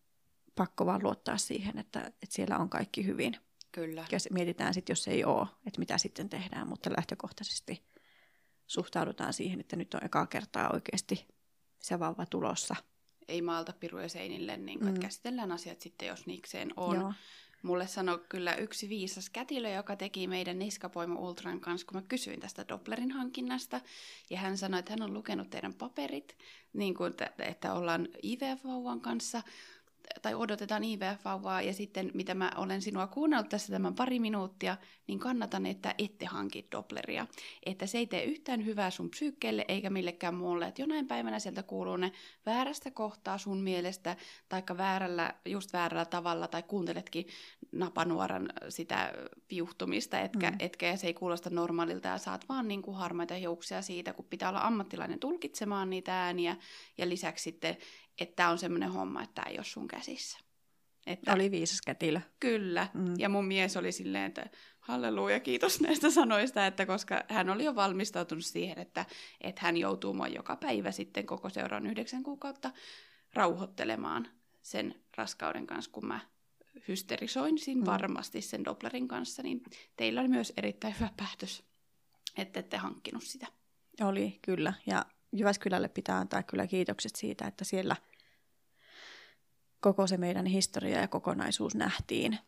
pakko 0.55 0.87
vaan 0.87 1.03
luottaa 1.03 1.37
siihen, 1.37 1.79
että, 1.79 2.01
että 2.01 2.35
siellä 2.35 2.59
on 2.59 2.69
kaikki 2.69 3.07
hyvin. 3.07 3.37
Kyllä. 3.73 4.05
Ja 4.13 4.19
mietitään 4.31 4.75
sitten, 4.75 4.93
jos 4.93 5.09
ei 5.09 5.25
ole, 5.25 5.47
että 5.67 5.79
mitä 5.79 5.99
sitten 5.99 6.29
tehdään, 6.29 6.69
mutta 6.69 6.91
lähtökohtaisesti 6.91 7.90
suhtaudutaan 8.71 9.33
siihen, 9.33 9.61
että 9.61 9.77
nyt 9.77 9.95
on 9.95 10.05
ekaa 10.05 10.27
kertaa 10.27 10.71
oikeasti 10.73 11.27
se 11.79 11.99
vauva 11.99 12.27
tulossa. 12.27 12.77
Ei 13.29 13.43
maalta 13.43 13.73
piruja 13.81 14.09
seinille, 14.09 14.57
niin 14.57 14.79
kuin, 14.79 14.95
mm. 14.95 15.01
käsitellään 15.01 15.53
asiat 15.53 15.81
sitten, 15.81 16.09
jos 16.09 16.27
niikseen 16.27 16.73
on. 16.77 16.97
Joo. 16.97 17.13
Mulle 17.63 17.87
sanoi 17.87 18.25
kyllä 18.29 18.55
yksi 18.55 18.89
viisas 18.89 19.31
kätilö, 19.31 19.71
joka 19.71 19.97
teki 19.97 20.27
meidän 20.27 20.59
Niskapoimo 20.59 21.21
Ultran 21.21 21.61
kanssa, 21.61 21.87
kun 21.87 21.97
mä 21.97 22.03
kysyin 22.09 22.41
tästä 22.41 22.69
Dopplerin 22.69 23.11
hankinnasta. 23.11 23.81
Ja 24.31 24.39
hän 24.39 24.59
sanoi, 24.59 24.81
että 24.81 24.93
hän 24.93 25.03
on 25.03 25.15
lukenut 25.15 25.51
teidän 25.51 25.75
paperit, 25.75 26.37
niin 26.73 26.95
kuin, 26.95 27.15
että 27.39 27.75
ollaan 27.75 28.09
IVF-vauvan 28.23 29.01
kanssa 29.01 29.43
tai 30.23 30.35
odotetaan 30.35 30.85
IVF-vauvaa 30.85 31.63
ja 31.63 31.73
sitten 31.73 32.11
mitä 32.15 32.35
mä 32.35 32.53
olen 32.57 32.83
sinua 32.83 33.07
kuunnellut 33.07 33.49
tässä 33.49 33.73
tämän 33.73 33.95
pari 33.95 34.19
minuuttia, 34.19 34.77
niin 35.07 35.19
kannatan, 35.19 35.67
että 35.67 35.95
ette 35.99 36.27
hanki 36.27 36.67
Doppleria. 36.73 37.27
Että 37.67 37.87
se 37.87 37.99
ei 37.99 38.07
tee 38.07 38.25
yhtään 38.25 38.65
hyvää 38.65 38.91
sun 38.91 39.11
psyykkeelle 39.11 39.65
eikä 39.69 39.91
millekään 39.91 40.35
muulle. 40.35 40.67
Että 40.67 40.83
jonain 40.83 41.07
päivänä 41.07 41.39
sieltä 41.39 41.63
kuuluu 41.63 41.97
ne 41.97 42.13
väärästä 42.47 42.91
kohtaa 42.91 43.39
sun 43.39 43.61
mielestä, 43.61 44.17
taikka 44.49 44.77
väärällä, 44.77 45.35
just 45.45 45.73
väärällä 45.73 46.05
tavalla, 46.05 46.49
tai 46.49 46.63
kuunteletkin 46.63 47.27
napanuoran 47.73 48.53
sitä 48.69 49.13
viuhtumista, 49.51 50.21
etkä, 50.21 50.51
mm. 50.51 50.57
etkä 50.59 50.97
se 50.97 51.07
ei 51.07 51.15
kuulosta 51.15 51.51
normaalilta 51.51 52.09
ja 52.09 52.19
saat 52.19 52.49
vaan 52.49 52.69
niin 52.69 52.83
kuin 52.83 52.97
harmaita 52.97 53.35
hiuksia 53.35 53.83
siitä, 53.83 54.13
kun 54.13 54.25
pitää 54.25 54.49
olla 54.49 54.63
ammattilainen 54.63 55.21
tulkitsemaan 55.21 55.91
niitä 55.91 56.25
ääniä 56.25 56.57
ja 56.99 57.09
lisäksi 57.09 57.43
sitten 57.43 57.77
että 58.21 58.37
tämä 58.37 58.51
on 58.51 58.59
semmoinen 58.59 58.93
homma, 58.93 59.23
että 59.23 59.35
tämä 59.35 59.51
ei 59.51 59.59
ole 59.59 59.65
sun 59.65 59.89
käsissä. 59.89 60.39
Että, 61.07 61.33
oli 61.33 61.51
viisas 61.51 61.83
kätilö. 61.83 62.21
Kyllä. 62.41 62.89
Mm. 62.95 63.15
Ja 63.19 63.29
mun 63.29 63.45
mies 63.45 63.77
oli 63.77 63.93
silleen, 63.93 64.25
että 64.25 64.51
halleluja, 64.81 65.41
kiitos 65.41 65.81
näistä 65.81 66.11
sanoista, 66.11 66.67
että 66.67 66.87
koska 66.87 67.25
hän 67.29 67.51
oli 67.51 67.65
jo 67.65 67.75
valmistautunut 67.75 68.45
siihen, 68.45 68.79
että, 68.79 69.07
että 69.41 69.61
hän 69.63 69.77
joutuu 69.77 70.15
mua 70.15 70.29
joka 70.29 70.57
päivä 70.57 70.91
sitten 70.91 71.27
koko 71.27 71.49
seuraan 71.49 71.87
yhdeksän 71.87 72.23
kuukautta 72.23 72.71
rauhoittelemaan 73.35 74.29
sen 74.63 74.95
raskauden 75.17 75.67
kanssa, 75.67 75.91
kun 75.91 76.07
mä 76.07 76.21
hysterisoin 76.89 77.55
mm. 77.75 77.87
varmasti 77.87 78.43
sen 78.43 78.65
Dopplerin 78.65 79.09
kanssa, 79.09 79.43
niin 79.43 79.63
teillä 79.97 80.21
oli 80.21 80.29
myös 80.29 80.53
erittäin 80.57 80.95
hyvä 81.01 81.11
päätös, 81.17 81.65
että 82.37 82.61
ette 82.61 82.77
hankkinut 82.77 83.23
sitä. 83.23 83.47
Oli, 84.01 84.39
kyllä. 84.43 84.73
Ja 84.87 85.07
Jyväskylälle 85.33 85.89
pitää 85.89 86.19
antaa 86.19 86.43
kyllä 86.43 86.67
kiitokset 86.67 87.17
siitä, 87.17 87.47
että 87.47 87.65
siellä 87.65 87.97
koko 89.81 90.07
se 90.07 90.17
meidän 90.17 90.47
historia 90.47 91.01
ja 91.01 91.09
kokonaisuus 91.09 91.75
nähtiin. 91.75 92.39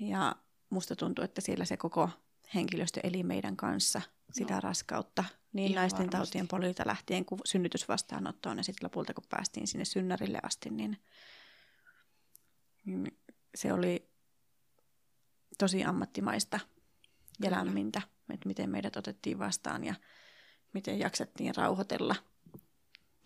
Ja 0.00 0.36
musta 0.70 0.96
tuntuu, 0.96 1.24
että 1.24 1.40
siellä 1.40 1.64
se 1.64 1.76
koko 1.76 2.10
henkilöstö 2.54 3.00
eli 3.02 3.22
meidän 3.22 3.56
kanssa 3.56 4.02
sitä 4.32 4.54
no. 4.54 4.60
raskautta. 4.60 5.24
Niin 5.52 5.70
Ihan 5.70 5.82
naisten 5.82 5.98
varmasti. 5.98 6.16
tautien 6.16 6.48
polilta 6.48 6.82
lähtien 6.86 7.24
kuin 7.24 7.40
synnytysvastaanottoon 7.44 8.56
ja 8.56 8.64
sitten 8.64 8.86
lopulta 8.86 9.14
kun 9.14 9.24
päästiin 9.28 9.66
sinne 9.66 9.84
synnärille 9.84 10.38
asti, 10.42 10.70
niin, 10.70 10.96
niin 12.86 13.18
se 13.54 13.72
oli 13.72 14.08
tosi 15.58 15.84
ammattimaista 15.84 16.60
ja 17.40 17.50
lämmintä, 17.50 18.02
että 18.34 18.48
miten 18.48 18.70
meidät 18.70 18.96
otettiin 18.96 19.38
vastaan 19.38 19.84
ja 19.84 19.94
miten 20.72 20.98
jaksettiin 20.98 21.56
rauhoitella. 21.56 22.16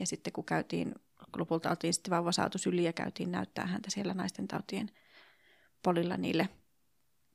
Ja 0.01 0.07
sitten 0.07 0.33
kun 0.33 0.45
käytiin, 0.45 0.95
lopulta 1.37 1.71
oltiin 1.71 1.95
sitten 1.95 2.11
vauva 2.11 2.33
saatu 2.33 2.59
syliin 2.59 2.85
ja 2.85 2.93
käytiin 2.93 3.33
näyttää 3.33 3.67
häntä 3.67 3.91
siellä 3.91 4.15
naisten 4.15 4.49
tautien 4.49 4.91
polilla 5.83 6.17
niille 6.17 6.49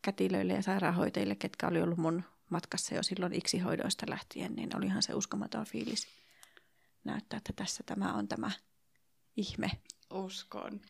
kätilöille 0.02 0.54
ja 0.54 0.64
sairaanhoitajille, 0.64 1.36
ketkä 1.36 1.68
oli 1.68 1.82
ollut 1.82 1.98
mun 1.98 2.24
matkassa 2.50 2.96
jo 2.96 3.04
silloin 3.04 3.34
iksihoidoista 3.34 4.06
lähtien, 4.10 4.56
niin 4.56 4.78
olihan 4.78 5.04
se 5.04 5.14
uskomaton 5.14 5.66
fiilis 5.66 6.08
näyttää, 7.04 7.38
että 7.38 7.54
tässä 7.56 7.84
tämä 7.86 8.14
on 8.14 8.28
tämä 8.28 8.52
ihme. 9.38 9.72
Uskon. 10.14 10.82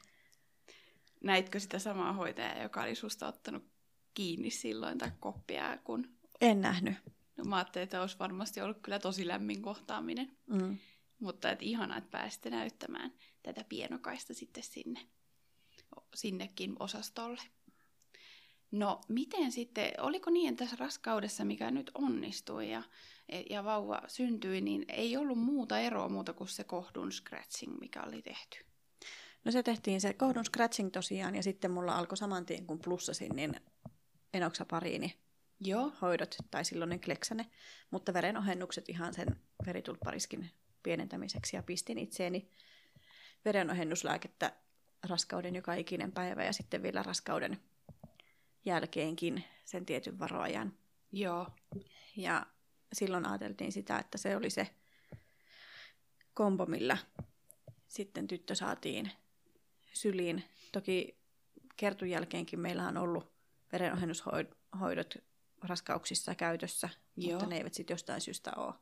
Näitkö 1.25 1.59
sitä 1.59 1.79
samaa 1.79 2.13
hoitajaa, 2.13 2.63
joka 2.63 2.81
oli 2.81 2.95
susta 2.95 3.27
ottanut 3.27 3.63
kiinni 4.13 4.49
silloin 4.49 4.97
tai 4.97 5.11
koppia, 5.19 5.77
kun 5.83 6.17
En 6.41 6.61
nähnyt. 6.61 6.93
No 7.37 7.43
mä 7.43 7.55
ajattelin, 7.55 7.83
että 7.83 8.01
olisi 8.01 8.19
varmasti 8.19 8.61
ollut 8.61 8.77
kyllä 8.81 8.99
tosi 8.99 9.27
lämmin 9.27 9.61
kohtaaminen. 9.61 10.37
Mm. 10.47 10.77
Mutta 11.19 11.51
et 11.51 11.61
ihana, 11.61 11.97
että 11.97 12.09
pääsitte 12.09 12.49
näyttämään 12.49 13.13
tätä 13.43 13.63
pienokaista 13.69 14.33
sitten 14.33 14.63
sinne, 14.63 14.99
sinnekin 16.15 16.75
osastolle. 16.79 17.41
No, 18.71 19.01
miten 19.09 19.51
sitten, 19.51 19.91
oliko 19.99 20.29
niin, 20.29 20.49
että 20.49 20.63
tässä 20.63 20.75
raskaudessa, 20.79 21.45
mikä 21.45 21.71
nyt 21.71 21.91
onnistui 21.93 22.71
ja, 22.71 22.83
ja 23.49 23.63
vauva 23.63 24.01
syntyi, 24.07 24.61
niin 24.61 24.85
ei 24.87 25.17
ollut 25.17 25.39
muuta 25.39 25.79
eroa 25.79 26.09
muuta 26.09 26.33
kuin 26.33 26.47
se 26.47 26.63
kohdun 26.63 27.11
scratching, 27.11 27.79
mikä 27.79 28.03
oli 28.03 28.21
tehty? 28.21 28.65
No 29.45 29.51
se 29.51 29.63
tehtiin 29.63 30.01
se 30.01 30.13
kohdun 30.13 30.45
scratching 30.45 30.91
tosiaan 30.91 31.35
ja 31.35 31.43
sitten 31.43 31.71
mulla 31.71 31.97
alkoi 31.97 32.17
saman 32.17 32.45
tien 32.45 32.65
kun 32.65 32.79
plussasin, 32.79 33.35
niin 33.35 33.55
enoksapariini 34.33 35.15
Joo. 35.59 35.91
hoidot 36.01 36.35
tai 36.51 36.65
silloinen 36.65 36.99
kleksane, 36.99 37.45
mutta 37.91 38.13
verenohennukset 38.13 38.89
ihan 38.89 39.13
sen 39.13 39.27
veritulppariskin 39.65 40.51
pienentämiseksi 40.83 41.55
ja 41.55 41.63
pistin 41.63 41.97
itseeni 41.97 42.49
verenohennuslääkettä 43.45 44.53
raskauden 45.03 45.55
joka 45.55 45.73
ikinen 45.73 46.11
päivä 46.11 46.43
ja 46.43 46.53
sitten 46.53 46.83
vielä 46.83 47.03
raskauden 47.03 47.57
jälkeenkin 48.65 49.43
sen 49.65 49.85
tietyn 49.85 50.19
varoajan. 50.19 50.73
Joo. 51.11 51.47
Ja 52.15 52.45
silloin 52.93 53.27
ajateltiin 53.27 53.71
sitä, 53.71 53.99
että 53.99 54.17
se 54.17 54.35
oli 54.35 54.49
se 54.49 54.69
kombo, 56.33 56.65
millä 56.65 56.97
sitten 57.87 58.27
tyttö 58.27 58.55
saatiin 58.55 59.11
syliin. 59.95 60.43
Toki 60.71 61.17
kertun 61.77 62.09
jälkeenkin 62.09 62.59
meillä 62.59 62.87
on 62.87 62.97
ollut 62.97 63.33
verenohennushoidot 63.71 65.15
raskauksissa 65.63 66.35
käytössä, 66.35 66.89
Joo. 67.17 67.31
mutta 67.31 67.49
ne 67.49 67.57
eivät 67.57 67.73
sitten 67.73 67.93
jostain 67.93 68.21
syystä 68.21 68.51
ole 68.57 68.73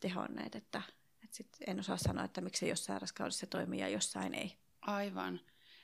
tehonneet. 0.00 0.54
Että, 0.54 0.82
että 1.24 1.36
sit 1.36 1.48
en 1.66 1.80
osaa 1.80 1.96
sanoa, 1.96 2.24
että 2.24 2.40
miksi 2.40 2.68
jossain 2.68 3.00
raskaudessa 3.00 3.46
toimii 3.46 3.80
ja 3.80 3.88
jossain 3.88 4.34
ei. 4.34 4.56
Aivan. 4.80 5.40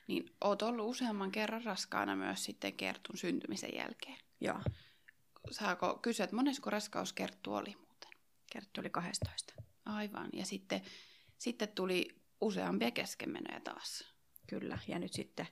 Niin 0.07 0.35
oot 0.41 0.61
ollut 0.61 0.89
useamman 0.89 1.31
kerran 1.31 1.63
raskaana 1.63 2.15
myös 2.15 2.43
sitten 2.43 2.73
Kertun 2.73 3.17
syntymisen 3.17 3.75
jälkeen. 3.75 4.17
Joo, 4.41 4.61
Saako 5.51 5.99
kysyä, 6.01 6.23
että 6.23 6.35
monesko 6.35 6.69
raskaus 6.69 7.13
Kerttu 7.13 7.53
oli 7.53 7.75
muuten? 7.75 8.09
kerttu 8.51 8.81
oli 8.81 8.89
12. 8.89 9.53
Aivan. 9.85 10.29
Ja 10.33 10.45
sitten, 10.45 10.81
sitten 11.37 11.67
tuli 11.67 12.20
useampia 12.41 12.91
keskenmenoja 12.91 13.59
taas. 13.59 14.13
Kyllä, 14.47 14.77
ja 14.87 14.99
nyt 14.99 15.13
sitten 15.13 15.47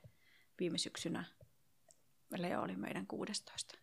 viime 0.60 0.78
syksynä 0.78 1.24
Leo 2.38 2.62
oli 2.62 2.76
meidän 2.76 3.06
16. 3.06 3.78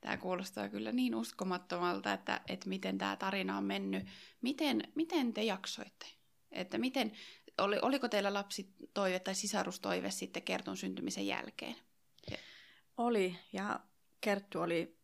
Tämä 0.00 0.16
kuulostaa 0.16 0.68
kyllä 0.68 0.92
niin 0.92 1.14
uskomattomalta, 1.14 2.12
että, 2.12 2.40
että 2.48 2.68
miten 2.68 2.98
tämä 2.98 3.16
tarina 3.16 3.56
on 3.56 3.64
mennyt. 3.64 4.06
Miten, 4.40 4.82
miten 4.94 5.32
te 5.32 5.42
jaksoitte? 5.42 6.06
Että 6.52 6.78
miten, 6.78 7.12
oli, 7.58 7.78
oliko 7.82 8.08
teillä 8.08 8.34
lapsitoive 8.34 9.18
tai 9.18 9.34
sisarustoive 9.34 10.10
sitten 10.10 10.42
Kertun 10.42 10.76
syntymisen 10.76 11.26
jälkeen? 11.26 11.76
Oli, 12.96 13.36
ja 13.52 13.80
Kerttu 14.20 14.60
oli 14.60 14.98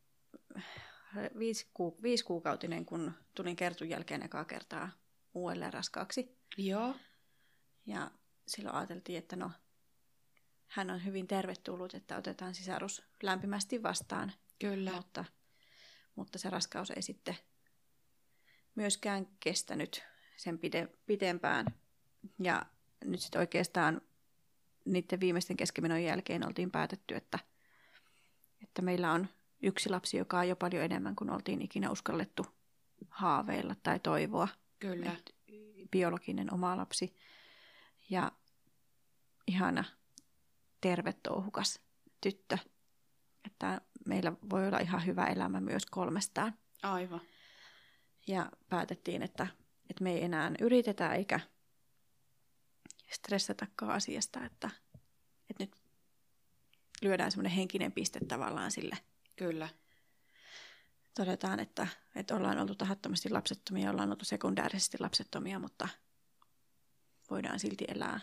viisi, 1.38 1.66
ku, 1.74 1.98
viisi 2.02 2.24
kuukautinen, 2.24 2.86
kun 2.86 3.12
tulin 3.34 3.56
Kertun 3.56 3.88
jälkeen 3.88 4.22
ekaa 4.22 4.44
kertaa 4.44 4.90
uudelleen 5.34 5.72
raskaaksi. 5.72 6.36
Joo. 6.56 6.94
Ja 7.86 8.10
silloin 8.46 8.76
ajateltiin, 8.76 9.18
että 9.18 9.36
no, 9.36 9.50
hän 10.66 10.90
on 10.90 11.04
hyvin 11.04 11.26
tervetullut, 11.26 11.94
että 11.94 12.16
otetaan 12.16 12.54
sisarus 12.54 13.02
lämpimästi 13.22 13.82
vastaan. 13.82 14.32
Kyllä. 14.58 14.92
Mutta, 14.92 15.24
mutta 16.14 16.38
se 16.38 16.50
raskaus 16.50 16.90
ei 16.90 17.02
sitten 17.02 17.36
myöskään 18.74 19.26
kestänyt 19.40 20.02
sen 20.36 20.58
pide, 20.58 20.88
pitempään. 21.06 21.66
Ja 22.42 22.66
nyt 23.04 23.20
sitten 23.20 23.38
oikeastaan 23.38 24.00
niiden 24.84 25.20
viimeisten 25.20 25.56
keskimenon 25.56 26.02
jälkeen 26.02 26.46
oltiin 26.46 26.70
päätetty, 26.70 27.14
että, 27.14 27.38
että 28.62 28.82
meillä 28.82 29.12
on 29.12 29.28
yksi 29.62 29.90
lapsi, 29.90 30.16
joka 30.16 30.38
on 30.38 30.48
jo 30.48 30.56
paljon 30.56 30.84
enemmän 30.84 31.16
kuin 31.16 31.30
oltiin 31.30 31.62
ikinä 31.62 31.90
uskallettu 31.90 32.46
haaveilla 33.08 33.74
tai 33.82 34.00
toivoa. 34.00 34.48
Kyllä. 34.78 35.12
Et 35.12 35.35
biologinen 35.90 36.54
oma 36.54 36.76
lapsi 36.76 37.16
ja 38.10 38.32
ihana, 39.46 39.84
terve, 40.80 41.12
touhukas 41.12 41.80
tyttö. 42.20 42.58
Että 43.44 43.80
meillä 44.06 44.32
voi 44.50 44.66
olla 44.66 44.78
ihan 44.78 45.06
hyvä 45.06 45.26
elämä 45.26 45.60
myös 45.60 45.86
kolmestaan. 45.86 46.58
Aivan. 46.82 47.20
Ja 48.26 48.50
päätettiin, 48.68 49.22
että, 49.22 49.46
että 49.90 50.04
me 50.04 50.12
ei 50.12 50.24
enää 50.24 50.52
yritetä 50.60 51.14
eikä 51.14 51.40
stressatakaan 53.10 53.92
asiasta, 53.92 54.44
että, 54.44 54.70
että 55.50 55.64
nyt 55.64 55.76
lyödään 57.02 57.30
semmoinen 57.30 57.52
henkinen 57.52 57.92
piste 57.92 58.20
tavallaan 58.28 58.70
sille. 58.70 58.98
Kyllä. 59.36 59.68
Todetaan, 61.16 61.60
että, 61.60 61.86
että 62.14 62.36
ollaan 62.36 62.58
oltu 62.58 62.74
tahattomasti 62.74 63.30
lapsettomia, 63.30 63.90
ollaan 63.90 64.10
oltu 64.10 64.24
sekundäärisesti 64.24 64.96
lapsettomia, 65.00 65.58
mutta 65.58 65.88
voidaan 67.30 67.60
silti 67.60 67.84
elää 67.88 68.20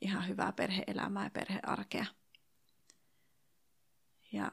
ihan 0.00 0.28
hyvää 0.28 0.52
perheelämää 0.52 1.24
ja 1.24 1.30
perhearkea. 1.30 2.06
Ja 4.32 4.52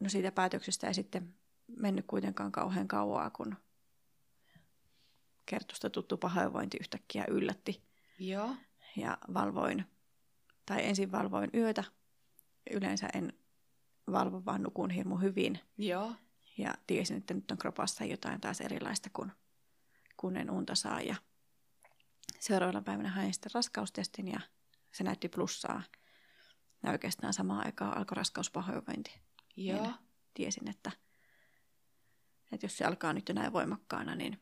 no 0.00 0.08
siitä 0.08 0.32
päätöksestä 0.32 0.86
ei 0.86 0.94
sitten 0.94 1.34
mennyt 1.66 2.06
kuitenkaan 2.06 2.52
kauhean 2.52 2.88
kauaa, 2.88 3.30
kun 3.30 3.56
kertusta 5.46 5.90
tuttu 5.90 6.16
pahoinvointi 6.16 6.76
yhtäkkiä 6.80 7.24
yllätti. 7.28 7.82
Joo. 8.18 8.56
Ja 8.96 9.18
valvoin, 9.34 9.86
tai 10.66 10.86
ensin 10.86 11.12
valvoin 11.12 11.50
yötä. 11.54 11.84
Yleensä 12.70 13.08
en 13.14 13.41
valvo, 14.10 14.44
vaan 14.44 14.62
nukun 14.62 14.90
hirmu 14.90 15.16
hyvin. 15.16 15.60
Joo. 15.78 16.12
Ja 16.58 16.74
tiesin, 16.86 17.16
että 17.16 17.34
nyt 17.34 17.50
on 17.50 17.58
kropassa 17.58 18.04
jotain 18.04 18.40
taas 18.40 18.60
erilaista, 18.60 19.10
kun, 19.12 19.32
kun 20.16 20.36
en 20.36 20.50
unta 20.50 20.74
saa. 20.74 21.00
Ja 21.00 21.16
seuraavana 22.38 22.82
päivänä 22.82 23.10
hain 23.10 23.32
sitten 23.32 23.50
raskaustestin 23.54 24.28
ja 24.28 24.40
se 24.92 25.04
näytti 25.04 25.28
plussaa. 25.28 25.82
Ja 26.82 26.90
oikeastaan 26.90 27.34
samaan 27.34 27.66
aikaan 27.66 27.96
alkoi 27.96 28.16
raskauspahoinvointi. 28.16 29.20
Joo. 29.56 29.82
Niin 29.82 29.94
tiesin, 30.34 30.68
että, 30.68 30.92
että 32.52 32.64
jos 32.66 32.76
se 32.76 32.84
alkaa 32.84 33.12
nyt 33.12 33.28
jo 33.28 33.34
näin 33.34 33.52
voimakkaana, 33.52 34.14
niin 34.14 34.40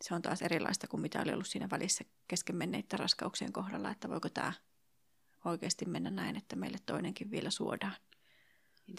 se 0.00 0.14
on 0.14 0.22
taas 0.22 0.42
erilaista 0.42 0.86
kuin 0.86 1.00
mitä 1.00 1.22
oli 1.22 1.32
ollut 1.32 1.46
siinä 1.46 1.70
välissä 1.70 2.04
kesken 2.28 2.56
menneiden 2.56 2.98
raskauksien 2.98 3.52
kohdalla, 3.52 3.90
että 3.90 4.08
voiko 4.08 4.28
tämä 4.28 4.52
oikeasti 5.44 5.84
mennä 5.84 6.10
näin, 6.10 6.36
että 6.36 6.56
meille 6.56 6.78
toinenkin 6.86 7.30
vielä 7.30 7.50
suodaan. 7.50 7.96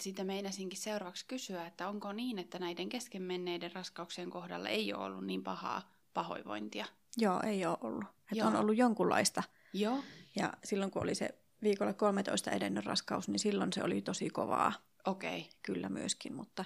Sitä 0.00 0.24
meinasinkin 0.24 0.78
seuraavaksi 0.78 1.26
kysyä, 1.26 1.66
että 1.66 1.88
onko 1.88 2.12
niin, 2.12 2.38
että 2.38 2.58
näiden 2.58 2.88
keskenmenneiden 2.88 3.72
raskauksien 3.72 4.30
kohdalla 4.30 4.68
ei 4.68 4.92
ole 4.92 5.04
ollut 5.04 5.26
niin 5.26 5.42
pahaa 5.42 5.82
pahoinvointia? 6.14 6.86
Joo, 7.16 7.40
ei 7.46 7.66
ole 7.66 7.78
ollut. 7.80 8.04
Että 8.32 8.46
on 8.46 8.56
ollut 8.56 8.76
jonkunlaista. 8.76 9.42
Joo. 9.72 10.02
Ja 10.36 10.52
silloin 10.64 10.90
kun 10.90 11.02
oli 11.02 11.14
se 11.14 11.34
viikolla 11.62 11.92
13 11.92 12.50
edennyt 12.50 12.84
raskaus, 12.84 13.28
niin 13.28 13.38
silloin 13.38 13.72
se 13.72 13.82
oli 13.84 14.02
tosi 14.02 14.30
kovaa 14.30 14.72
Okei. 15.06 15.38
Okay. 15.40 15.50
kyllä 15.62 15.88
myöskin, 15.88 16.34
mutta, 16.34 16.64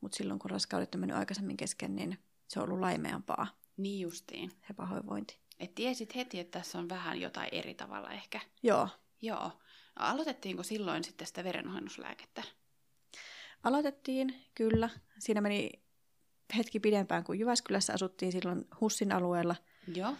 mutta 0.00 0.16
silloin 0.16 0.38
kun 0.38 0.50
raskaudet 0.50 0.94
on 0.94 1.00
mennyt 1.00 1.16
aikaisemmin 1.18 1.56
kesken, 1.56 1.96
niin 1.96 2.18
se 2.48 2.60
on 2.60 2.64
ollut 2.64 2.80
laimeampaa 2.80 3.46
Niin 3.76 4.00
justiin. 4.00 4.52
se 4.68 4.74
pahoinvointi. 4.74 5.38
Et 5.58 5.74
tiesit 5.74 6.14
heti, 6.14 6.38
että 6.38 6.58
tässä 6.58 6.78
on 6.78 6.88
vähän 6.88 7.20
jotain 7.20 7.48
eri 7.52 7.74
tavalla 7.74 8.10
ehkä. 8.10 8.40
Joo, 8.62 8.88
Joo. 9.22 9.52
Aloitettiinko 9.96 10.62
silloin 10.62 11.04
sitten 11.04 11.26
sitä 11.26 11.44
verenohennuslääkettä? 11.44 12.42
aloitettiin 13.66 14.34
kyllä. 14.54 14.90
Siinä 15.18 15.40
meni 15.40 15.70
hetki 16.56 16.80
pidempään 16.80 17.24
kuin 17.24 17.38
Jyväskylässä 17.38 17.92
asuttiin 17.92 18.32
silloin 18.32 18.64
Hussin 18.80 19.12
alueella. 19.12 19.56
Joo. 19.94 20.14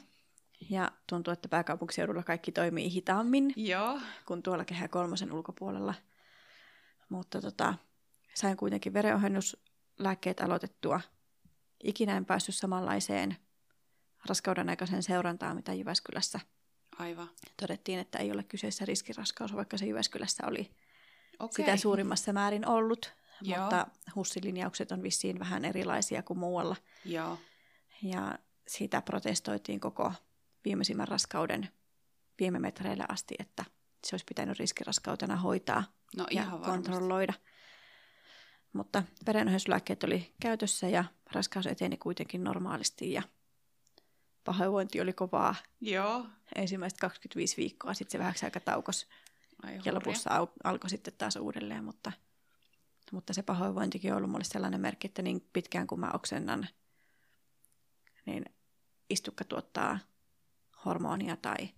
Ja 0.70 0.92
tuntuu, 1.06 1.32
että 1.32 1.48
pääkaupunkiseudulla 1.48 2.22
kaikki 2.22 2.52
toimii 2.52 2.92
hitaammin 2.92 3.52
Joo. 3.56 4.00
kuin 4.26 4.42
tuolla 4.42 4.64
Kehä 4.64 4.88
kolmosen 4.88 5.32
ulkopuolella. 5.32 5.94
Mutta 7.08 7.40
tota, 7.40 7.74
sain 8.34 8.56
kuitenkin 8.56 8.92
verenohennuslääkkeet 8.92 10.40
aloitettua. 10.40 11.00
Ikinä 11.84 12.16
en 12.16 12.24
päässyt 12.24 12.54
samanlaiseen 12.54 13.36
raskauden 14.28 14.68
aikaiseen 14.68 15.02
seurantaan, 15.02 15.56
mitä 15.56 15.72
Jyväskylässä 15.72 16.40
Aivan. 16.98 17.30
todettiin, 17.60 17.98
että 17.98 18.18
ei 18.18 18.32
ole 18.32 18.42
kyseessä 18.42 18.84
riskiraskaus, 18.84 19.54
vaikka 19.54 19.78
se 19.78 19.86
Jyväskylässä 19.86 20.42
oli 20.46 20.70
Okei. 21.38 21.54
sitä 21.56 21.76
suurimmassa 21.76 22.32
määrin 22.32 22.68
ollut. 22.68 23.12
Joo. 23.42 23.60
Mutta 23.60 23.86
hussilinjaukset 24.14 24.92
on 24.92 25.02
vissiin 25.02 25.38
vähän 25.38 25.64
erilaisia 25.64 26.22
kuin 26.22 26.38
muualla. 26.38 26.76
Joo. 27.04 27.38
Ja 28.02 28.38
siitä 28.68 29.02
protestoitiin 29.02 29.80
koko 29.80 30.12
viimeisimmän 30.64 31.08
raskauden 31.08 31.68
viime 32.40 32.58
metreille 32.58 33.04
asti, 33.08 33.34
että 33.38 33.64
se 34.04 34.14
olisi 34.14 34.24
pitänyt 34.28 34.58
riskiraskautena 34.58 35.36
hoitaa 35.36 35.84
No 36.16 36.26
ja 36.30 36.42
ihan 36.42 36.60
varmasti. 36.60 36.70
kontrolloida. 36.90 37.32
Mutta 38.72 39.02
verenohjauslääkkeet 39.26 40.04
oli 40.04 40.34
käytössä 40.40 40.88
ja 40.88 41.04
raskaus 41.32 41.66
eteni 41.66 41.96
kuitenkin 41.96 42.44
normaalisti 42.44 43.12
ja 43.12 43.22
pahoinvointi 44.46 45.00
oli 45.00 45.12
kovaa 45.12 45.54
Joo. 45.80 46.26
ensimmäiset 46.54 46.98
25 46.98 47.56
viikkoa, 47.56 47.94
sitten 47.94 48.12
se 48.12 48.18
vähäksi 48.18 48.44
aika 48.44 48.60
taukos 48.60 49.06
Ai 49.62 49.72
ja 49.74 49.78
hurja. 49.78 49.94
lopussa 49.94 50.30
au- 50.30 50.52
alkoi 50.64 50.90
sitten 50.90 51.14
taas 51.18 51.36
uudelleen, 51.36 51.84
mutta, 51.84 52.12
mutta 53.12 53.32
se 53.32 53.42
pahoinvointikin 53.42 54.12
on 54.12 54.16
ollut 54.16 54.30
mulle 54.30 54.44
sellainen 54.44 54.80
merkki, 54.80 55.06
että 55.06 55.22
niin 55.22 55.48
pitkään 55.52 55.86
kuin 55.86 56.00
mä 56.00 56.10
oksennan, 56.14 56.68
niin 58.26 58.44
istukka 59.10 59.44
tuottaa 59.44 59.98
hormonia 60.84 61.36
tai, 61.36 61.68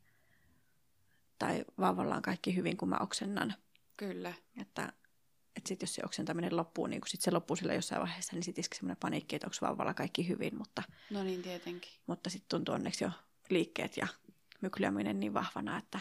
tai 1.38 1.64
vauvalla 1.80 2.16
on 2.16 2.22
kaikki 2.22 2.56
hyvin, 2.56 2.76
kun 2.76 2.88
mä 2.88 2.96
oksennan. 3.00 3.54
Kyllä. 3.96 4.32
Että, 4.60 4.92
että 5.58 5.68
sitten 5.68 5.86
jos 5.86 5.94
se 5.94 6.02
oksentaminen 6.04 6.56
loppuu, 6.56 6.86
niin 6.86 7.00
kun 7.00 7.08
sit 7.08 7.20
se 7.20 7.30
loppuu 7.30 7.56
sillä 7.56 7.74
jossain 7.74 8.00
vaiheessa, 8.02 8.32
niin 8.36 8.42
sitten 8.42 8.60
iski 8.60 8.76
semmoinen 8.76 8.96
paniikki, 9.00 9.36
että 9.36 9.46
onko 9.46 9.56
vauvalla 9.60 9.94
kaikki 9.94 10.28
hyvin, 10.28 10.58
mutta, 10.58 10.82
No 11.10 11.22
niin, 11.22 11.42
tietenkin. 11.42 11.92
mutta 12.06 12.30
sitten 12.30 12.48
tuntuu 12.48 12.74
onneksi 12.74 13.04
jo 13.04 13.10
liikkeet 13.50 13.96
ja 13.96 14.06
myklyäminen 14.60 15.20
niin 15.20 15.34
vahvana, 15.34 15.78
että 15.78 16.00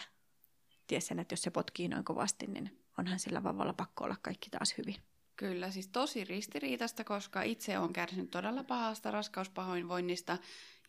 ties 0.87 1.07
sen, 1.07 1.19
että 1.19 1.33
jos 1.33 1.41
se 1.41 1.51
potkii 1.51 1.87
noin 1.87 2.03
kovasti, 2.03 2.47
niin 2.47 2.79
onhan 2.97 3.19
sillä 3.19 3.43
vauvalla 3.43 3.73
pakko 3.73 4.03
olla 4.03 4.15
kaikki 4.21 4.49
taas 4.49 4.73
hyvin. 4.77 4.95
Kyllä, 5.35 5.71
siis 5.71 5.87
tosi 5.87 6.23
ristiriitasta, 6.23 7.03
koska 7.03 7.41
itse 7.41 7.79
olen 7.79 7.93
kärsinyt 7.93 8.31
todella 8.31 8.63
pahasta 8.63 9.11
raskauspahoinvoinnista 9.11 10.37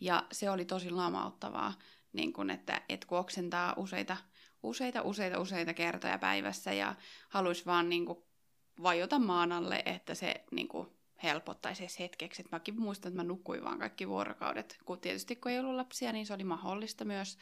ja 0.01 0.27
se 0.33 0.51
oli 0.51 0.65
tosi 0.65 0.91
lamauttavaa, 0.91 1.75
niin 2.13 2.33
kun, 2.33 2.51
että, 2.51 2.83
että 2.89 3.07
kun 3.07 3.19
oksentaa 3.19 3.75
useita, 3.77 4.17
useita, 4.63 5.03
useita, 5.03 5.41
useita 5.41 5.75
kertoja 5.75 6.19
päivässä 6.19 6.73
ja 6.73 6.95
haluaisi 7.29 7.67
vaan 7.67 7.89
niin 7.89 8.07
kuin 8.07 8.19
vajota 8.83 9.19
maan 9.19 9.53
alle, 9.53 9.83
että 9.87 10.15
se 10.15 10.45
niin 10.51 10.69
kuin 10.69 10.89
helpottaisi 11.23 11.83
edes 11.83 11.99
hetkeksi. 11.99 12.43
Et 12.43 12.51
mäkin 12.53 12.81
muistan, 12.81 13.11
että 13.11 13.23
mä 13.23 13.29
nukuin 13.29 13.65
vaan 13.65 13.79
kaikki 13.79 14.09
vuorokaudet. 14.09 14.79
Kun 14.85 15.01
tietysti 15.01 15.37
kun 15.37 15.53
ei 15.53 15.59
ollut 15.59 15.75
lapsia, 15.75 16.13
niin 16.13 16.27
se 16.27 16.35
oli 16.35 16.45
mahdollista 16.45 17.05
myös 17.05 17.39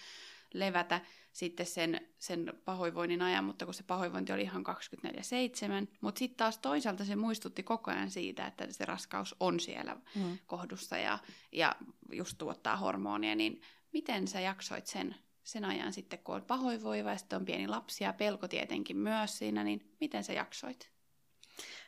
levätä 0.54 1.00
sitten 1.32 1.66
sen, 1.66 2.08
sen 2.18 2.52
pahoinvoinnin 2.64 3.22
ajan, 3.22 3.44
mutta 3.44 3.64
kun 3.64 3.74
se 3.74 3.82
pahoinvointi 3.82 4.32
oli 4.32 4.42
ihan 4.42 4.64
24-7. 4.66 5.88
Mutta 6.00 6.18
sitten 6.18 6.36
taas 6.36 6.58
toisaalta 6.58 7.04
se 7.04 7.16
muistutti 7.16 7.62
koko 7.62 7.90
ajan 7.90 8.10
siitä, 8.10 8.46
että 8.46 8.66
se 8.70 8.84
raskaus 8.84 9.36
on 9.40 9.60
siellä 9.60 9.96
Mm. 10.14 10.38
kohdussa 10.46 10.98
ja, 10.98 11.18
ja 11.52 11.76
just 12.12 12.38
tuottaa 12.38 12.76
hormonia, 12.76 13.34
niin 13.34 13.60
miten 13.92 14.28
sä 14.28 14.40
jaksoit 14.40 14.86
sen, 14.86 15.14
sen 15.44 15.64
ajan 15.64 15.92
sitten, 15.92 16.18
kun 16.18 16.34
on 16.34 16.44
pahoinvoiva 16.44 17.10
ja 17.10 17.18
sitten 17.18 17.36
on 17.36 17.44
pieni 17.44 17.68
lapsi 17.68 18.04
ja 18.04 18.12
pelko 18.12 18.48
tietenkin 18.48 18.96
myös 18.96 19.38
siinä, 19.38 19.64
niin 19.64 19.94
miten 20.00 20.24
sä 20.24 20.32
jaksoit? 20.32 20.95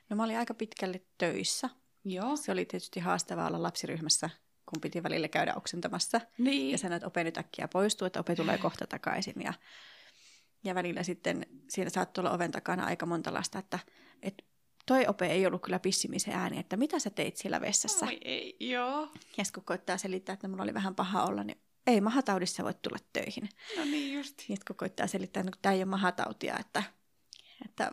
No 0.09 0.17
mä 0.17 0.25
olin 0.25 0.39
aika 0.39 0.55
pitkälle 0.55 1.03
töissä. 1.19 1.71
Joo. 2.05 2.37
Se 2.37 2.53
oli 2.53 2.65
tietysti 2.65 3.01
haastavaa 3.01 3.47
olla 3.47 3.63
lapsiryhmässä, 3.63 4.31
kun 4.67 4.81
piti 4.81 5.03
välillä 5.03 5.29
käydä 5.29 5.55
oksentamassa. 5.55 6.21
Niin. 6.39 6.71
Ja 6.71 6.79
sanoin, 6.79 6.97
että 6.97 7.07
Ope 7.07 7.25
nyt 7.25 7.39
äkkiä 7.39 7.69
poistuu, 7.69 8.07
että 8.07 8.21
Ope 8.21 8.37
tulee 8.37 8.59
kohta 8.59 8.87
takaisin. 8.87 9.43
Ja, 9.43 9.53
ja 10.65 10.75
välillä 10.75 11.03
sitten 11.03 11.47
siinä 11.69 11.91
saattoi 11.91 12.23
olla 12.23 12.35
oven 12.35 12.51
takana 12.51 12.85
aika 12.85 13.07
monta 13.07 13.35
lasta, 13.35 13.59
että, 13.59 13.79
että 14.23 14.45
toi 14.87 15.07
Ope 15.07 15.27
ei 15.27 15.47
ollut 15.47 15.63
kyllä 15.63 15.79
pissimisen 15.79 16.35
ääni, 16.35 16.59
että 16.59 16.77
mitä 16.77 16.99
sä 16.99 17.11
teit 17.11 17.37
siellä 17.37 17.61
vessassa. 17.61 18.07
Oi 18.07 18.19
ei, 18.25 18.57
joo. 18.61 19.09
Ja 19.37 19.45
kun 19.55 19.65
koittaa 19.65 19.99
selittää, 19.99 20.33
että 20.33 20.49
mulla 20.49 20.63
oli 20.63 20.75
vähän 20.75 20.95
paha 20.95 21.25
olla, 21.25 21.45
niin 21.45 21.61
ei 21.87 22.01
mahataudissa 22.01 22.65
voi 22.65 22.75
tulla 22.75 22.99
töihin. 23.13 23.49
No 23.77 23.85
niin 23.85 24.15
justi. 24.15 24.47
Ja 24.49 24.57
kun 24.67 24.77
koittaa 24.77 25.07
selittää, 25.07 25.41
että 25.41 25.51
no, 25.51 25.59
tämä 25.63 25.73
ei 25.73 25.79
ole 25.79 25.85
mahatautia, 25.85 26.59
että, 26.59 26.83
että, 27.65 27.93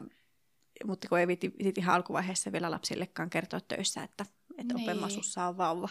mutta 0.85 1.09
kun 1.09 1.19
ei 1.19 1.27
viti, 1.27 1.53
viti 1.63 1.81
ihan 1.81 1.95
alkuvaiheessa 1.95 2.51
vielä 2.51 2.71
lapsillekaan 2.71 3.29
kertoa 3.29 3.59
töissä, 3.59 4.03
että, 4.03 4.25
että 4.57 4.73
Niin. 4.73 4.83
opemasussa 4.89 5.43
on 5.47 5.57
vauva. 5.57 5.89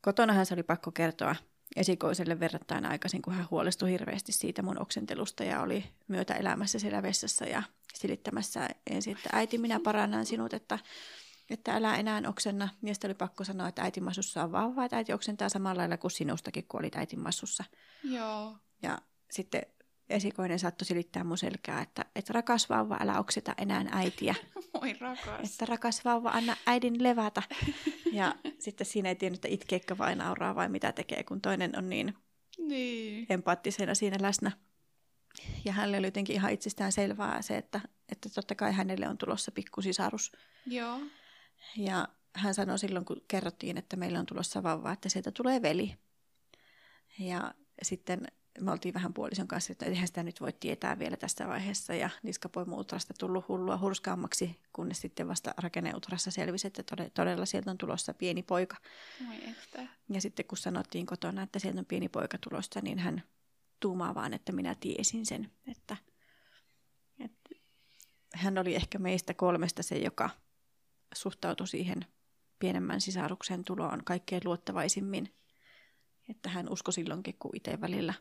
Kotonahan 0.00 0.46
se 0.46 0.54
oli 0.54 0.62
pakko 0.62 0.90
kertoa 0.90 1.36
esikoiselle 1.76 2.40
verrattain 2.40 2.86
aikaisin, 2.86 3.22
kun 3.22 3.34
hän 3.34 3.46
huolestui 3.50 3.90
hirveästi 3.90 4.32
siitä 4.32 4.62
mun 4.62 4.82
oksentelusta 4.82 5.44
ja 5.44 5.60
oli 5.60 5.84
myötä 6.08 6.34
elämässä 6.34 6.78
siellä 6.78 7.02
vessassa 7.02 7.44
ja 7.44 7.62
silittämässä 7.94 8.68
ensin, 8.90 9.16
että 9.16 9.30
äiti 9.32 9.58
minä 9.58 9.80
parannan 9.80 10.26
sinut, 10.26 10.54
että, 10.54 10.78
että 11.50 11.74
älä 11.74 11.96
enää 11.96 12.22
oksenna. 12.28 12.68
Ja 12.82 12.94
sitten 12.94 13.08
oli 13.08 13.14
pakko 13.14 13.44
sanoa, 13.44 13.68
että 13.68 13.82
äitin 13.82 14.04
massussa 14.04 14.42
on 14.44 14.52
vauva, 14.52 14.84
että 14.84 14.96
äiti 14.96 15.12
oksentaa 15.12 15.48
samalla 15.48 15.78
lailla 15.80 15.96
kuin 15.96 16.10
sinustakin, 16.10 16.64
kun 16.68 16.80
olit 16.80 16.96
äitin 16.96 17.20
massussa. 17.20 17.64
Joo. 18.04 18.56
Ja 18.82 18.98
sitten 19.30 19.62
esikoinen 20.10 20.58
saattoi 20.58 20.86
silittää 20.86 21.24
mun 21.24 21.38
selkää, 21.38 21.82
että, 21.82 22.04
että 22.16 22.32
rakas 22.32 22.68
vauva, 22.70 22.96
älä 23.00 23.18
okseta 23.18 23.54
enää 23.58 23.84
äitiä. 23.90 24.34
Moi 24.80 24.92
rakas. 25.00 25.50
Että 25.52 25.66
rakas 25.66 26.04
vauva, 26.04 26.30
anna 26.30 26.56
äidin 26.66 27.02
levätä. 27.02 27.42
Ja 28.12 28.34
sitten 28.58 28.86
siinä 28.86 29.08
ei 29.08 29.14
tiennyt, 29.14 29.38
että 29.38 29.48
itkeekö 29.54 29.98
vai 29.98 30.16
nauraa 30.16 30.54
vai 30.54 30.68
mitä 30.68 30.92
tekee, 30.92 31.22
kun 31.24 31.40
toinen 31.40 31.78
on 31.78 31.88
niin 31.88 32.14
Niin. 32.58 33.26
empaattisena 33.28 33.94
siinä 33.94 34.16
läsnä. 34.20 34.52
Ja 35.64 35.72
hänelle 35.72 35.98
oli 35.98 36.06
jotenkin 36.06 36.34
ihan 36.36 36.52
itsestään 36.52 36.92
selvää 36.92 37.42
se, 37.42 37.56
että, 37.56 37.80
että 38.12 38.28
totta 38.28 38.54
kai 38.54 38.72
hänelle 38.72 39.08
on 39.08 39.18
tulossa 39.18 39.52
pikkusisarus. 39.52 40.32
Joo. 40.66 41.00
Ja 41.76 42.08
hän 42.34 42.54
sanoi 42.54 42.78
silloin, 42.78 43.04
kun 43.04 43.20
kerrottiin, 43.28 43.78
että 43.78 43.96
meillä 43.96 44.18
on 44.18 44.26
tulossa 44.26 44.62
vauva, 44.62 44.92
että 44.92 45.08
sieltä 45.08 45.30
tulee 45.30 45.62
veli. 45.62 45.94
Ja 47.18 47.54
sitten 47.82 48.26
me 48.60 48.72
oltiin 48.72 48.94
vähän 48.94 49.14
puolison 49.14 49.48
kanssa, 49.48 49.72
että 49.72 49.86
eihän 49.86 50.06
sitä 50.06 50.22
nyt 50.22 50.40
voi 50.40 50.52
tietää 50.52 50.98
vielä 50.98 51.16
tässä 51.16 51.48
vaiheessa. 51.48 51.94
Ja 51.94 52.10
niskapoimuutrasta 52.22 53.14
tullut 53.18 53.48
hullua 53.48 53.78
hurskaammaksi, 53.78 54.60
kunnes 54.72 55.00
sitten 55.00 55.28
vasta 55.28 55.54
rakenneutrassa 55.58 56.30
selvisi, 56.30 56.66
että 56.66 56.82
tode- 56.82 57.10
todella 57.14 57.46
sieltä 57.46 57.70
on 57.70 57.78
tulossa 57.78 58.14
pieni 58.14 58.42
poika. 58.42 58.76
Moi 59.26 59.36
että. 59.48 59.86
Ja 60.08 60.20
sitten 60.20 60.46
kun 60.46 60.58
sanottiin 60.58 61.06
kotona, 61.06 61.42
että 61.42 61.58
sieltä 61.58 61.78
on 61.78 61.86
pieni 61.86 62.08
poika 62.08 62.38
tulossa, 62.38 62.80
niin 62.80 62.98
hän 62.98 63.22
tuumaa 63.80 64.14
vaan, 64.14 64.34
että 64.34 64.52
minä 64.52 64.74
tiesin 64.80 65.26
sen. 65.26 65.50
Että, 65.66 65.96
että 67.24 67.50
hän 68.34 68.58
oli 68.58 68.74
ehkä 68.74 68.98
meistä 68.98 69.34
kolmesta 69.34 69.82
se, 69.82 69.98
joka 69.98 70.30
suhtautui 71.14 71.68
siihen 71.68 72.06
pienemmän 72.58 73.00
sisaruksen 73.00 73.64
tuloon 73.64 74.04
kaikkein 74.04 74.42
luottavaisimmin. 74.44 75.34
Että 76.28 76.48
hän 76.48 76.72
uskoi 76.72 76.92
silloinkin, 76.92 77.36
kun 77.38 77.56
itse 77.56 77.80
välillä 77.80 78.14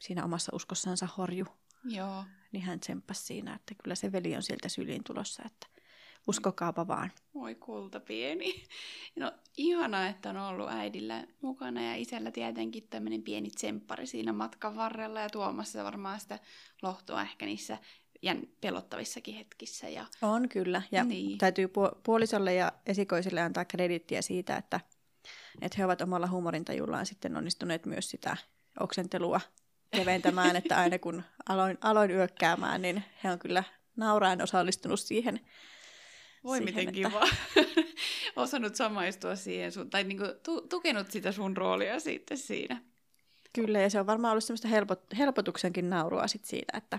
siinä 0.00 0.24
omassa 0.24 0.52
uskossansa 0.54 1.08
horju, 1.16 1.46
Joo. 1.84 2.24
niin 2.52 2.62
hän 2.62 2.80
tsemppasi 2.80 3.24
siinä, 3.24 3.54
että 3.54 3.74
kyllä 3.82 3.94
se 3.94 4.12
veli 4.12 4.36
on 4.36 4.42
sieltä 4.42 4.68
syliin 4.68 5.04
tulossa, 5.04 5.42
että 5.46 5.66
uskokaapa 6.28 6.88
vaan. 6.88 7.12
Moi 7.32 7.54
kulta 7.54 8.00
pieni. 8.00 8.64
No 9.16 9.32
ihanaa, 9.56 10.06
että 10.08 10.30
on 10.30 10.36
ollut 10.36 10.68
äidillä 10.70 11.26
mukana 11.42 11.82
ja 11.82 11.94
isällä 11.96 12.30
tietenkin 12.30 12.88
tämmöinen 12.88 13.22
pieni 13.22 13.50
tsemppari 13.50 14.06
siinä 14.06 14.32
matkan 14.32 14.76
varrella 14.76 15.20
ja 15.20 15.30
tuomassa 15.30 15.84
varmaan 15.84 16.20
sitä 16.20 16.38
lohtua 16.82 17.22
ehkä 17.22 17.46
niissä 17.46 17.78
jän 18.22 18.42
pelottavissakin 18.60 19.34
hetkissä. 19.34 19.88
Ja 19.88 20.06
On 20.22 20.48
kyllä, 20.48 20.82
ja 20.92 21.04
Niin. 21.04 21.38
täytyy 21.38 21.66
puo- 21.66 22.00
puolisolle 22.02 22.54
ja 22.54 22.72
esikoisille 22.86 23.40
antaa 23.40 23.64
kredittiä 23.64 24.22
siitä, 24.22 24.56
että, 24.56 24.80
että 25.60 25.76
he 25.78 25.84
ovat 25.84 26.00
omalla 26.00 26.26
huumorintajullaan 26.26 27.06
sitten 27.06 27.36
onnistuneet 27.36 27.86
myös 27.86 28.10
sitä 28.10 28.36
oksentelua 28.80 29.40
keventämään, 29.96 30.56
että 30.56 30.76
aina 30.78 30.98
kun 30.98 31.22
aloin, 31.48 31.78
aloin 31.80 32.10
yökkäämään, 32.10 32.82
niin 32.82 33.04
he 33.24 33.30
on 33.30 33.38
kyllä 33.38 33.64
nauraen 33.96 34.42
osallistunut 34.42 35.00
siihen. 35.00 35.40
voi 36.44 36.58
siihen, 36.58 36.74
miten 36.74 37.04
että- 37.06 37.10
kiva. 37.10 37.28
Osannut 38.42 38.74
samaistua 38.76 39.36
siihen 39.36 39.72
sun, 39.72 39.90
tai 39.90 40.04
niinku 40.04 40.24
tu- 40.42 40.60
tukenut 40.68 41.10
sitä 41.10 41.32
sun 41.32 41.56
roolia 41.56 42.00
sitten 42.00 42.38
siinä. 42.38 42.82
Kyllä, 43.52 43.80
ja 43.80 43.90
se 43.90 44.00
on 44.00 44.06
varmaan 44.06 44.32
ollut 44.32 44.44
semmoista 44.44 44.68
helpot, 44.68 45.00
helpotuksenkin 45.18 45.90
naurua 45.90 46.26
sit 46.26 46.44
siitä, 46.44 46.76
että, 46.76 46.96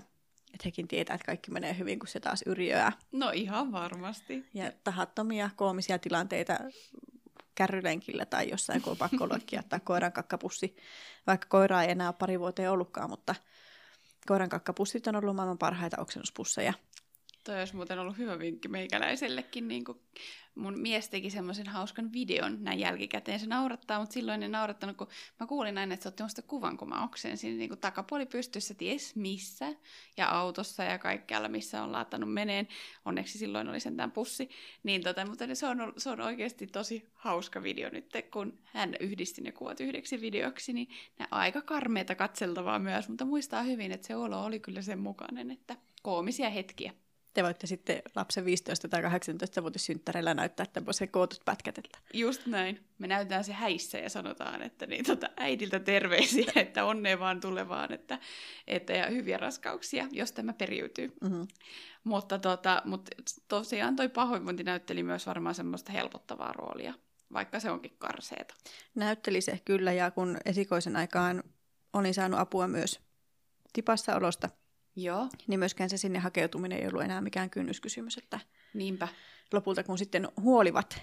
että 0.53 0.61
hekin 0.65 0.87
tietää, 0.87 1.13
että 1.13 1.25
kaikki 1.25 1.51
menee 1.51 1.77
hyvin, 1.77 1.99
kun 1.99 2.07
se 2.07 2.19
taas 2.19 2.43
yrjöää. 2.45 2.91
No 3.11 3.31
ihan 3.33 3.71
varmasti. 3.71 4.45
Ja 4.53 4.71
tahattomia 4.83 5.49
koomisia 5.55 5.99
tilanteita 5.99 6.59
kärrylenkillä 7.57 8.25
tai 8.25 8.49
jossain, 8.49 8.81
kun 8.81 8.91
on 8.91 8.97
pakko 8.97 9.27
ottaa 9.59 9.79
koiran 9.79 10.11
kakkapussi. 10.11 10.75
Vaikka 11.27 11.47
koiraa 11.49 11.83
ei 11.83 11.91
enää 11.91 12.13
pari 12.13 12.39
vuoteen 12.39 12.71
ollutkaan, 12.71 13.09
mutta 13.09 13.35
koiran 14.27 14.49
kakkapussit 14.49 15.07
on 15.07 15.15
ollut 15.15 15.35
maailman 15.35 15.57
parhaita 15.57 16.01
oksennuspusseja. 16.01 16.73
Toi 17.47 17.59
olisi 17.59 17.75
muuten 17.75 17.99
ollut 17.99 18.17
hyvä 18.17 18.39
vinkki 18.39 18.67
meikäläisellekin. 18.67 19.67
Niin 19.67 19.83
kuin 19.83 19.97
mun 20.55 20.79
mies 20.79 21.09
teki 21.09 21.29
semmoisen 21.29 21.67
hauskan 21.67 22.13
videon 22.13 22.63
näin 22.63 22.79
jälkikäteen. 22.79 23.39
Se 23.39 23.47
naurattaa, 23.47 23.99
mutta 23.99 24.13
silloin 24.13 24.43
ei 24.43 24.49
naurattanut, 24.49 24.97
kun 24.97 25.07
mä 25.39 25.47
kuulin 25.47 25.77
aina, 25.77 25.93
että 25.93 26.03
se 26.03 26.09
otti 26.09 26.23
musta 26.23 26.41
kuvan, 26.41 26.77
kun 26.77 26.89
mä 26.89 27.03
oksensin. 27.03 27.57
Niin 27.57 27.69
kuin 27.69 27.79
takapuoli 27.79 28.25
pystyssä 28.25 28.73
ties 28.73 29.15
missä 29.15 29.73
ja 30.17 30.29
autossa 30.29 30.83
ja 30.83 30.99
kaikkialla, 30.99 31.47
missä 31.47 31.83
on 31.83 31.91
laittanut 31.91 32.33
meneen. 32.33 32.67
Onneksi 33.05 33.37
silloin 33.37 33.69
oli 33.69 33.79
sentään 33.79 34.11
pussi. 34.11 34.49
Niin 34.83 35.03
tota, 35.03 35.25
mutta 35.25 35.55
se 35.55 35.67
on, 35.67 35.93
se 35.97 36.09
on 36.09 36.21
oikeasti 36.21 36.67
tosi 36.67 37.05
hauska 37.13 37.63
video 37.63 37.89
nyt, 37.89 38.11
kun 38.31 38.59
hän 38.63 38.95
yhdisti 38.99 39.41
ne 39.41 39.51
kuvat 39.51 39.79
yhdeksi 39.79 40.21
videoksi. 40.21 40.73
Niin 40.73 40.87
on 41.19 41.27
aika 41.31 41.61
karmeita 41.61 42.15
katseltavaa 42.15 42.79
myös, 42.79 43.09
mutta 43.09 43.25
muistaa 43.25 43.63
hyvin, 43.63 43.91
että 43.91 44.07
se 44.07 44.15
olo 44.15 44.43
oli 44.43 44.59
kyllä 44.59 44.81
sen 44.81 44.99
mukainen, 44.99 45.51
että 45.51 45.75
koomisia 46.01 46.49
hetkiä. 46.49 46.93
Te 47.37 47.43
voitte 47.43 47.67
sitten 47.67 48.01
lapsen 48.15 48.45
15 48.45 48.87
tai 48.87 49.01
18 49.01 49.61
vuotissynttäreillä 49.61 50.33
näyttää 50.33 50.65
tämmöisen 50.65 51.09
kootut 51.09 51.41
pätkät. 51.45 51.77
Että... 51.77 51.99
Just 52.13 52.45
näin. 52.45 52.85
Me 52.97 53.07
näytetään 53.07 53.43
se 53.43 53.53
häissä 53.53 53.97
ja 53.97 54.09
sanotaan, 54.09 54.61
että 54.61 54.85
niin, 54.85 55.05
tota, 55.05 55.29
äidiltä 55.37 55.79
terveisiä, 55.79 56.51
että 56.55 56.85
onnea 56.85 57.19
vaan 57.19 57.39
tulevaan 57.39 57.93
että, 57.93 58.19
että, 58.67 58.93
ja 58.93 59.09
hyviä 59.09 59.37
raskauksia, 59.37 60.07
jos 60.11 60.31
tämä 60.31 60.53
periytyy. 60.53 61.13
Mm-hmm. 61.21 61.47
Mutta, 62.03 62.39
tota, 62.39 62.81
mutta 62.85 63.11
tosiaan 63.47 63.95
toi 63.95 64.09
pahoinvointi 64.09 64.63
näytteli 64.63 65.03
myös 65.03 65.27
varmaan 65.27 65.55
semmoista 65.55 65.91
helpottavaa 65.91 66.53
roolia, 66.53 66.93
vaikka 67.33 67.59
se 67.59 67.71
onkin 67.71 67.95
karseeta. 67.97 68.53
Näytteli 68.95 69.41
se 69.41 69.61
kyllä, 69.65 69.93
ja 69.93 70.11
kun 70.11 70.37
esikoisen 70.45 70.95
aikaan 70.95 71.43
olin 71.93 72.13
saanut 72.13 72.39
apua 72.39 72.67
myös 72.67 72.99
tipassa 73.73 74.15
olosta, 74.15 74.49
Joo. 74.97 75.29
niin 75.47 75.59
myöskään 75.59 75.89
se 75.89 75.97
sinne 75.97 76.19
hakeutuminen 76.19 76.79
ei 76.79 76.87
ollut 76.87 77.03
enää 77.03 77.21
mikään 77.21 77.49
kynnyskysymys, 77.49 78.17
että 78.17 78.39
Niinpä. 78.73 79.07
lopulta 79.53 79.83
kun 79.83 79.97
sitten 79.97 80.27
huolivat 80.41 81.01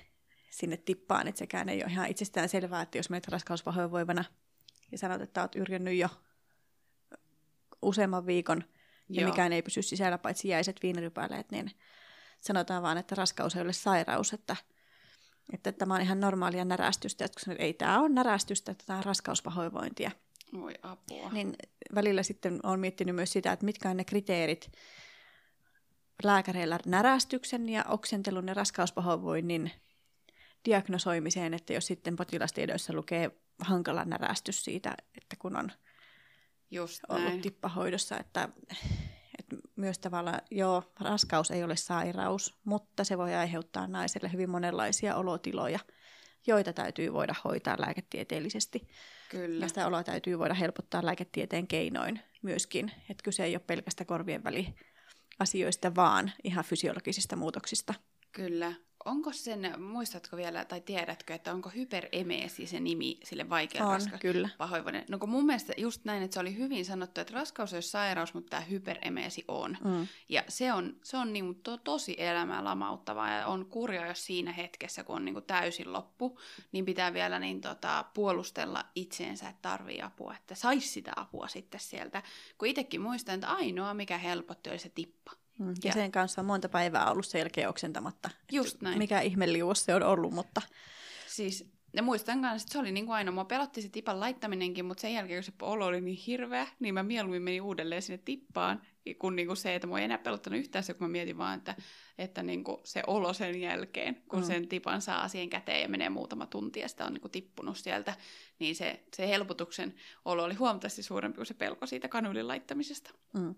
sinne 0.50 0.76
tippaan, 0.76 1.28
että 1.28 1.38
sekään 1.38 1.68
ei 1.68 1.82
ole 1.82 1.92
ihan 1.92 2.08
itsestään 2.08 2.48
selvää, 2.48 2.82
että 2.82 2.98
jos 2.98 3.10
menet 3.10 3.28
raskauspahoinvoivana 3.28 4.24
ja 4.92 4.98
sanot, 4.98 5.22
että 5.22 5.40
olet 5.40 5.56
yrjännyt 5.56 5.94
jo 5.94 6.08
useamman 7.82 8.26
viikon 8.26 8.64
ja 9.08 9.20
Joo. 9.20 9.30
mikään 9.30 9.52
ei 9.52 9.62
pysy 9.62 9.82
sisällä 9.82 10.18
paitsi 10.18 10.48
jäiset 10.48 10.82
viinirypäleet, 10.82 11.50
niin 11.50 11.70
sanotaan 12.40 12.82
vaan, 12.82 12.98
että 12.98 13.14
raskaus 13.14 13.56
ei 13.56 13.62
ole 13.62 13.72
sairaus, 13.72 14.32
että, 14.32 14.56
että 15.52 15.72
tämä 15.72 15.94
on 15.94 16.00
ihan 16.00 16.20
normaalia 16.20 16.64
närästystä. 16.64 17.24
Että 17.24 17.52
ei 17.58 17.74
tämä 17.74 18.00
ole 18.00 18.08
närästystä, 18.08 18.72
että 18.72 18.84
tämä 18.86 18.98
on 18.98 19.04
raskauspahoinvointia. 19.04 20.10
Voi 20.52 20.74
apua. 20.82 21.30
Niin 21.32 21.54
välillä 21.94 22.22
sitten 22.22 22.60
olen 22.62 22.80
miettinyt 22.80 23.14
myös 23.14 23.32
sitä, 23.32 23.52
että 23.52 23.64
mitkä 23.64 23.90
on 23.90 23.96
ne 23.96 24.04
kriteerit 24.04 24.72
lääkäreillä 26.22 26.78
närästyksen 26.86 27.68
ja 27.68 27.84
oksentelun 27.88 28.48
ja 28.48 28.54
raskauspahoinvoinnin 28.54 29.70
diagnosoimiseen, 30.64 31.54
että 31.54 31.72
jos 31.72 31.86
sitten 31.86 32.16
potilastiedoissa 32.16 32.92
lukee 32.92 33.30
hankala 33.60 34.04
närästys 34.04 34.64
siitä, 34.64 34.94
että 35.16 35.36
kun 35.38 35.56
on 35.56 35.72
Just 36.70 37.02
ollut 37.08 37.28
näin. 37.28 37.42
tippahoidossa, 37.42 38.18
että, 38.18 38.48
että 39.38 39.56
myös 39.76 39.98
tavallaan, 39.98 40.40
joo, 40.50 40.92
raskaus 41.00 41.50
ei 41.50 41.64
ole 41.64 41.76
sairaus, 41.76 42.54
mutta 42.64 43.04
se 43.04 43.18
voi 43.18 43.34
aiheuttaa 43.34 43.86
naiselle 43.86 44.32
hyvin 44.32 44.50
monenlaisia 44.50 45.16
olotiloja, 45.16 45.78
joita 46.46 46.72
täytyy 46.72 47.12
voida 47.12 47.34
hoitaa 47.44 47.76
lääketieteellisesti. 47.80 48.88
Kyllä. 49.30 49.64
Ja 49.64 49.68
sitä 49.68 49.86
oloa 49.86 50.04
täytyy 50.04 50.38
voida 50.38 50.54
helpottaa 50.54 51.06
lääketieteen 51.06 51.66
keinoin 51.66 52.20
myöskin, 52.42 52.92
että 53.10 53.22
kyse 53.22 53.44
ei 53.44 53.54
ole 53.54 53.62
pelkästä 53.66 54.04
korvien 54.04 54.44
väli 54.44 54.74
asioista, 55.38 55.94
vaan 55.94 56.32
ihan 56.44 56.64
fysiologisista 56.64 57.36
muutoksista. 57.36 57.94
Kyllä. 58.34 58.72
Onko 59.04 59.32
sen, 59.32 59.80
muistatko 59.80 60.36
vielä 60.36 60.64
tai 60.64 60.80
tiedätkö, 60.80 61.34
että 61.34 61.52
onko 61.52 61.70
hyperemeesi 61.74 62.66
se 62.66 62.80
nimi 62.80 63.18
sille 63.24 63.50
vaikealle 63.50 63.94
On, 63.94 64.00
raska- 64.00 64.18
kyllä. 64.18 64.48
pahoinvoinnille? 64.58 65.06
No 65.10 65.18
kun 65.18 65.28
mun 65.28 65.46
mielestä 65.46 65.72
just 65.76 66.04
näin, 66.04 66.22
että 66.22 66.34
se 66.34 66.40
oli 66.40 66.56
hyvin 66.56 66.84
sanottu, 66.84 67.20
että 67.20 67.34
raskaus 67.34 67.72
ei 67.72 67.76
ole 67.76 67.82
sairaus, 67.82 68.34
mutta 68.34 68.50
tämä 68.50 68.60
hyperemeesi 68.62 69.44
on. 69.48 69.76
Mm. 69.84 70.06
Ja 70.28 70.44
se 70.48 70.72
on, 70.72 70.96
se 71.04 71.16
on 71.16 71.32
niin 71.32 71.54
to, 71.54 71.76
tosi 71.76 72.14
elämää 72.18 72.64
lamauttavaa 72.64 73.30
ja 73.30 73.46
on 73.46 73.66
kurja, 73.66 74.06
jos 74.06 74.26
siinä 74.26 74.52
hetkessä, 74.52 75.04
kun 75.04 75.16
on 75.16 75.24
niin 75.24 75.44
täysin 75.46 75.92
loppu, 75.92 76.38
niin 76.72 76.84
pitää 76.84 77.12
vielä 77.12 77.38
niin 77.38 77.60
tota, 77.60 78.04
puolustella 78.14 78.84
itseensä, 78.94 79.48
että 79.48 79.62
tarvii 79.68 80.02
apua, 80.02 80.34
että 80.36 80.54
saisi 80.54 80.88
sitä 80.88 81.12
apua 81.16 81.48
sitten 81.48 81.80
sieltä. 81.80 82.22
Kun 82.58 82.68
itsekin 82.68 83.00
muistan, 83.00 83.34
että 83.34 83.48
ainoa 83.48 83.94
mikä 83.94 84.18
helpotti 84.18 84.70
oli 84.70 84.78
se 84.78 84.88
tippa. 84.88 85.43
Mm. 85.58 85.68
Ja, 85.68 85.74
Ja- 85.84 85.92
sen 85.92 86.12
kanssa 86.12 86.40
on 86.40 86.46
monta 86.46 86.68
päivää 86.68 87.10
ollut 87.10 87.26
sen 87.26 87.38
jälkeen 87.38 87.68
oksentamatta. 87.68 88.30
Just 88.52 88.80
näin. 88.82 88.98
Mikä 88.98 89.20
ihmeliuos 89.20 89.84
se 89.84 89.94
on 89.94 90.02
ollut, 90.02 90.32
mutta 90.34 90.62
Siis, 91.26 91.70
ja 91.92 92.02
muistan 92.02 92.42
kanssa, 92.42 92.64
että 92.66 92.72
se 92.72 92.78
oli 92.78 92.92
niin 92.92 93.06
kuin 93.06 93.14
aina, 93.16 93.30
mua 93.30 93.44
pelotti 93.44 93.82
se 93.82 93.88
tipan 93.88 94.20
laittaminenkin, 94.20 94.84
mutta 94.84 95.00
sen 95.00 95.12
jälkeen, 95.14 95.38
kun 95.38 95.44
se 95.44 95.52
olo 95.62 95.86
oli 95.86 96.00
niin 96.00 96.16
hirveä, 96.26 96.66
niin 96.80 96.94
mä 96.94 97.02
mieluummin 97.02 97.42
menin 97.42 97.62
uudelleen 97.62 98.02
sinne 98.02 98.18
tippaan, 98.24 98.82
kun 99.18 99.36
niin 99.36 99.46
kuin 99.46 99.56
se, 99.56 99.74
että 99.74 99.86
mua 99.86 99.98
ei 99.98 100.04
enää 100.04 100.18
pelottanut 100.18 100.58
yhtään 100.60 100.84
se, 100.84 100.94
kun 100.94 101.06
mä 101.06 101.10
mietin 101.12 101.38
vaan, 101.38 101.58
että, 101.58 101.74
että 102.18 102.42
niin 102.42 102.64
kuin 102.64 102.76
se 102.84 103.02
olo 103.06 103.32
sen 103.32 103.60
jälkeen, 103.60 104.14
kun 104.28 104.38
Mm. 104.38 104.44
mm. 104.44 104.46
sen 104.46 104.68
tipan 104.68 105.02
saa 105.02 105.28
siihen 105.28 105.50
käteen 105.50 105.82
ja 105.82 105.88
menee 105.88 106.08
muutama 106.08 106.46
tunti 106.46 106.80
ja 106.80 106.88
sitä 106.88 107.04
on 107.06 107.12
niin 107.12 107.20
kuin 107.20 107.32
tippunut 107.32 107.76
sieltä, 107.78 108.14
niin 108.58 108.76
se, 108.76 109.04
se 109.16 109.28
helpotuksen 109.28 109.94
olo 110.24 110.44
oli 110.44 110.54
huomattavasti 110.54 111.02
suurempi 111.02 111.36
kuin 111.36 111.46
se 111.46 111.54
pelko 111.54 111.86
siitä 111.86 112.08
kanulin 112.08 112.48
laittamisesta. 112.48 113.10
mm. 113.38 113.54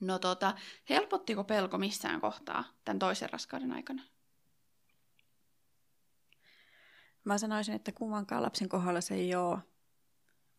No 0.00 0.18
tota, 0.18 0.54
helpottiko 0.88 1.44
pelko 1.44 1.78
missään 1.78 2.20
kohtaa 2.20 2.64
tämän 2.84 2.98
toisen 2.98 3.30
raskauden 3.30 3.72
aikana? 3.72 4.02
mä 7.28 7.38
sanoisin, 7.38 7.74
että 7.74 7.92
kummankaan 7.92 8.42
lapsen 8.42 8.68
kohdalla 8.68 9.00
se 9.00 9.14
ei 9.14 9.34
ole 9.34 9.58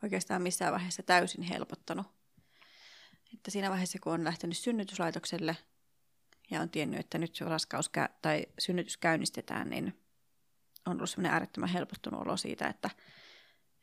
oikeastaan 0.03 0.41
missään 0.41 0.73
vaiheessa 0.73 1.03
täysin 1.03 1.41
helpottanut. 1.41 2.07
Että 3.33 3.51
siinä 3.51 3.69
vaiheessa, 3.69 3.99
kun 4.03 4.13
on 4.13 4.23
lähtenyt 4.23 4.57
synnytyslaitokselle 4.57 5.57
ja 6.51 6.61
on 6.61 6.69
tiennyt, 6.69 6.99
että 6.99 7.17
nyt 7.17 7.41
raskaus 7.41 7.91
kä- 7.97 8.13
tai 8.21 8.45
synnytys 8.59 8.97
käynnistetään, 8.97 9.69
niin 9.69 10.01
on 10.85 10.97
ollut 10.97 11.09
semmoinen 11.09 11.33
äärettömän 11.33 11.69
helpottunut 11.69 12.21
olo 12.21 12.37
siitä, 12.37 12.67
että, 12.67 12.89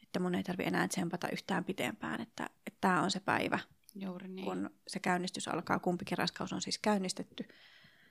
että 0.03 0.21
mun 0.21 0.35
ei 0.35 0.43
tarvitse 0.43 0.69
enää 0.69 0.89
tsempata 0.89 1.29
yhtään 1.29 1.65
pitempään, 1.65 2.21
että, 2.21 2.51
että 2.67 2.79
tämä 2.81 3.03
on 3.03 3.11
se 3.11 3.21
päivä, 3.21 3.59
Juuri 4.01 4.29
niin. 4.29 4.45
kun 4.45 4.71
se 4.89 5.01
käynnistys 5.01 5.49
alkaa, 5.49 5.79
kumpikin 5.79 6.19
raskaus 6.19 6.53
on 6.53 6.63
siis 6.63 6.79
käynnistetty, 6.79 7.49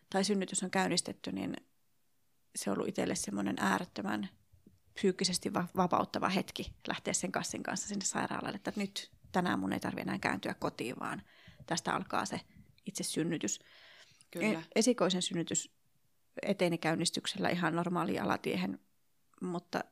tai 0.09 0.23
synnytys 0.23 0.63
on 0.63 0.71
käynnistetty, 0.71 1.31
niin 1.31 1.55
se 2.55 2.71
on 2.71 2.77
ollut 2.77 2.89
itselle 2.89 3.15
semmoinen 3.15 3.55
äärettömän 3.59 4.29
psyykkisesti 4.93 5.53
va- 5.53 5.67
vapauttava 5.75 6.29
hetki 6.29 6.73
lähteä 6.87 7.13
sen 7.13 7.31
kassin 7.31 7.63
kanssa 7.63 7.87
sinne 7.87 8.05
sairaalalle, 8.05 8.55
että 8.55 8.73
nyt 8.75 9.11
tänään 9.31 9.59
mun 9.59 9.73
ei 9.73 9.79
tarvitse 9.79 10.01
enää 10.01 10.19
kääntyä 10.19 10.53
kotiin, 10.53 10.99
vaan 10.99 11.21
tästä 11.65 11.95
alkaa 11.95 12.25
se 12.25 12.41
itse 12.85 13.03
synnytys. 13.03 13.59
Kyllä. 14.31 14.59
E- 14.59 14.63
esikoisen 14.75 15.21
synnytys 15.21 15.71
eteni 16.41 16.77
käynnistyksellä 16.77 17.49
ihan 17.49 17.75
normaaliin 17.75 18.21
alatiehen, 18.21 18.79
mutta 19.41 19.83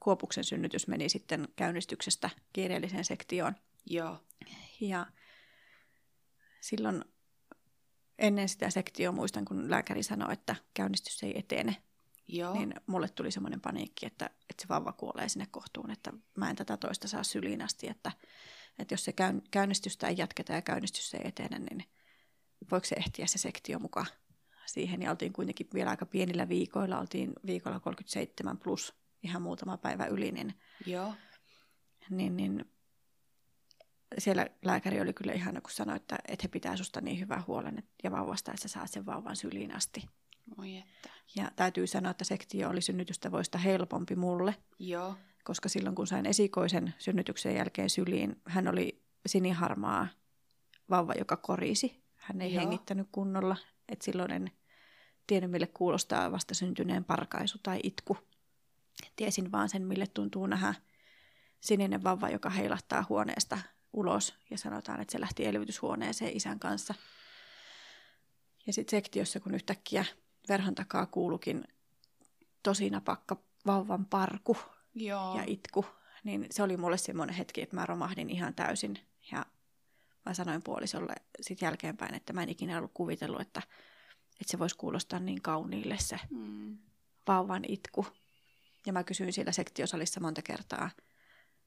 Kuopuksen 0.00 0.44
synnytys 0.44 0.88
meni 0.88 1.08
sitten 1.08 1.48
käynnistyksestä 1.56 2.30
kiireelliseen 2.52 3.04
sektioon. 3.04 3.56
Joo. 3.86 4.18
Ja 4.80 5.06
silloin 6.68 7.04
ennen 8.18 8.48
sitä 8.48 8.70
sektioa 8.70 9.12
muistan, 9.12 9.44
kun 9.44 9.70
lääkäri 9.70 10.02
sanoi, 10.02 10.32
että 10.32 10.56
käynnistys 10.74 11.22
ei 11.22 11.38
etene, 11.38 11.76
Joo. 12.28 12.54
niin 12.54 12.74
mulle 12.86 13.08
tuli 13.08 13.30
semmoinen 13.30 13.60
paniikki, 13.60 14.06
että, 14.06 14.26
että 14.26 14.62
se 14.62 14.68
vauva 14.68 14.92
kuolee 14.92 15.28
sinne 15.28 15.46
kohtuun, 15.50 15.90
että 15.90 16.12
mä 16.36 16.50
en 16.50 16.56
tätä 16.56 16.76
toista 16.76 17.08
saa 17.08 17.22
syliin 17.22 17.62
asti, 17.62 17.88
että, 17.88 18.12
että 18.78 18.94
jos 18.94 19.04
se 19.04 19.12
käyn, 19.12 19.42
käynnistystä 19.50 20.08
ei 20.08 20.14
jatketa 20.18 20.52
ja 20.52 20.62
käynnistys 20.62 21.14
ei 21.14 21.20
etene, 21.24 21.58
niin 21.58 21.84
voiko 22.70 22.86
se 22.86 22.94
ehtiä 22.94 23.26
se 23.26 23.38
sektio 23.38 23.78
mukaan 23.78 24.06
siihen. 24.66 25.02
Ja 25.02 25.10
oltiin 25.10 25.32
kuitenkin 25.32 25.68
vielä 25.74 25.90
aika 25.90 26.06
pienillä 26.06 26.48
viikoilla, 26.48 27.00
oltiin 27.00 27.32
viikolla 27.46 27.80
37 27.80 28.58
plus 28.58 28.94
ihan 29.22 29.42
muutama 29.42 29.76
päivä 29.76 30.06
yli, 30.06 30.32
niin, 30.32 30.54
Joo. 30.86 31.14
niin, 32.10 32.36
niin 32.36 32.75
siellä 34.18 34.46
lääkäri 34.64 35.00
oli 35.00 35.12
kyllä 35.12 35.32
ihana, 35.32 35.60
kun 35.60 35.70
sanoi, 35.70 35.96
että, 35.96 36.18
että 36.28 36.42
he 36.42 36.48
pitää 36.48 36.76
susta 36.76 37.00
niin 37.00 37.20
hyvän 37.20 37.46
huolen 37.46 37.78
että- 37.78 37.90
ja 38.04 38.10
vauvasta, 38.10 38.50
että 38.52 38.68
sä 38.68 38.72
saat 38.72 38.90
sen 38.90 39.06
vauvan 39.06 39.36
syliin 39.36 39.74
asti. 39.76 40.08
Moi 40.56 40.76
että. 40.76 41.10
Ja 41.36 41.50
täytyy 41.56 41.86
sanoa, 41.86 42.10
että 42.10 42.24
sektio 42.24 42.70
oli 42.70 42.80
synnytystä 42.80 43.32
voista 43.32 43.58
helpompi 43.58 44.16
mulle, 44.16 44.54
Joo. 44.78 45.14
koska 45.44 45.68
silloin 45.68 45.94
kun 45.94 46.06
sain 46.06 46.26
esikoisen 46.26 46.94
synnytyksen 46.98 47.54
jälkeen 47.54 47.90
syliin, 47.90 48.40
hän 48.44 48.68
oli 48.68 49.02
siniharmaa 49.26 50.08
vauva, 50.90 51.12
joka 51.18 51.36
korisi. 51.36 52.02
Hän 52.14 52.40
ei 52.40 52.54
Joo. 52.54 52.60
hengittänyt 52.60 53.08
kunnolla, 53.12 53.56
että 53.88 54.04
silloin 54.04 54.30
en 54.30 54.50
tiennyt, 55.26 55.50
mille 55.50 55.66
kuulostaa 55.66 56.32
vasta 56.32 56.54
syntyneen 56.54 57.04
parkaisu 57.04 57.58
tai 57.62 57.80
itku. 57.82 58.18
Tiesin 59.16 59.52
vaan 59.52 59.68
sen, 59.68 59.82
mille 59.82 60.06
tuntuu 60.06 60.46
nähdä 60.46 60.74
sininen 61.60 62.04
vauva, 62.04 62.28
joka 62.28 62.50
heilahtaa 62.50 63.06
huoneesta 63.08 63.58
ulos 63.96 64.34
ja 64.50 64.58
sanotaan, 64.58 65.00
että 65.00 65.12
se 65.12 65.20
lähti 65.20 65.46
elvytyshuoneeseen 65.46 66.36
isän 66.36 66.58
kanssa. 66.58 66.94
Ja 68.66 68.72
sitten 68.72 68.90
sektiossa, 68.98 69.40
kun 69.40 69.54
yhtäkkiä 69.54 70.04
verhon 70.48 70.74
takaa 70.74 71.06
kuulukin 71.06 71.64
tosi 72.62 72.90
napakka 72.90 73.36
vauvan 73.66 74.06
parku 74.06 74.56
Joo. 74.94 75.36
ja 75.36 75.44
itku, 75.46 75.86
niin 76.24 76.46
se 76.50 76.62
oli 76.62 76.76
mulle 76.76 76.98
semmoinen 76.98 77.36
hetki, 77.36 77.62
että 77.62 77.76
mä 77.76 77.86
romahdin 77.86 78.30
ihan 78.30 78.54
täysin. 78.54 78.98
Ja 79.32 79.46
mä 80.26 80.34
sanoin 80.34 80.62
puolisolle 80.62 81.14
sitten 81.40 81.66
jälkeenpäin, 81.66 82.14
että 82.14 82.32
mä 82.32 82.42
en 82.42 82.48
ikinä 82.48 82.78
ollut 82.78 82.90
kuvitellut, 82.94 83.40
että, 83.40 83.62
että 84.40 84.50
se 84.50 84.58
voisi 84.58 84.76
kuulostaa 84.76 85.18
niin 85.18 85.42
kauniille 85.42 85.96
se 85.98 86.20
Mm. 86.30 86.78
vauvan 87.28 87.62
itku. 87.68 88.06
Ja 88.86 88.92
mä 88.92 89.04
kysyin 89.04 89.32
siellä 89.32 89.52
sektiosalissa 89.52 90.20
monta 90.20 90.42
kertaa, 90.42 90.90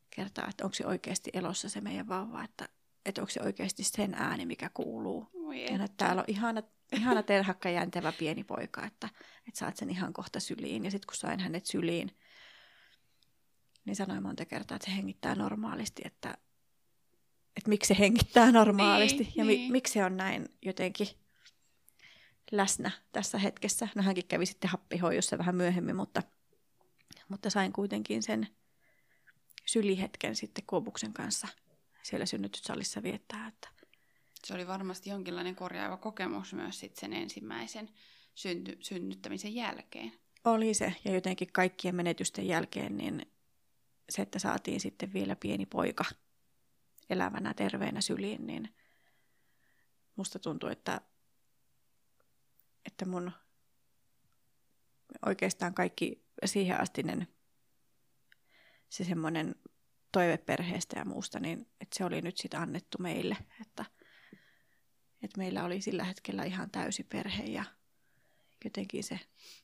kertaa 0.09 0.47
että 0.49 0.63
onko 0.63 0.73
se 0.73 0.85
oikeasti 0.87 1.29
elossa 1.33 1.69
se 1.69 1.81
meidän 1.81 2.07
vauva, 2.07 2.43
että, 2.43 2.69
että 3.05 3.21
onko 3.21 3.31
se 3.31 3.41
oikeasti 3.43 3.83
sen 3.83 4.13
ääni, 4.13 4.45
mikä 4.45 4.69
kuuluu. 4.73 5.27
Ja 5.53 5.85
että 5.85 5.97
täällä 5.97 6.19
on 6.19 6.25
ihana, 6.27 6.63
ihana 6.93 7.23
terhakka 7.23 7.69
jäntävä 7.69 8.11
pieni 8.11 8.43
poika, 8.43 8.85
että, 8.85 9.09
että 9.47 9.59
saat 9.59 9.77
sen 9.77 9.89
ihan 9.89 10.13
kohta 10.13 10.39
syliin. 10.39 10.85
Ja 10.85 10.91
sitten 10.91 11.07
kun 11.07 11.15
sain 11.15 11.39
hänet 11.39 11.65
syliin, 11.65 12.11
niin 13.85 13.95
sanoin 13.95 14.23
monta 14.23 14.45
kertaa, 14.45 14.75
että 14.75 14.85
se 14.85 14.95
hengittää 14.95 15.35
normaalisti, 15.35 16.01
että, 16.05 16.37
että 17.57 17.69
miksi 17.69 17.87
se 17.87 17.99
hengittää 17.99 18.51
normaalisti 18.51 19.23
Niin, 19.23 19.33
ja 19.35 19.45
mi, 19.45 19.55
niin. 19.55 19.71
miksi 19.71 19.93
se 19.93 20.05
on 20.05 20.17
näin 20.17 20.45
jotenkin 20.61 21.07
läsnä 22.51 22.91
tässä 23.11 23.37
hetkessä. 23.37 23.87
No 23.95 24.03
hänkin 24.03 24.27
kävi 24.27 24.45
sitten 24.45 24.69
happihoidossa 24.69 25.37
vähän 25.37 25.55
myöhemmin, 25.55 25.95
mutta, 25.95 26.23
mutta 27.29 27.49
sain 27.49 27.73
kuitenkin 27.73 28.23
sen 28.23 28.47
sylihetken 29.71 30.35
sitten 30.35 30.63
Kuopuksen 30.67 31.13
kanssa 31.13 31.47
siellä 32.03 32.25
synnytyssalissa 32.25 33.03
viettää. 33.03 33.47
Että 33.47 33.69
Se 34.43 34.53
oli 34.53 34.67
varmasti 34.67 35.09
jonkinlainen 35.09 35.55
korjaava 35.55 35.97
kokemus 35.97 36.53
myös 36.53 36.79
sit 36.79 36.95
sen 36.95 37.13
ensimmäisen 37.13 37.89
synty, 38.35 38.77
synnyttämisen 38.81 39.55
jälkeen. 39.55 40.11
oli 40.45 40.73
se, 40.73 40.95
ja 41.05 41.13
jotenkin 41.13 41.51
kaikkien 41.53 41.95
menetysten 41.95 42.47
jälkeen, 42.47 42.97
niin 42.97 43.31
se, 44.09 44.21
että 44.21 44.39
saatiin 44.39 44.79
sitten 44.79 45.13
vielä 45.13 45.35
pieni 45.35 45.65
poika 45.65 46.05
elävänä, 47.09 47.53
terveenä 47.53 48.01
syliin, 48.01 48.47
niin 48.47 48.75
musta 50.15 50.39
tuntuu, 50.39 50.69
että, 50.69 51.01
että 52.85 53.05
mun 53.05 53.31
oikeastaan 55.25 55.73
kaikki 55.73 56.25
siihen 56.45 56.81
astinen 56.81 57.27
se 58.89 59.03
semmoinen 59.03 59.55
toive 60.11 60.37
perheestä 60.37 60.99
ja 60.99 61.05
muusta, 61.05 61.39
niin 61.39 61.67
että 61.81 61.97
se 61.97 62.05
oli 62.05 62.21
nyt 62.21 62.37
sitten 62.37 62.59
annettu 62.59 62.97
meille, 63.01 63.37
että, 63.61 63.85
että 65.23 65.37
meillä 65.37 65.63
oli 65.63 65.81
sillä 65.81 66.03
hetkellä 66.03 66.43
ihan 66.43 66.71
täysi 66.71 67.03
perhe 67.03 67.43
ja 67.43 67.63
jotenkin 68.63 69.03
se, 69.03 69.19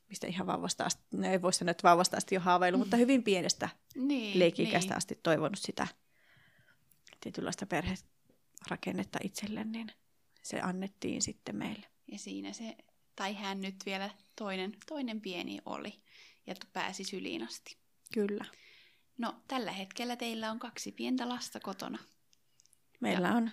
mistä 0.09 0.27
ihan 0.27 0.47
vauvasta 0.47 0.83
asti, 0.83 1.03
no 1.11 1.27
ei 1.27 1.41
voi 1.41 1.53
sanoa, 1.53 1.71
että 1.71 1.87
vauvasta 1.87 2.17
asti 2.17 2.35
jo 2.35 2.41
haaveilu, 2.41 2.77
mutta 2.77 2.97
hyvin 2.97 3.23
pienestä 3.23 3.69
Niin, 3.95 4.39
leikikästä 4.39 4.89
niin. 4.89 4.97
asti 4.97 5.19
toivonut 5.23 5.59
sitä 5.59 5.87
tietynlaista 7.21 7.65
perherakennetta 7.65 9.19
itselle, 9.23 9.63
niin 9.63 9.91
se 10.43 10.61
annettiin 10.61 11.21
sitten 11.21 11.55
meille. 11.55 11.87
Ja 12.11 12.19
siinä 12.19 12.53
se, 12.53 12.77
tai 13.15 13.33
hän 13.33 13.61
nyt 13.61 13.75
vielä 13.85 14.09
toinen, 14.35 14.73
toinen 14.85 15.21
pieni 15.21 15.59
oli 15.65 15.93
ja 16.47 16.55
pääsi 16.73 17.03
syliin 17.03 17.43
asti. 17.43 17.77
Kyllä. 18.13 18.45
No, 19.17 19.35
tällä 19.47 19.71
hetkellä 19.71 20.15
teillä 20.15 20.51
on 20.51 20.59
kaksi 20.59 20.91
pientä 20.91 21.29
lasta 21.29 21.59
kotona. 21.59 21.97
Meillä 22.99 23.31
on 23.31 23.51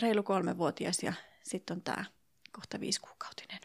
reilu 0.00 0.22
kolmevuotias 0.22 1.02
ja 1.02 1.12
sitten 1.42 1.76
on 1.76 1.82
tämä 1.82 2.04
kohta 2.52 2.80
viisikuukautinen. 2.80 3.60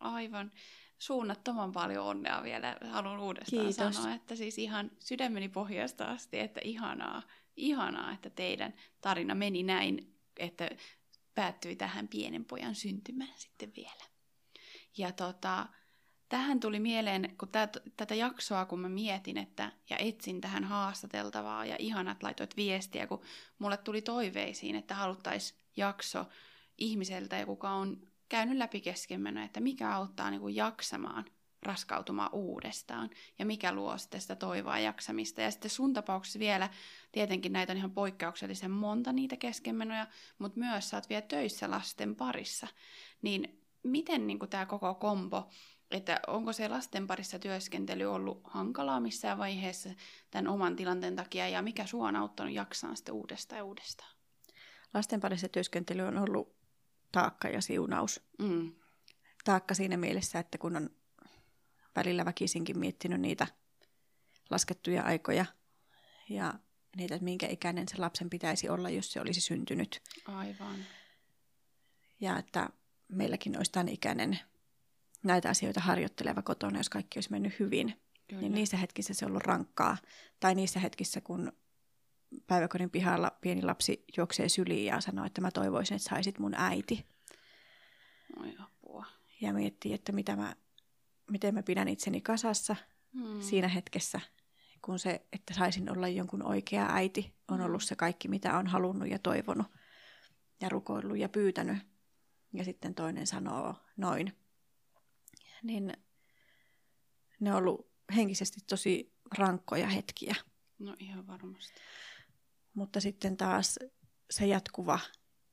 Aivan 0.00 0.52
suunnattoman 0.98 1.72
paljon 1.72 2.06
onnea 2.06 2.42
vielä. 2.42 2.76
Haluan 2.90 3.20
uudestaan 3.20 3.66
Kiitos. 3.66 3.96
sanoa, 3.96 4.14
että 4.14 4.36
siis 4.36 4.58
ihan 4.58 4.90
sydämeni 4.98 5.48
pohjasta 5.48 6.04
asti, 6.04 6.38
että 6.38 6.60
ihanaa, 6.64 7.22
ihanaa, 7.56 8.12
että 8.12 8.30
teidän 8.30 8.74
tarina 9.00 9.34
meni 9.34 9.62
näin, 9.62 10.16
että 10.38 10.70
päättyi 11.34 11.76
tähän 11.76 12.08
pienen 12.08 12.44
pojan 12.44 12.74
syntymään 12.74 13.34
sitten 13.36 13.72
vielä. 13.76 14.04
Ja 14.96 15.12
tota, 15.12 15.66
tähän 16.30 16.60
tuli 16.60 16.80
mieleen, 16.80 17.34
kun 17.38 17.48
tät, 17.48 17.76
tätä 17.96 18.14
jaksoa 18.14 18.64
kun 18.64 18.80
mä 18.80 18.88
mietin 18.88 19.36
että, 19.36 19.72
ja 19.90 19.96
etsin 19.96 20.40
tähän 20.40 20.64
haastateltavaa 20.64 21.66
ja 21.66 21.76
ihanat 21.78 22.22
laitoit 22.22 22.56
viestiä, 22.56 23.06
kun 23.06 23.20
mulle 23.58 23.76
tuli 23.76 24.02
toiveisiin, 24.02 24.76
että 24.76 24.94
haluttaisiin 24.94 25.60
jakso 25.76 26.26
ihmiseltä, 26.78 27.36
ja 27.36 27.46
kuka 27.46 27.70
on 27.70 27.96
käynyt 28.28 28.58
läpi 28.58 28.80
keskenmenoa, 28.80 29.44
että 29.44 29.60
mikä 29.60 29.94
auttaa 29.94 30.30
niin 30.30 30.40
kuin 30.40 30.56
jaksamaan 30.56 31.24
raskautumaan 31.62 32.30
uudestaan 32.32 33.10
ja 33.38 33.46
mikä 33.46 33.72
luo 33.72 33.98
sitten 33.98 34.20
sitä 34.20 34.36
toivoa 34.36 34.78
ja 34.78 34.84
jaksamista. 34.84 35.40
Ja 35.40 35.50
sitten 35.50 35.70
sun 35.70 35.92
tapauksessa 35.92 36.38
vielä, 36.38 36.70
tietenkin 37.12 37.52
näitä 37.52 37.72
on 37.72 37.76
ihan 37.76 37.90
poikkeuksellisen 37.90 38.70
monta 38.70 39.12
niitä 39.12 39.36
keskenmenoja, 39.36 40.06
mutta 40.38 40.58
myös 40.58 40.88
sä 40.88 40.96
oot 40.96 41.08
vielä 41.08 41.22
töissä 41.22 41.70
lasten 41.70 42.16
parissa. 42.16 42.66
Niin 43.22 43.64
miten 43.82 44.26
niin 44.26 44.38
tämä 44.50 44.66
koko 44.66 44.94
kombo, 44.94 45.48
että 45.90 46.20
onko 46.26 46.52
se 46.52 46.68
lasten 46.68 47.06
parissa 47.06 47.38
työskentely 47.38 48.04
ollut 48.04 48.40
hankalaa 48.44 49.00
missään 49.00 49.38
vaiheessa 49.38 49.90
tämän 50.30 50.48
oman 50.48 50.76
tilanteen 50.76 51.16
takia 51.16 51.48
ja 51.48 51.62
mikä 51.62 51.86
sua 51.86 52.08
on 52.08 52.16
auttanut 52.16 52.52
jaksamaan 52.52 52.96
sitten 52.96 53.14
uudestaan 53.14 53.58
ja 53.58 53.64
uudestaan? 53.64 54.10
Lasten 54.94 55.20
parissa 55.20 55.48
työskentely 55.48 56.02
on 56.02 56.18
ollut 56.18 56.56
taakka 57.12 57.48
ja 57.48 57.60
siunaus. 57.60 58.22
Mm. 58.38 58.72
Taakka 59.44 59.74
siinä 59.74 59.96
mielessä, 59.96 60.38
että 60.38 60.58
kun 60.58 60.76
on 60.76 60.90
välillä 61.96 62.24
väkisinkin 62.24 62.78
miettinyt 62.78 63.20
niitä 63.20 63.46
laskettuja 64.50 65.02
aikoja 65.02 65.46
ja 66.28 66.54
niitä, 66.96 67.14
että 67.14 67.24
minkä 67.24 67.46
ikäinen 67.46 67.88
se 67.88 67.98
lapsen 67.98 68.30
pitäisi 68.30 68.68
olla, 68.68 68.90
jos 68.90 69.12
se 69.12 69.20
olisi 69.20 69.40
syntynyt. 69.40 70.02
Aivan. 70.26 70.76
Ja 72.20 72.38
että 72.38 72.70
meilläkin 73.08 73.56
olisi 73.56 73.72
tämän 73.72 73.88
ikäinen 73.88 74.38
näitä 75.22 75.48
asioita 75.50 75.80
harjoitteleva 75.80 76.42
kotona, 76.42 76.78
jos 76.78 76.88
kaikki 76.88 77.16
olisi 77.16 77.30
mennyt 77.30 77.58
hyvin. 77.58 77.94
Kyllä. 78.28 78.40
Niin 78.42 78.52
niissä 78.54 78.76
hetkissä 78.76 79.14
se 79.14 79.24
on 79.24 79.30
ollut 79.30 79.42
rankkaa. 79.42 79.96
Tai 80.40 80.54
niissä 80.54 80.80
hetkissä, 80.80 81.20
kun 81.20 81.52
päiväkodin 82.46 82.90
pihalla 82.90 83.30
pieni 83.40 83.62
lapsi 83.62 84.04
juoksee 84.16 84.48
syliin 84.48 84.84
ja 84.84 85.00
sanoo, 85.00 85.24
että 85.24 85.40
mä 85.40 85.50
toivoisin, 85.50 85.96
että 85.96 86.08
saisit 86.08 86.38
mun 86.38 86.54
äiti. 86.54 87.06
Oi 88.40 88.54
apua. 88.58 89.06
Ja 89.40 89.52
miettii, 89.52 89.92
että 89.94 90.12
mitä 90.12 90.36
mä, 90.36 90.56
miten 91.30 91.54
mä 91.54 91.62
pidän 91.62 91.88
itseni 91.88 92.20
kasassa 92.20 92.76
Hmm. 93.14 93.40
siinä 93.40 93.68
hetkessä, 93.68 94.20
kun 94.82 94.98
se, 94.98 95.26
että 95.32 95.54
saisin 95.54 95.90
olla 95.92 96.08
jonkun 96.08 96.42
oikea 96.42 96.86
äiti, 96.90 97.34
on 97.48 97.58
Mm. 97.58 97.64
ollut 97.64 97.82
se 97.82 97.96
kaikki, 97.96 98.28
mitä 98.28 98.58
on 98.58 98.66
halunnut 98.66 99.08
ja 99.08 99.18
toivonut 99.18 99.66
ja 100.60 100.68
rukoillut 100.68 101.18
ja 101.18 101.28
pyytänyt. 101.28 101.78
Ja 102.52 102.64
sitten 102.64 102.94
toinen 102.94 103.26
sanoo 103.26 103.74
noin. 103.96 104.32
Niin 105.62 105.92
ne 107.40 107.50
on 107.50 107.58
ollut 107.58 107.90
henkisesti 108.16 108.60
tosi 108.66 109.12
rankkoja 109.38 109.86
hetkiä. 109.86 110.34
No 110.78 110.96
ihan 110.98 111.26
varmasti. 111.26 111.80
Mutta 112.74 113.00
sitten 113.00 113.36
taas 113.36 113.78
se 114.30 114.46
jatkuva 114.46 114.98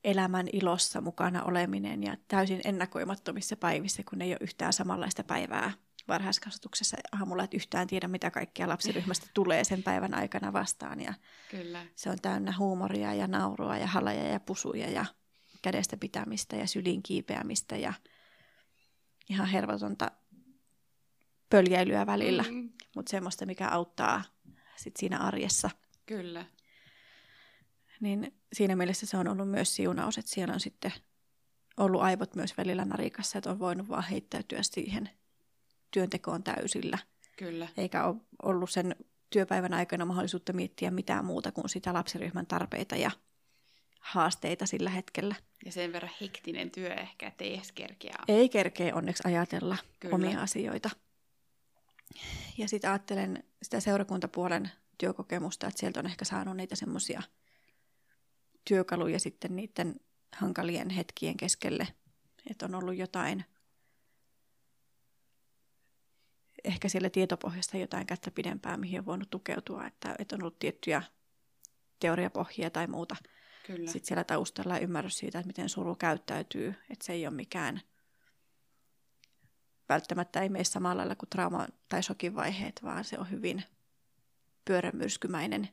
elämän 0.04 0.46
ilossa 0.52 1.00
mukana 1.00 1.44
oleminen 1.44 2.02
ja 2.02 2.16
täysin 2.28 2.60
ennakoimattomissa 2.64 3.56
päivissä, 3.56 4.02
kun 4.10 4.22
ei 4.22 4.30
ole 4.30 4.38
yhtään 4.40 4.72
samanlaista 4.72 5.24
päivää 5.24 5.72
varhaiskasvatuksessa 6.08 6.96
aamulla, 7.12 7.44
että 7.44 7.56
yhtään 7.56 7.86
tiedä, 7.86 8.08
mitä 8.08 8.30
kaikkea 8.30 8.68
lapsiryhmästä 8.68 9.26
tulee 9.34 9.64
sen 9.64 9.82
päivän 9.82 10.14
aikana 10.14 10.52
vastaan. 10.52 11.00
Ja 11.00 11.14
Kyllä. 11.50 11.86
se 11.94 12.10
on 12.10 12.18
täynnä 12.22 12.54
huumoria 12.58 13.14
ja 13.14 13.26
naurua 13.26 13.76
ja 13.76 13.86
halaja 13.86 14.28
ja 14.28 14.40
pusuja 14.40 14.90
ja 14.90 15.04
kädestä 15.62 15.96
pitämistä 15.96 16.56
ja 16.56 16.66
syliin 16.66 17.02
kiipeämistä 17.02 17.76
ja 17.76 17.92
ihan 19.28 19.48
hervotonta 19.48 20.10
pöljäilyä 21.50 22.06
välillä, 22.06 22.44
mm. 22.50 22.70
Mutta 22.96 23.10
semmoista, 23.10 23.46
mikä 23.46 23.68
auttaa 23.68 24.22
sit 24.76 24.96
siinä 24.96 25.18
arjessa. 25.18 25.70
kyllä. 26.06 26.44
Niin 28.00 28.40
siinä 28.52 28.76
mielessä 28.76 29.06
se 29.06 29.16
on 29.16 29.28
ollut 29.28 29.48
myös 29.48 29.76
siunaus, 29.76 30.18
että 30.18 30.30
siellä 30.30 30.54
on 30.54 30.60
sitten 30.60 30.92
ollut 31.76 32.02
aivot 32.02 32.34
myös 32.34 32.56
välillä 32.56 32.84
narikassa, 32.84 33.38
että 33.38 33.50
on 33.50 33.58
voinut 33.58 33.88
vaan 33.88 34.04
heittäytyä 34.04 34.62
siihen 34.62 35.10
työntekoon 35.90 36.42
täysillä. 36.42 36.98
Kyllä. 37.38 37.68
Eikä 37.76 38.04
ole 38.04 38.16
ollut 38.42 38.70
sen 38.70 38.96
työpäivän 39.30 39.74
aikana 39.74 40.04
mahdollisuutta 40.04 40.52
miettiä 40.52 40.90
mitään 40.90 41.24
muuta 41.24 41.52
kuin 41.52 41.68
sitä 41.68 41.94
lapsiryhmän 41.94 42.46
tarpeita 42.46 42.96
ja 42.96 43.10
haasteita 43.98 44.66
sillä 44.66 44.90
hetkellä. 44.90 45.34
Ja 45.64 45.72
sen 45.72 45.92
verran 45.92 46.12
hektinen 46.20 46.70
työ 46.70 46.94
ehkä, 46.94 47.26
että 47.26 47.44
ei 47.44 47.54
edes 47.54 47.72
kerkeä. 47.72 48.14
Ei 48.28 48.48
kerkeä 48.48 48.94
onneksi 48.94 49.22
ajatella 49.26 49.76
Kyllä. 50.00 50.14
Omia 50.14 50.42
asioita. 50.42 50.90
Ja 52.58 52.68
sitten 52.68 52.90
ajattelen 52.90 53.44
sitä 53.62 53.80
seurakuntapuolen 53.80 54.70
työkokemusta, 54.98 55.66
että 55.66 55.80
sieltä 55.80 56.00
on 56.00 56.06
ehkä 56.06 56.24
saanut 56.24 56.56
niitä 56.56 56.76
semmoisia 56.76 57.22
työkaluja 58.64 59.18
sitten 59.18 59.56
niiden 59.56 60.00
hankalien 60.36 60.90
hetkien 60.90 61.36
keskelle. 61.36 61.88
Että 62.50 62.66
on 62.66 62.74
ollut 62.74 62.96
jotain, 62.96 63.44
ehkä 66.64 66.88
siellä 66.88 67.10
tietopohjasta 67.10 67.76
jotain 67.76 68.06
kättä 68.06 68.30
pidempää, 68.30 68.76
mihin 68.76 68.98
on 68.98 69.06
voinut 69.06 69.30
tukeutua, 69.30 69.86
että, 69.86 70.14
että 70.18 70.36
on 70.36 70.42
ollut 70.42 70.58
tiettyjä 70.58 71.02
teoriapohjia 72.00 72.70
tai 72.70 72.86
muuta 72.86 73.16
Kyllä. 73.68 73.90
sitten 73.90 74.08
siellä 74.08 74.24
taustalla 74.24 74.74
ja 74.74 74.80
ymmärrys 74.80 75.18
siitä, 75.18 75.38
että 75.38 75.46
miten 75.46 75.68
suru 75.68 75.94
käyttäytyy, 75.94 76.74
että 76.90 77.04
se 77.04 77.12
ei 77.12 77.26
ole 77.26 77.34
mikään, 77.34 77.80
välttämättä 79.88 80.40
ei 80.40 80.48
mene 80.48 80.64
samalla 80.64 80.96
lailla 80.98 81.16
kuin 81.16 81.28
trauma- 81.30 81.68
tai 81.88 82.02
shokin 82.02 82.34
vaiheet, 82.34 82.80
vaan 82.82 83.04
se 83.04 83.18
on 83.18 83.30
hyvin 83.30 83.64
pyörämyrskymäinen 84.64 85.68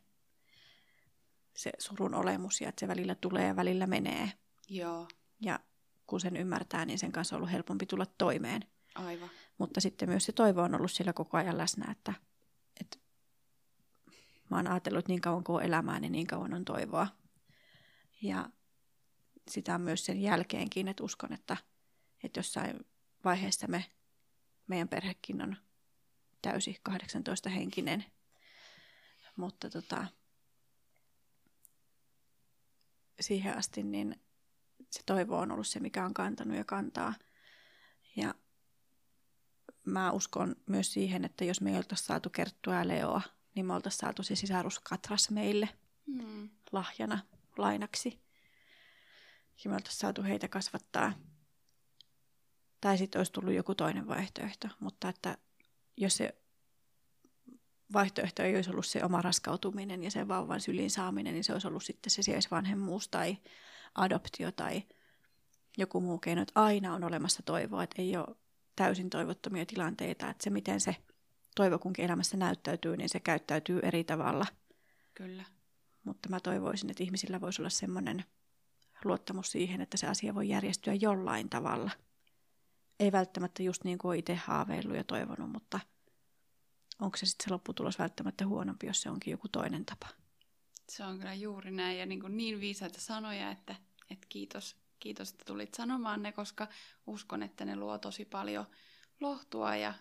se 1.53 1.71
surun 1.79 2.13
olemus 2.13 2.61
ja 2.61 2.69
että 2.69 2.79
se 2.79 2.87
välillä 2.87 3.15
tulee 3.15 3.47
ja 3.47 3.55
välillä 3.55 3.87
menee. 3.87 4.31
Joo, 4.69 5.07
Ja 5.39 5.59
kun 6.07 6.19
sen 6.21 6.37
ymmärtää, 6.37 6.85
niin 6.85 6.99
sen 6.99 7.11
kanssa 7.11 7.35
on 7.35 7.37
ollut 7.37 7.51
helpompi 7.51 7.85
tulla 7.85 8.05
toimeen. 8.05 8.61
aivan. 8.95 9.29
Mutta 9.57 9.81
sitten 9.81 10.09
myös 10.09 10.25
se 10.25 10.31
toivo 10.31 10.61
on 10.61 10.75
ollut 10.75 10.91
siellä 10.91 11.13
koko 11.13 11.37
ajan 11.37 11.57
läsnä, 11.57 11.91
että, 11.91 12.13
että 12.81 12.97
mä 14.49 14.57
oon 14.57 14.67
ajatellut, 14.67 14.99
että 14.99 15.11
niin 15.11 15.21
kauan 15.21 15.43
kuin 15.43 15.55
on 15.55 15.63
elämää, 15.63 15.99
niin 15.99 16.11
niin 16.11 16.27
kauan 16.27 16.53
on 16.53 16.65
toivoa. 16.65 17.07
Ja 18.25 18.49
sitä 19.49 19.75
on 19.75 19.81
myös 19.81 20.05
sen 20.05 20.21
jälkeenkin, 20.21 20.87
että 20.87 21.03
uskon, 21.03 21.33
että, 21.33 21.57
että 22.23 22.39
jossain 22.39 22.79
vaiheessa 23.25 23.67
me, 23.67 23.85
meidän 24.67 24.87
perhekin 24.87 25.41
on 25.41 25.57
täysi 26.41 26.79
18 26.83 27.49
henkinen. 27.49 28.05
Mutta 29.35 29.69
tota, 29.69 30.07
siihen 33.19 33.57
asti 33.57 33.83
niin 33.83 34.21
se 34.91 35.01
toivo 35.05 35.37
on 35.37 35.51
ollut 35.51 35.67
se, 35.67 35.79
mikä 35.79 36.05
on 36.05 36.13
kantanut 36.13 36.57
ja 36.57 36.63
kantaa. 36.63 37.13
Ja 38.15 38.35
mä 39.85 40.11
uskon 40.11 40.55
myös 40.65 40.93
siihen, 40.93 41.25
että 41.25 41.45
jos 41.45 41.61
me 41.61 41.71
ei 41.71 41.77
oltaisi 41.77 42.03
saatu 42.03 42.29
Kerttua 42.29 42.73
ja 42.75 42.87
Leoa, 42.87 43.21
niin 43.55 43.65
me 43.65 43.73
oltaisiin 43.73 43.99
saatu 43.99 44.23
se 44.23 44.35
sisarus 44.35 44.79
Katras 44.79 45.29
meille 45.29 45.69
Hmm. 46.05 46.49
lahjana, 46.71 47.19
lainaksi. 47.57 48.21
Ja 49.63 49.69
me 49.69 49.75
oltaisiin 49.75 49.99
saatu 49.99 50.23
heitä 50.23 50.47
kasvattaa. 50.47 51.13
Tai 52.81 52.97
sitten 52.97 53.19
olisi 53.19 53.31
tullut 53.31 53.53
joku 53.53 53.75
toinen 53.75 54.07
vaihtoehto. 54.07 54.67
Mutta 54.79 55.09
että 55.09 55.37
jos 55.97 56.17
se 56.17 56.35
vaihtoehto 57.93 58.43
ei 58.43 58.55
olisi 58.55 58.69
ollut 58.69 58.85
se 58.85 59.03
oma 59.03 59.21
raskautuminen 59.21 60.03
ja 60.03 60.11
sen 60.11 60.27
vauvan 60.27 60.61
syliin 60.61 60.91
saaminen, 60.91 61.33
niin 61.33 61.43
se 61.43 61.53
olisi 61.53 61.67
ollut 61.67 61.83
sitten 61.83 62.11
se 62.11 62.21
sijaisvanhemmuus 62.21 63.07
tai 63.07 63.37
adoptio 63.95 64.51
tai 64.51 64.83
joku 65.77 66.01
muu 66.01 66.17
keino. 66.17 66.41
Että 66.41 66.61
aina 66.61 66.93
on 66.93 67.03
olemassa 67.03 67.43
toivoa, 67.43 67.83
että 67.83 68.01
ei 68.01 68.17
ole 68.17 68.35
täysin 68.75 69.09
toivottomia 69.09 69.65
tilanteita. 69.65 70.29
Että 70.29 70.43
se, 70.43 70.49
miten 70.49 70.81
se 70.81 70.95
toivo 71.55 71.79
kunkin 71.79 72.05
elämässä 72.05 72.37
näyttäytyy, 72.37 72.97
niin 72.97 73.09
se 73.09 73.19
käyttäytyy 73.19 73.79
eri 73.83 74.03
tavalla. 74.03 74.45
Kyllä. 75.13 75.54
Mutta 76.05 76.29
mä 76.29 76.39
toivoisin, 76.39 76.89
että 76.89 77.03
ihmisillä 77.03 77.41
voisi 77.41 77.61
olla 77.61 77.69
semmoinen 77.69 78.25
luottamus 79.03 79.51
siihen, 79.51 79.81
että 79.81 79.97
se 79.97 80.07
asia 80.07 80.35
voi 80.35 80.49
järjestyä 80.49 80.93
jollain 80.93 81.49
tavalla. 81.49 81.91
Ei 82.99 83.11
välttämättä 83.11 83.63
just 83.63 83.83
niin 83.83 83.97
kuin 83.97 84.19
itse 84.19 84.35
haaveillut 84.35 84.95
ja 84.95 85.03
toivonut, 85.03 85.51
mutta 85.51 85.79
onko 87.01 87.17
se 87.17 87.25
sitten 87.25 87.43
se 87.43 87.53
lopputulos 87.53 87.99
välttämättä 87.99 88.47
huonompi, 88.47 88.87
jos 88.87 89.01
se 89.01 89.09
onkin 89.09 89.31
joku 89.31 89.47
toinen 89.47 89.85
tapa. 89.85 90.07
Se 90.89 91.03
on 91.03 91.17
kyllä 91.17 91.33
juuri 91.33 91.71
näin 91.71 91.99
ja 91.99 92.05
niin, 92.05 92.21
kuin 92.21 92.37
niin 92.37 92.59
viisaita 92.59 93.01
sanoja, 93.01 93.51
että, 93.51 93.75
että 94.09 94.25
kiitos, 94.29 94.75
kiitos, 94.99 95.29
että 95.31 95.45
tulit 95.45 95.73
sanomaan 95.73 96.23
ne, 96.23 96.31
koska 96.31 96.67
uskon, 97.07 97.43
että 97.43 97.65
ne 97.65 97.75
luo 97.75 97.97
tosi 97.97 98.25
paljon 98.25 98.65
lohtua 99.21 99.75
ja 99.75 99.93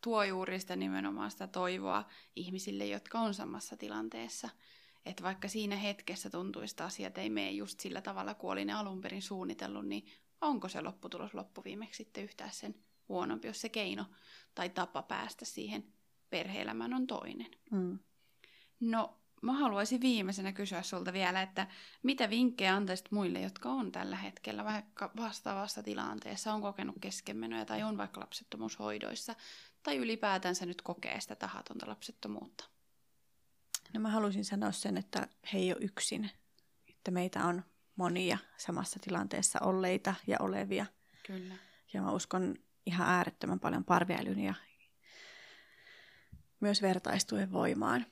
tuo 0.00 0.24
juuri 0.24 0.60
sitä 0.60 0.76
nimenomaan 0.76 1.30
sitä 1.30 1.46
toivoa 1.46 2.04
ihmisille, 2.36 2.86
jotka 2.86 3.20
on 3.20 3.34
samassa 3.34 3.76
tilanteessa. 3.76 4.48
Että 5.06 5.22
vaikka 5.22 5.48
siinä 5.48 5.76
hetkessä 5.76 6.30
tuntuisi, 6.30 6.72
että 6.72 6.84
asiat 6.84 7.18
ei 7.18 7.30
mene 7.30 7.50
just 7.50 7.80
sillä 7.80 8.00
tavalla, 8.00 8.34
kuin 8.34 8.50
oli 8.52 8.64
ne 8.64 8.72
alun 8.72 9.00
perin 9.00 9.22
suunnitellut, 9.22 9.86
niin 9.86 10.06
onko 10.40 10.68
se 10.68 10.80
lopputulos 10.80 11.34
loppuviimeksi 11.34 12.04
sitten 12.04 12.24
yhtään 12.24 12.52
sen 12.52 12.74
huonompi, 13.08 13.48
jos 13.48 13.60
se 13.60 13.68
keino 13.68 14.04
tai 14.54 14.68
tapa 14.68 15.02
päästä 15.02 15.44
siihen 15.44 15.92
perhe-elämään 16.30 16.94
on 16.94 17.06
toinen. 17.06 17.50
Mm. 17.70 17.98
No, 18.80 19.20
mä 19.42 19.52
haluaisin 19.52 20.00
viimeisenä 20.00 20.52
kysyä 20.52 20.82
sulta 20.82 21.12
vielä, 21.12 21.42
että 21.42 21.66
mitä 22.02 22.30
vinkkejä 22.30 22.74
antaisit 22.74 23.12
muille, 23.12 23.40
jotka 23.40 23.68
on 23.68 23.92
tällä 23.92 24.16
hetkellä 24.16 24.64
vaikka 24.64 25.10
vastaavassa 25.16 25.82
tilanteessa, 25.82 26.52
on 26.54 26.62
kokenut 26.62 26.96
keskenmenoja 27.00 27.64
tai 27.64 27.82
on 27.82 27.98
vaikka 27.98 28.20
lapsettomuushoidoissa, 28.20 29.34
tai 29.82 29.96
ylipäätänsä 29.96 30.66
nyt 30.66 30.82
kokee 30.82 31.20
sitä 31.20 31.36
tahatonta 31.36 31.88
lapsettomuutta? 31.88 32.64
No 33.94 34.00
mä 34.00 34.10
haluaisin 34.10 34.44
sanoa 34.44 34.72
sen, 34.72 34.96
että 34.96 35.28
he 35.52 35.58
ei 35.58 35.72
ole 35.72 35.84
yksin. 35.84 36.30
Että 36.88 37.10
meitä 37.10 37.44
on 37.44 37.62
monia 37.96 38.38
samassa 38.56 38.98
tilanteessa 39.02 39.58
olleita 39.62 40.14
ja 40.26 40.36
olevia. 40.40 40.86
Kyllä. 41.26 41.54
Ja 41.92 42.02
mä 42.02 42.12
uskon 42.12 42.54
ihan 42.86 43.08
äärettömän 43.08 43.60
paljon 43.60 43.84
parviälyn 43.84 44.38
ja 44.40 44.54
myös 46.60 46.82
vertaistuen 46.82 47.52
voimaan. 47.52 48.06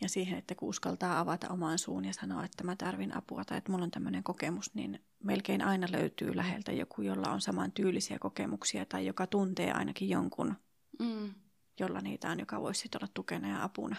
Ja 0.00 0.08
siihen, 0.08 0.38
että 0.38 0.54
kun 0.54 0.68
uskaltaa 0.68 1.20
avata 1.20 1.48
oman 1.48 1.78
suun 1.78 2.04
ja 2.04 2.12
sanoa, 2.12 2.44
että 2.44 2.64
mä 2.64 2.76
tarvin 2.76 3.16
apua 3.16 3.44
tai 3.44 3.58
että 3.58 3.72
mulla 3.72 3.84
on 3.84 3.90
tämmöinen 3.90 4.22
kokemus, 4.24 4.74
niin 4.74 5.04
melkein 5.22 5.62
aina 5.62 5.86
löytyy 5.90 6.36
läheltä 6.36 6.72
joku, 6.72 7.02
jolla 7.02 7.30
on 7.30 7.40
saman 7.40 7.72
tyylisiä 7.72 8.18
kokemuksia 8.18 8.86
tai 8.86 9.06
joka 9.06 9.26
tuntee 9.26 9.72
ainakin 9.72 10.08
jonkun, 10.08 10.54
Mm. 10.98 11.34
jolla 11.80 12.00
niitä 12.00 12.30
on, 12.30 12.38
joka 12.40 12.60
voisi 12.60 12.88
olla 12.96 13.08
tukena 13.14 13.48
ja 13.48 13.64
apuna. 13.64 13.96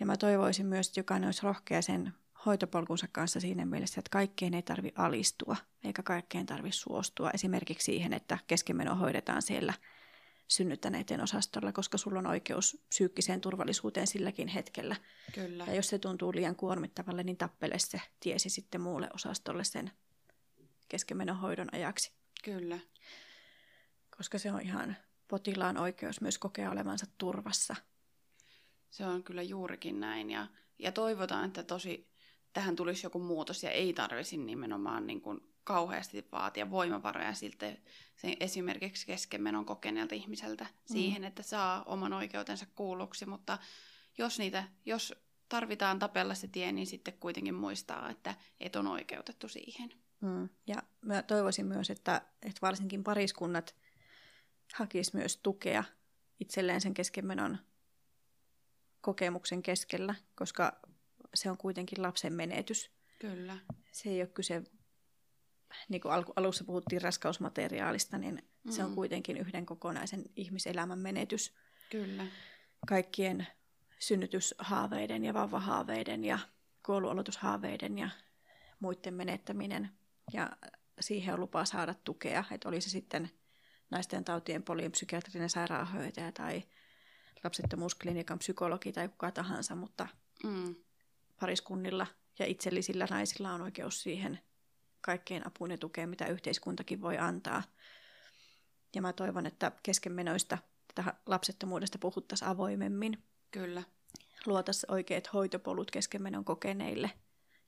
Ja 0.00 0.06
mä 0.06 0.16
toivoisin 0.16 0.66
myös, 0.66 0.88
että 0.88 1.00
jokainen 1.00 1.28
olisi 1.28 1.42
rohkea 1.42 1.82
sen 1.82 2.12
hoitopolkunsa 2.46 3.08
kanssa 3.12 3.40
siinä 3.40 3.66
mielessä, 3.66 3.98
että 3.98 4.10
kaikkeen 4.10 4.54
ei 4.54 4.62
tarvi 4.62 4.92
alistua, 4.96 5.56
eikä 5.84 6.02
kaikkeen 6.02 6.46
tarvi 6.46 6.72
suostua. 6.72 7.30
Esimerkiksi 7.30 7.84
siihen, 7.84 8.12
että 8.12 8.38
keskenmeno 8.46 8.94
hoidetaan 8.94 9.42
siellä 9.42 9.74
synnyttäneiden 10.48 11.20
osastolla, 11.20 11.72
koska 11.72 11.98
sulla 11.98 12.18
on 12.18 12.26
oikeus 12.26 12.84
psyykkiseen 12.88 13.40
turvallisuuteen 13.40 14.06
silläkin 14.06 14.48
hetkellä. 14.48 14.96
Kyllä. 15.34 15.64
Ja 15.64 15.74
jos 15.74 15.88
se 15.88 15.98
tuntuu 15.98 16.32
liian 16.34 16.56
kuormittavalle, 16.56 17.22
niin 17.22 17.36
tappele 17.36 17.78
se 17.78 18.00
tiesi 18.20 18.50
sitten 18.50 18.80
muulle 18.80 19.08
osastolle 19.14 19.64
sen 19.64 19.90
keskenmenohoidon 20.88 21.68
ajaksi. 21.72 22.12
Kyllä. 22.44 22.78
Koska 24.16 24.38
se 24.38 24.52
on 24.52 24.60
ihan 24.60 24.96
potilaan 25.28 25.76
oikeus 25.76 26.20
myös 26.20 26.38
kokea 26.38 26.70
olevansa 26.70 27.06
turvassa. 27.18 27.76
Se 28.90 29.06
on 29.06 29.22
kyllä 29.22 29.42
juurikin 29.42 30.00
näin 30.00 30.30
ja, 30.30 30.46
ja 30.78 30.92
toivotaan, 30.92 31.44
että 31.44 31.62
tosi 31.62 32.10
tähän 32.52 32.76
tulisi 32.76 33.06
joku 33.06 33.18
muutos 33.18 33.62
ja 33.62 33.70
ei 33.70 33.92
tarvisi 33.92 34.36
nimenomaan 34.36 35.06
niin 35.06 35.20
kuin 35.20 35.40
kauheasti 35.64 36.28
vaatia 36.32 36.70
voimavaroja 36.70 37.34
siltä 37.34 37.76
sen 38.16 38.36
esimerkiksi 38.40 39.06
keskenmenon 39.06 39.64
kokeneelta 39.64 40.14
ihmiseltä 40.14 40.66
siihen, 40.84 41.24
että 41.24 41.42
saa 41.42 41.82
oman 41.82 42.12
oikeutensa 42.12 42.66
kuulluksi, 42.74 43.26
mutta 43.26 43.58
jos, 44.18 44.38
niitä, 44.38 44.64
jos 44.86 45.14
tarvitaan 45.48 45.98
tapella 45.98 46.34
se 46.34 46.48
tie, 46.48 46.72
niin 46.72 46.86
sitten 46.86 47.14
kuitenkin 47.20 47.54
muistaa, 47.54 48.10
että 48.10 48.34
et 48.60 48.76
on 48.76 48.86
oikeutettu 48.86 49.48
siihen. 49.48 49.92
Mm. 50.20 50.48
Ja 50.66 50.82
mä 51.00 51.22
toivoisin 51.22 51.66
myös, 51.66 51.90
että, 51.90 52.22
että 52.42 52.60
varsinkin 52.62 53.04
pariskunnat 53.04 53.74
hakis 54.74 55.14
myös 55.14 55.36
tukea 55.36 55.84
itselleen 56.40 56.80
sen 56.80 56.94
keskenmenon 56.94 57.58
kokemuksen 59.00 59.62
keskellä, 59.62 60.14
koska 60.34 60.80
se 61.34 61.50
on 61.50 61.56
kuitenkin 61.58 62.02
lapsen 62.02 62.32
menetys. 62.32 62.90
Kyllä. 63.18 63.58
Se 63.92 64.08
ei 64.08 64.20
ole 64.20 64.28
kyse, 64.28 64.62
niin 65.88 66.00
kuin 66.00 66.14
alussa 66.36 66.64
puhuttiin 66.64 67.02
raskausmateriaalista, 67.02 68.18
niin 68.18 68.42
mm. 68.64 68.72
se 68.72 68.84
on 68.84 68.90
Mm. 68.90 68.94
kuitenkin 68.94 69.36
yhden 69.36 69.66
kokonaisen 69.66 70.24
ihmiselämän 70.36 70.98
menetys. 70.98 71.54
Kyllä. 71.90 72.26
Kaikkien 72.88 73.46
synnytyshaaveiden 73.98 75.24
ja 75.24 75.34
vauvahaaveiden 75.34 76.24
ja 76.24 76.38
kuoluolotushaaveiden 76.86 77.98
ja 77.98 78.10
muiden 78.80 79.14
menettäminen. 79.14 79.90
Ja 80.32 80.50
siihen 81.00 81.34
on 81.34 81.40
lupa 81.40 81.64
saada 81.64 81.94
tukea, 81.94 82.44
että 82.50 82.68
oli 82.68 82.80
se 82.80 82.90
sitten 82.90 83.30
naisten 83.90 84.24
tautien 84.24 84.62
poliin 84.62 84.92
psykiatrinen 84.92 85.50
sairaanhoitaja 85.50 86.32
tai 86.32 86.62
lapsettomuusklinikan 87.44 88.38
psykologi 88.38 88.92
tai 88.92 89.08
kuka 89.08 89.30
tahansa, 89.30 89.74
mutta 89.74 90.08
Mm. 90.44 90.74
pariskunnilla 91.40 92.06
ja 92.38 92.46
itsellisillä 92.46 93.06
naisilla 93.10 93.52
on 93.52 93.60
oikeus 93.60 94.02
siihen 94.02 94.40
kaikkeen 95.00 95.46
apuun 95.46 95.70
ja 95.70 95.78
tukeen, 95.78 96.08
mitä 96.08 96.26
yhteiskuntakin 96.26 97.00
voi 97.00 97.18
antaa. 97.18 97.62
Ja 98.94 99.02
mä 99.02 99.12
toivon, 99.12 99.46
että 99.46 99.72
keskenmenoista 99.82 100.58
tätä 100.94 101.14
lapsettomuudesta 101.26 101.98
puhuttaisiin 101.98 102.48
avoimemmin. 102.48 103.24
Kyllä. 103.50 103.82
Luotaisiin 104.46 104.92
oikeat 104.92 105.32
hoitopolut 105.32 105.90
keskenmenon 105.90 106.44
kokeneille. 106.44 107.10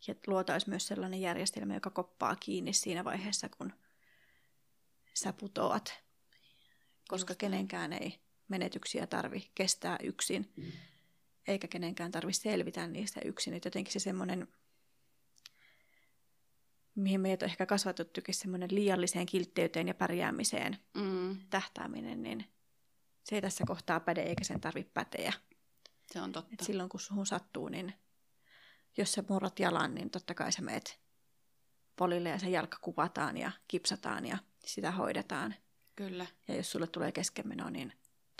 Ja 0.07 0.15
luotaisiin 0.27 0.71
myös 0.71 0.87
sellainen 0.87 1.21
järjestelmä, 1.21 1.75
joka 1.75 1.91
koppaa 1.91 2.37
kiinni 2.37 2.73
siinä 2.73 3.05
vaiheessa, 3.05 3.49
kun 3.49 3.73
sä 5.15 5.33
putoat. 5.33 6.03
Koska 7.09 7.31
Just 7.31 7.39
kenenkään 7.41 7.93
ei 7.93 8.21
menetyksiä 8.49 9.07
tarvi 9.07 9.51
kestää 9.55 9.99
yksin 10.03 10.53
eikä 11.49 11.69
kenenkään 11.69 12.11
tarvitse 12.11 12.43
selvitä 12.43 12.87
niistä 12.87 13.21
yksin. 13.25 13.55
Et 13.55 13.65
jotenkin 13.65 13.93
se 13.93 13.99
semmoinen, 13.99 14.49
mihin 16.95 17.21
meitä 17.21 17.45
on 17.45 17.51
ehkä 17.51 17.67
kasvatettukin 17.67 18.35
semmoinen 18.35 18.75
liialliseen 18.75 19.27
kiltteyteen 19.27 19.89
ja 19.89 19.95
pärjäämiseen 19.95 20.79
Mm. 20.95 21.39
tähtääminen, 21.51 22.23
niin 22.23 22.45
se 23.25 23.35
ei 23.35 23.43
tässä 23.43 23.65
kohtaa 23.67 24.01
päde 24.01 24.23
eikä 24.23 24.45
sen 24.45 24.61
tarvitse 24.61 24.93
päteä. 24.95 25.33
Se 26.13 26.21
on 26.21 26.33
totta. 26.33 26.55
Et 26.55 26.61
silloin 26.67 26.89
kun 26.89 27.01
suhun 27.01 27.27
sattuu, 27.27 27.69
niin 27.69 27.95
jos 28.97 29.13
sä 29.13 29.25
murrat 29.29 29.59
jalan, 29.59 29.95
niin 29.95 30.11
totta 30.11 30.35
kai 30.35 30.53
sä 30.53 30.63
meet 30.63 31.01
polille 31.97 32.29
ja 32.29 32.39
se 32.39 32.51
jalka 32.51 32.79
kuvataan 32.81 33.37
ja 33.37 33.53
kipsataan 33.69 34.27
ja 34.27 34.39
sitä 34.65 34.91
hoidetaan. 34.91 35.55
Kyllä. 35.97 36.27
Ja 36.49 36.57
jos 36.57 36.71
sulle 36.71 36.87
tulee 36.87 37.13
keskenmeno, 37.13 37.71
niin 37.71 37.93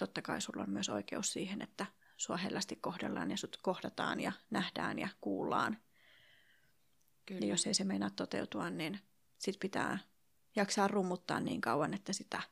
totta 0.07 0.23
kai 0.23 0.41
sulla 0.41 0.63
on 0.63 0.71
myös 0.71 0.89
oikeus 0.89 1.33
siihen, 1.33 1.63
että 1.63 1.87
sua 2.17 2.37
hellästi 2.37 2.77
kohdellaan 2.77 3.31
ja 3.31 3.37
sut 3.37 3.57
kohdataan 3.63 4.21
ja 4.21 4.33
nähdään 4.51 4.99
ja 4.99 5.09
kuullaan. 5.21 5.79
Kyllä. 7.27 7.41
Ja 7.41 7.47
jos 7.47 7.67
ei 7.67 7.75
se 7.75 7.85
meinaa 7.85 8.11
toteutua, 8.11 8.71
niin 8.71 9.01
sit 9.39 9.57
pitää 9.61 9.99
jaksaa 10.57 10.89
rummuttaa 10.89 11.41
niin 11.41 11.61
kauan, 11.61 11.95
että 11.95 12.13
sitä 12.13 12.43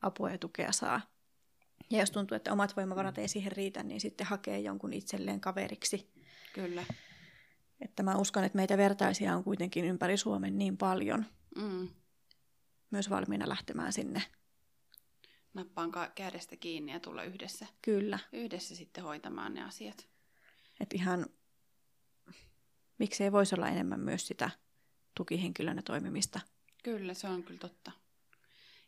apua 0.00 0.30
ja 0.30 0.38
tukea 0.38 0.72
saa. 0.72 1.00
Ja 1.90 1.98
jos 1.98 2.10
tuntuu, 2.10 2.36
että 2.36 2.52
omat 2.52 2.76
voimavarat 2.76 3.18
ei 3.18 3.28
siihen 3.28 3.52
riitä, 3.52 3.82
niin 3.82 4.00
sitten 4.00 4.26
hakee 4.26 4.60
jonkun 4.60 4.92
itselleen 4.92 5.40
kaveriksi. 5.40 6.12
Kyllä. 6.54 6.84
Että 7.80 8.02
mä 8.02 8.16
uskon, 8.16 8.44
että 8.44 8.56
meitä 8.56 8.76
vertaisia 8.76 9.36
on 9.36 9.44
kuitenkin 9.44 9.84
ympäri 9.84 10.16
Suomen 10.16 10.58
niin 10.58 10.76
paljon, 10.76 11.26
Mm. 11.56 11.88
myös 12.90 13.10
valmiina 13.10 13.48
lähtemään 13.48 13.92
sinne. 13.92 14.22
Nappaan 15.54 15.92
kädestä 16.14 16.56
kiinni 16.56 16.92
ja 16.92 17.00
tulla 17.00 17.22
yhdessä, 17.22 17.66
Kyllä. 17.82 18.18
yhdessä 18.32 18.76
sitten 18.76 19.04
hoitamaan 19.04 19.54
ne 19.54 19.64
asiat. 19.64 20.08
Että 20.80 20.96
ihan, 20.96 21.26
miksei 22.98 23.32
voisi 23.32 23.54
olla 23.54 23.68
enemmän 23.68 24.00
myös 24.00 24.26
sitä 24.26 24.50
tukihenkilönä 25.16 25.82
toimimista. 25.82 26.40
Kyllä, 26.82 27.14
se 27.14 27.28
on 27.28 27.42
kyllä 27.42 27.58
totta. 27.58 27.92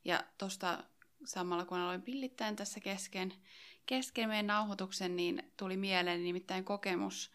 Ja 0.05 0.25
tuosta 0.39 0.85
samalla 1.25 1.65
kun 1.65 1.79
aloin 1.79 2.03
pillittäen 2.03 2.57
tässä 2.57 2.81
kesken, 2.81 3.35
kesken 3.87 4.29
meidän 4.29 4.47
nauhoituksen, 4.47 5.17
niin 5.17 5.53
tuli 5.57 5.77
mieleen 5.77 6.25
nimittäin 6.25 6.65
kokemus 6.65 7.33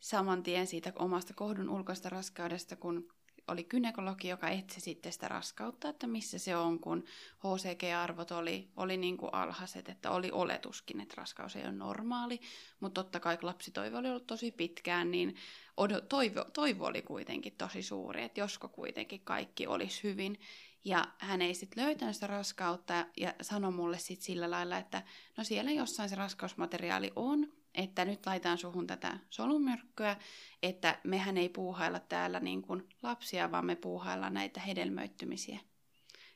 saman 0.00 0.42
tien 0.42 0.66
siitä 0.66 0.92
omasta 0.98 1.34
kohdun 1.34 1.68
ulkoista 1.68 2.08
raskaudesta, 2.08 2.76
kun 2.76 3.12
oli 3.48 3.64
kynekologi, 3.64 4.28
joka 4.28 4.48
etsi 4.48 4.80
sitten 4.80 5.12
sitä 5.12 5.28
raskautta, 5.28 5.88
että 5.88 6.06
missä 6.06 6.38
se 6.38 6.56
on, 6.56 6.80
kun 6.80 7.04
HCG-arvot 7.38 8.30
oli, 8.30 8.68
oli 8.76 8.96
niin 8.96 9.16
kuin 9.16 9.34
alhaiset, 9.34 9.88
että 9.88 10.10
oli 10.10 10.30
oletuskin, 10.30 11.00
että 11.00 11.14
raskaus 11.16 11.56
ei 11.56 11.62
ole 11.62 11.72
normaali, 11.72 12.40
mutta 12.80 13.02
totta 13.02 13.20
kai 13.20 13.38
lapsitoive 13.42 13.96
oli 13.96 14.08
ollut 14.08 14.26
tosi 14.26 14.52
pitkään, 14.52 15.10
niin 15.10 15.36
odo, 15.76 16.00
toivo, 16.00 16.44
toivo 16.44 16.86
oli 16.86 17.02
kuitenkin 17.02 17.56
tosi 17.58 17.82
suuri, 17.82 18.22
että 18.22 18.40
josko 18.40 18.68
kuitenkin 18.68 19.20
kaikki 19.20 19.66
olisi 19.66 20.02
hyvin. 20.02 20.40
Ja 20.84 21.08
hän 21.18 21.42
ei 21.42 21.54
sitten 21.54 21.84
löytänyt 21.84 22.14
sitä 22.14 22.26
raskautta 22.26 23.06
ja 23.16 23.34
sanoi 23.42 23.72
mulle 23.72 23.98
sitten 23.98 24.24
sillä 24.24 24.50
lailla, 24.50 24.78
että 24.78 25.02
no 25.36 25.44
siellä 25.44 25.70
jossain 25.70 26.08
se 26.08 26.14
raskausmateriaali 26.14 27.12
on, 27.16 27.52
että 27.76 28.04
nyt 28.04 28.26
laitan 28.26 28.58
suhun 28.58 28.86
tätä 28.86 29.18
solumyrkkyä, 29.30 30.16
että 30.62 30.98
mehän 31.04 31.36
ei 31.36 31.48
puuhailla 31.48 32.00
täällä 32.00 32.40
niin 32.40 32.62
kuin 32.62 32.88
lapsia, 33.02 33.50
vaan 33.50 33.66
me 33.66 33.76
puuhaillaan 33.76 34.34
näitä 34.34 34.60
hedelmöittymisiä 34.60 35.60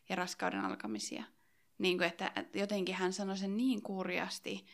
ja 0.09 0.17
raskauden 0.17 0.61
alkamisia. 0.61 1.25
Niin 1.79 1.99
kuin, 1.99 2.09
että 2.09 2.33
jotenkin 2.55 2.95
hän 2.95 3.13
sanoi 3.13 3.37
sen 3.37 3.57
niin 3.57 3.83
kurjasti, 3.83 4.67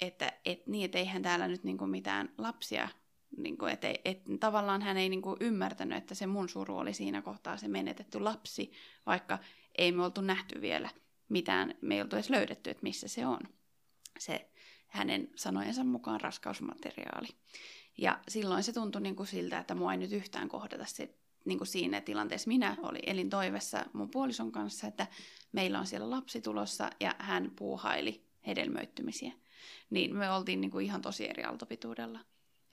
että 0.00 0.32
et, 0.44 0.66
niin, 0.66 0.84
että 0.84 0.98
eihän 0.98 1.22
täällä 1.22 1.48
nyt 1.48 1.64
niin 1.64 1.78
kuin 1.78 1.90
mitään 1.90 2.32
lapsia, 2.38 2.88
niin 3.36 3.58
kuin, 3.58 3.72
että, 3.72 3.88
et, 4.04 4.22
tavallaan 4.40 4.82
hän 4.82 4.96
ei 4.96 5.08
niin 5.08 5.22
kuin 5.22 5.36
ymmärtänyt, 5.40 5.98
että 5.98 6.14
se 6.14 6.26
mun 6.26 6.48
suru 6.48 6.78
oli 6.78 6.94
siinä 6.94 7.22
kohtaa 7.22 7.56
se 7.56 7.68
menetetty 7.68 8.20
lapsi, 8.20 8.72
vaikka 9.06 9.38
ei 9.78 9.92
me 9.92 10.04
oltu 10.04 10.20
nähty 10.20 10.60
vielä 10.60 10.90
mitään, 11.28 11.74
me 11.80 11.94
ei 11.94 12.02
oltu 12.02 12.16
edes 12.16 12.30
löydetty, 12.30 12.70
että 12.70 12.82
missä 12.82 13.08
se 13.08 13.26
on. 13.26 13.40
Se 14.18 14.50
hänen 14.88 15.30
sanojensa 15.36 15.84
mukaan 15.84 16.20
raskausmateriaali. 16.20 17.28
Ja 17.98 18.20
silloin 18.28 18.62
se 18.62 18.72
tuntui 18.72 19.02
niin 19.02 19.16
kuin 19.16 19.26
siltä, 19.26 19.58
että 19.58 19.74
mua 19.74 19.92
ei 19.92 19.98
nyt 19.98 20.12
yhtään 20.12 20.48
kohdata 20.48 20.84
se, 20.84 21.14
niin 21.44 21.58
kuin 21.58 21.68
siinä 21.68 22.00
tilanteessa. 22.00 22.48
Minä 22.48 22.76
oli 22.82 22.98
elin 23.06 23.30
toivessa 23.30 23.86
mun 23.92 24.10
puolison 24.10 24.52
kanssa, 24.52 24.86
että 24.86 25.06
meillä 25.52 25.78
on 25.78 25.86
siellä 25.86 26.10
lapsi 26.10 26.40
tulossa 26.40 26.90
ja 27.00 27.14
hän 27.18 27.52
puuhaili 27.58 28.24
hedelmöittymisiä. 28.46 29.32
Niin 29.90 30.16
me 30.16 30.30
oltiin 30.30 30.60
niin 30.60 30.70
kuin 30.70 30.84
ihan 30.84 31.02
tosi 31.02 31.30
eri 31.30 31.44
aaltopituudella. 31.44 32.20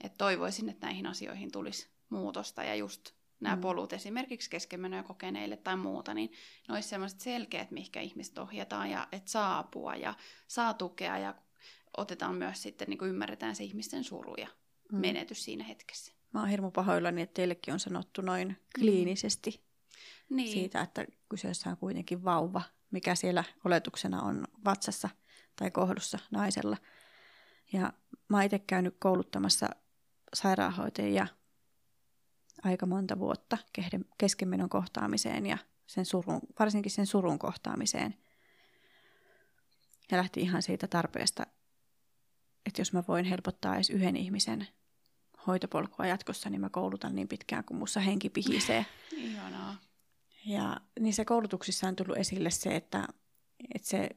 Et 0.04 0.18
toivoisin, 0.18 0.68
että 0.68 0.86
näihin 0.86 1.06
asioihin 1.06 1.52
tulisi 1.52 1.88
muutosta 2.08 2.64
ja 2.64 2.74
just 2.74 3.10
nämä 3.40 3.56
Mm. 3.56 3.60
polut 3.62 3.92
esimerkiksi 3.92 4.50
keskenmenoja 4.50 5.02
kokeneille 5.02 5.56
tai 5.56 5.76
muuta, 5.76 6.14
niin 6.14 6.32
ne 6.68 6.74
olisi 6.74 6.88
sellaiset 6.88 7.20
selkeät, 7.20 7.70
mihinkä 7.70 8.00
ihmiset 8.00 8.38
ohjataan 8.38 8.90
ja 8.90 9.08
että 9.12 9.30
saa 9.30 9.58
apua 9.58 9.96
ja 9.96 10.14
saa 10.48 10.74
tukea 10.74 11.18
ja 11.18 11.34
otetaan 11.96 12.34
myös 12.34 12.62
sitten, 12.62 12.88
niin 12.88 12.98
kuin 12.98 13.08
ymmärretään 13.10 13.56
se 13.56 13.64
ihmisten 13.64 14.04
suru 14.04 14.34
ja 14.34 14.48
Mm. 14.92 14.98
menetys 14.98 15.44
siinä 15.44 15.64
hetkessä. 15.64 16.12
Mä 16.34 16.40
oon 16.40 16.48
hirmu 16.48 16.70
pahoillani, 16.70 17.22
että 17.22 17.34
teillekin 17.34 17.74
on 17.74 17.80
sanottu 17.80 18.22
noin 18.22 18.56
kliinisesti 18.78 19.64
Niin, 20.30 20.52
siitä, 20.52 20.80
että 20.80 21.06
kyseessä 21.28 21.70
on 21.70 21.76
kuitenkin 21.76 22.24
vauva, 22.24 22.62
mikä 22.90 23.14
siellä 23.14 23.44
oletuksena 23.64 24.22
on 24.22 24.44
vatsassa 24.64 25.08
tai 25.56 25.70
kohdussa 25.70 26.18
naisella. 26.30 26.76
Ja 27.72 27.92
mä 28.28 28.36
oon 28.36 28.44
itse 28.44 28.58
käynyt 28.58 28.96
kouluttamassa 28.98 29.68
sairaanhoitajia 30.34 31.26
aika 32.62 32.86
monta 32.86 33.18
vuotta 33.18 33.58
keskenmenon 34.18 34.68
kohtaamiseen 34.68 35.46
ja 35.46 35.58
sen 35.86 36.06
surun, 36.06 36.40
varsinkin 36.58 36.92
sen 36.92 37.06
surun 37.06 37.38
kohtaamiseen. 37.38 38.14
Ja 40.10 40.18
lähti 40.18 40.40
ihan 40.40 40.62
siitä 40.62 40.86
tarpeesta, 40.88 41.46
että 42.66 42.80
jos 42.80 42.92
mä 42.92 43.02
voin 43.08 43.24
helpottaa 43.24 43.74
edes 43.74 43.90
yhden 43.90 44.16
ihmisen 44.16 44.68
hoitopolkua 45.46 46.06
jatkossa, 46.06 46.50
niin 46.50 46.60
mä 46.60 46.68
koulutan 46.68 47.14
niin 47.14 47.28
pitkään, 47.28 47.64
kun 47.64 47.76
mussa 47.76 48.00
henki 48.00 48.30
pihisee. 48.30 48.86
ihanaa. 49.12 49.76
Ja 50.46 50.80
niissä 51.00 51.24
koulutuksissa 51.24 51.88
on 51.88 51.96
tullut 51.96 52.16
esille 52.16 52.50
se, 52.50 52.76
että, 52.76 53.08
että 53.74 53.88
se 53.88 54.08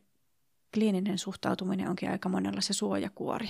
kliininen 0.73 1.17
suhtautuminen 1.17 1.89
onkin 1.89 2.11
aika 2.11 2.29
monella 2.29 2.61
se 2.61 2.73
suojakuori 2.73 3.49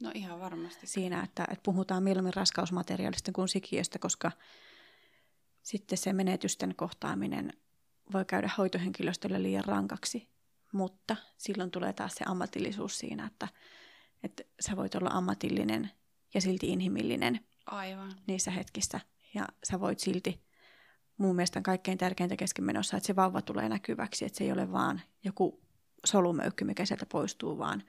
No 0.00 0.10
ihan 0.14 0.40
varmasti. 0.40 0.86
siinä, 0.86 1.22
että, 1.22 1.44
että 1.50 1.62
puhutaan 1.62 2.02
mieluummin 2.02 2.34
raskausmateriaalista 2.34 3.32
kuin 3.32 3.48
sikiöstä, 3.48 3.98
koska 3.98 4.32
sitten 5.62 5.98
se 5.98 6.12
menetysten 6.12 6.74
kohtaaminen 6.76 7.52
voi 8.12 8.24
käydä 8.24 8.50
hoitohenkilöstölle 8.58 9.42
liian 9.42 9.64
rankaksi. 9.64 10.28
Mutta 10.72 11.16
silloin 11.38 11.70
tulee 11.70 11.92
taas 11.92 12.14
se 12.14 12.24
ammatillisuus 12.28 12.98
siinä, 12.98 13.26
että, 13.26 13.48
että 14.22 14.42
sä 14.60 14.76
voit 14.76 14.94
olla 14.94 15.10
ammatillinen 15.12 15.90
ja 16.34 16.40
silti 16.40 16.68
inhimillinen 16.68 17.40
Aivan. 17.66 18.12
niissä 18.26 18.50
hetkissä. 18.50 19.00
Ja 19.34 19.46
sä 19.70 19.80
voit 19.80 19.98
silti, 19.98 20.40
mun 21.16 21.36
mielestä 21.36 21.60
kaikkein 21.62 21.98
tärkeintä 21.98 22.36
keskenmenossa, 22.36 22.96
että 22.96 23.06
se 23.06 23.16
vauva 23.16 23.42
tulee 23.42 23.68
näkyväksi, 23.68 24.24
että 24.24 24.38
se 24.38 24.44
ei 24.44 24.52
ole 24.52 24.72
vaan 24.72 25.00
joku 25.24 25.60
solumöykky, 26.04 26.64
mikä 26.64 26.84
sieltä 26.84 27.06
poistuu, 27.06 27.58
vaan, 27.58 27.82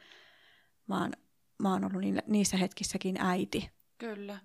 vaan 0.89 1.13
mä 1.59 1.71
oon 1.73 1.85
ollut 1.85 2.01
niissä 2.27 2.57
hetkissäkin 2.57 3.15
äiti. 3.19 3.69
Kyllä. 3.97 4.39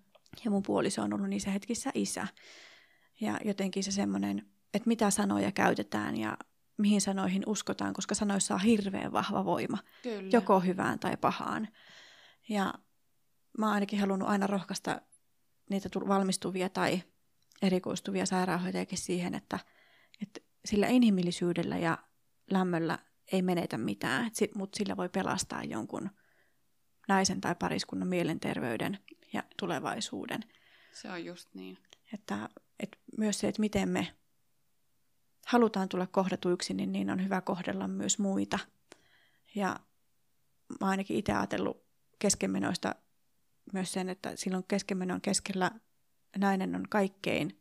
Ja 0.45 0.51
mun 0.51 0.63
puoliso 0.63 1.03
on 1.03 1.15
ollut 1.15 1.29
niissä 1.29 1.51
hetkissä 1.51 1.91
isä. 1.95 2.27
Ja 3.21 3.41
jotenkin 3.45 3.85
se 3.85 3.93
semmoinen, 3.93 4.47
että 4.75 4.89
mitä 4.89 5.11
sanoja 5.11 5.53
käytetään 5.53 6.17
ja 6.17 6.37
mihin 6.79 7.01
sanoihin 7.01 7.43
uskotaan, 7.47 7.95
koska 7.95 8.15
sanoissa 8.15 8.55
on 8.55 8.61
hirveän 8.61 9.13
vahva 9.13 9.45
voima 9.45 9.79
Kyllä. 10.03 10.31
joko 10.33 10.61
hyvään 10.61 10.99
tai 10.99 11.17
pahaan. 11.17 11.69
Ja 12.49 12.75
mä 13.59 13.67
oon 13.67 13.75
ainakin 13.75 14.01
halunnut 14.01 14.29
aina 14.29 14.47
rohkaista 14.47 15.01
niitä 15.71 15.89
valmistuvia 16.09 16.69
tai 16.69 17.03
erikoistuvia 17.63 18.27
sairaanhoitajakin 18.27 18.99
siihen, 18.99 19.35
että, 19.35 19.59
että 20.23 20.41
sillä 20.65 20.87
inhimillisyydellä 20.87 21.79
ja 21.79 21.99
lämmöllä 22.51 22.99
ei 23.33 23.43
menetä 23.43 23.79
mitään, 23.79 24.31
mutta 24.55 24.77
sillä 24.77 24.97
voi 24.97 25.09
pelastaa 25.09 25.65
jonkun 25.65 26.11
naisen 27.09 27.41
tai 27.41 27.55
pariskunnan 27.55 28.09
mielenterveyden 28.09 28.99
ja 29.33 29.43
tulevaisuuden. 29.59 30.41
Se 30.93 31.11
on 31.11 31.25
just 31.25 31.55
niin. 31.55 31.79
Että, 32.13 32.49
että 32.81 32.99
myös 33.19 33.39
se, 33.39 33.49
että 33.49 33.61
miten 33.61 33.89
me 33.89 34.15
halutaan 35.47 35.89
tulla 35.89 36.07
kohdatuiksi, 36.07 36.75
niin, 36.75 36.93
niin 36.93 37.11
on 37.11 37.25
hyvä 37.25 37.41
kohdella 37.41 37.89
myös 37.89 38.19
muita. 38.19 38.59
Ja 39.55 39.81
mä 40.69 40.77
oon 40.81 40.91
ainakin 40.91 41.17
itse 41.17 41.33
ajatellut 41.33 41.87
keskenmenoista 42.19 42.95
myös 43.73 43.93
sen, 43.93 44.09
että 44.09 44.33
silloin 44.35 44.65
keskenmenon 44.69 45.21
keskellä 45.21 45.71
nainen 46.39 46.75
on 46.75 46.85
kaikkein 46.89 47.61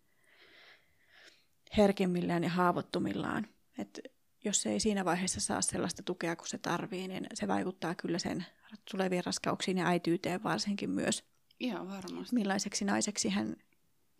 herkimmillään 1.78 2.44
ja 2.44 2.50
haavoittumillaan. 2.50 3.48
Että 3.78 4.02
jos 4.44 4.62
se 4.62 4.70
ei 4.70 4.80
siinä 4.80 5.06
vaiheessa 5.06 5.42
saa 5.42 5.62
sellaista 5.62 6.04
tukea 6.04 6.36
kuin 6.36 6.48
se 6.48 6.58
tarvii, 6.58 7.08
niin 7.08 7.28
se 7.34 7.48
vaikuttaa 7.48 7.96
kyllä 7.96 8.20
sen 8.20 8.46
tuleviin 8.92 9.26
raskauksiin 9.26 9.78
ja 9.78 9.88
äityyteen 9.88 10.44
varsinkin 10.44 10.90
myös 10.90 11.24
Ihan 11.60 11.88
varmasti. 11.88 12.36
millaiseksi 12.36 12.86
naiseksi 12.86 13.30
hän 13.30 13.56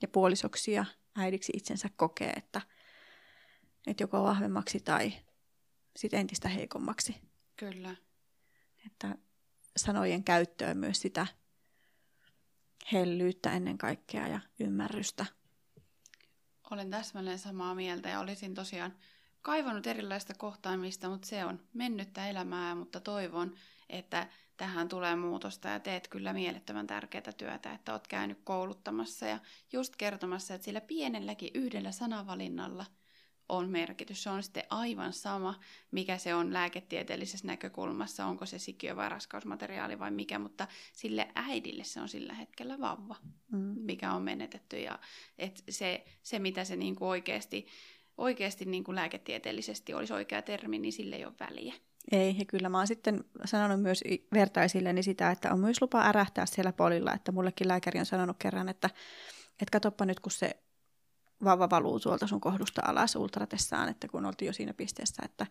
ja 0.02 0.08
puolisoksi 0.08 0.72
ja 0.72 0.86
äidiksi 1.16 1.54
itsensä 1.56 1.90
kokee, 1.96 2.30
että, 2.30 2.62
että 3.88 4.04
joko 4.04 4.24
vahvemmaksi 4.24 4.80
tai 4.80 5.14
sit 5.96 6.14
entistä 6.14 6.50
heikommaksi. 6.50 7.16
Kyllä. 7.56 7.96
Että 8.86 9.16
sanojen 9.78 10.24
käyttöön 10.24 10.78
myös 10.78 11.02
sitä 11.02 11.28
hellyyttä 12.92 13.52
ennen 13.52 13.78
kaikkea 13.78 14.28
ja 14.28 14.40
ymmärrystä. 14.60 15.26
Olen 16.72 16.90
täsmälleen 16.90 17.40
samaa 17.40 17.76
mieltä 17.76 18.10
ja 18.10 18.20
olisin 18.20 18.54
tosiaan 18.54 18.94
kaivannut 19.42 19.88
erilaista 19.88 20.34
kohtaamista, 20.34 21.10
mutta 21.10 21.28
se 21.28 21.46
on 21.46 21.60
mennyttä 21.74 22.30
elämää, 22.30 22.76
mutta 22.76 23.00
toivon, 23.00 23.56
että 23.90 24.28
tähän 24.58 24.90
tulee 24.90 25.16
muutosta 25.16 25.70
ja 25.70 25.80
teet 25.80 26.08
kyllä 26.08 26.34
mielettömän 26.34 26.88
tärkeää 26.88 27.32
työtä, 27.38 27.74
että 27.74 27.94
oot 27.94 28.08
käynyt 28.08 28.40
kouluttamassa 28.44 29.26
ja 29.26 29.40
just 29.74 29.96
kertomassa, 29.96 30.54
että 30.54 30.66
sillä 30.66 30.82
pienelläkin 30.82 31.52
yhdellä 31.54 31.92
sanavalinnalla 31.92 32.86
on 33.50 33.70
merkitys. 33.70 34.24
Se 34.24 34.30
on 34.30 34.44
sitten 34.44 34.64
aivan 34.70 35.14
sama, 35.14 35.60
mikä 35.92 36.18
se 36.18 36.36
on 36.36 36.54
lääketieteellisessä 36.54 37.48
näkökulmassa, 37.48 38.26
onko 38.26 38.46
se 38.46 38.60
sikiö 38.60 38.96
vai 38.96 39.10
raskausmateriaali 39.10 40.00
vai 40.00 40.12
mikä, 40.12 40.40
mutta 40.40 40.68
sille 40.94 41.28
äidille 41.36 41.84
se 41.84 42.02
on 42.02 42.10
sillä 42.10 42.34
hetkellä 42.34 42.80
vauva, 42.80 43.16
mm. 43.52 43.76
mikä 43.78 44.14
on 44.14 44.22
menetetty. 44.22 44.80
Ja 44.80 45.00
et 45.38 45.64
se, 45.70 46.06
se, 46.24 46.40
mitä 46.40 46.64
se 46.64 46.76
niinku 46.76 47.08
oikeasti, 47.08 47.68
oikeasti 48.18 48.66
niinku 48.66 48.96
lääketieteellisesti 48.96 49.94
olisi 49.94 50.14
oikea 50.14 50.42
termi, 50.42 50.80
niin 50.80 50.94
sille 50.94 51.16
ei 51.16 51.26
ole 51.26 51.34
väliä. 51.40 51.74
Ei, 52.12 52.36
ja 52.40 52.46
kyllä 52.46 52.70
mä 52.70 52.78
oon 52.78 52.88
sitten 52.88 53.24
sanonut 53.46 53.82
myös 53.82 54.04
vertaisilleni 54.34 55.04
sitä, 55.04 55.32
että 55.32 55.54
on 55.54 55.60
myös 55.60 55.82
lupa 55.82 56.02
ärähtää 56.02 56.46
siellä 56.46 56.74
polilla, 56.74 57.14
että 57.14 57.32
mullekin 57.32 57.68
lääkäri 57.68 58.00
on 58.00 58.06
sanonut 58.06 58.38
kerran, 58.40 58.70
että, 58.70 58.90
että 59.52 59.72
katoppa 59.72 60.06
nyt, 60.06 60.20
kun 60.20 60.32
se 60.32 60.65
vauva 61.44 61.70
valuu 61.70 62.00
tuolta 62.00 62.28
sun 62.28 62.42
kohdusta 62.42 62.82
alas 62.86 63.16
ultratessaan, 63.16 63.90
että 63.90 64.08
kun 64.08 64.26
oltiin 64.26 64.48
jo 64.48 64.54
siinä 64.54 64.74
pisteessä, 64.74 65.24
että 65.26 65.48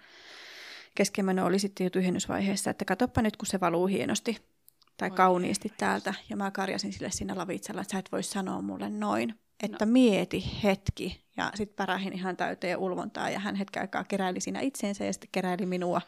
keskenmeno 0.94 1.47
oli 1.47 1.59
sitten 1.59 1.85
jo 1.85 1.90
tyhjennysvaiheessa, 1.90 2.70
että 2.70 2.85
katoppa 2.85 3.23
nyt, 3.23 3.36
kun 3.36 3.47
se 3.47 3.61
valuu 3.61 3.86
hienosti 3.86 4.55
tai 4.97 5.11
Oi 5.11 5.16
kauniisti 5.16 5.69
ei, 5.69 5.74
täältä. 5.78 6.15
Ja 6.31 6.36
mä 6.36 6.51
karjasin 6.51 6.93
sille 6.93 7.11
siinä 7.11 7.36
lavitsella, 7.36 7.81
että 7.81 7.93
sä 7.93 7.98
et 7.98 8.12
voi 8.12 8.23
sanoa 8.23 8.62
mulle 8.62 8.90
noin. 8.90 9.35
Että 9.62 9.86
no. 9.86 9.93
mieti 9.93 10.61
hetki. 10.62 11.24
Ja 11.36 11.52
sitten 11.55 11.77
pärähin 11.77 12.12
ihan 12.12 12.36
täyteen 12.36 12.78
ulvontaa 12.78 13.31
ja 13.31 13.39
hän 13.39 13.55
hetken 13.55 13.81
aikaa 13.81 14.05
keräili 14.05 14.40
siinä 14.40 14.61
itseensä 14.61 15.05
ja 15.05 15.12
sitten 15.12 15.28
keräili 15.32 15.66
minua 15.66 16.01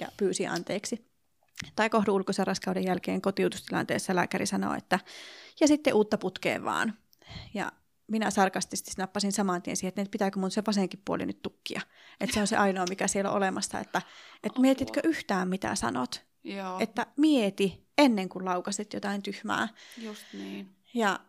ja 0.00 0.08
pyysi 0.16 0.46
anteeksi. 0.46 1.06
Tai 1.76 1.90
kohdun 1.90 2.14
ulkoisen 2.14 2.46
raskauden 2.46 2.84
jälkeen 2.84 3.20
kotiutustilanteessa 3.20 4.14
lääkäri 4.14 4.46
sanoi, 4.46 4.78
että 4.78 4.98
ja 5.60 5.66
sitten 5.66 5.94
uutta 5.94 6.18
putkeen 6.18 6.64
vaan. 6.64 6.94
Ja 7.54 7.72
minä 8.06 8.30
sarkastisesti 8.30 8.92
nappasin 8.98 9.32
saman 9.32 9.62
tien 9.62 9.76
siihen, 9.76 9.88
että 9.88 10.10
pitääkö 10.10 10.38
mun 10.40 10.50
se 10.50 10.62
vasenkin 10.66 11.02
puoli 11.04 11.26
nyt 11.26 11.42
tukkia. 11.42 11.80
Että 12.20 12.34
se 12.34 12.40
on 12.40 12.46
se 12.46 12.56
ainoa, 12.56 12.84
mikä 12.88 13.08
siellä 13.08 13.30
on 13.30 13.36
olemassa. 13.36 13.80
Että, 13.80 14.02
että 14.42 14.60
mietitkö 14.60 15.00
yhtään, 15.04 15.48
mitä 15.48 15.74
sanot? 15.74 16.24
Joo. 16.44 16.78
Että 16.80 17.06
mieti 17.16 17.86
ennen 17.98 18.28
kuin 18.28 18.44
laukasit 18.44 18.92
jotain 18.92 19.22
tyhmää. 19.22 19.68
Just 19.98 20.24
niin. 20.32 20.76
Ja 20.94 21.20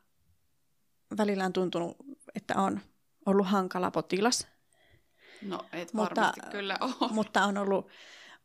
välillä 1.17 1.45
on 1.45 1.53
tuntunut, 1.53 1.97
että 2.35 2.55
on 2.55 2.81
ollut 3.25 3.47
hankala 3.47 3.91
potilas. 3.91 4.47
No, 5.41 5.65
et 5.71 5.93
mutta, 5.93 6.33
kyllä 6.51 6.77
ole. 6.81 7.11
Mutta 7.11 7.45
on 7.45 7.57
ollut, 7.57 7.89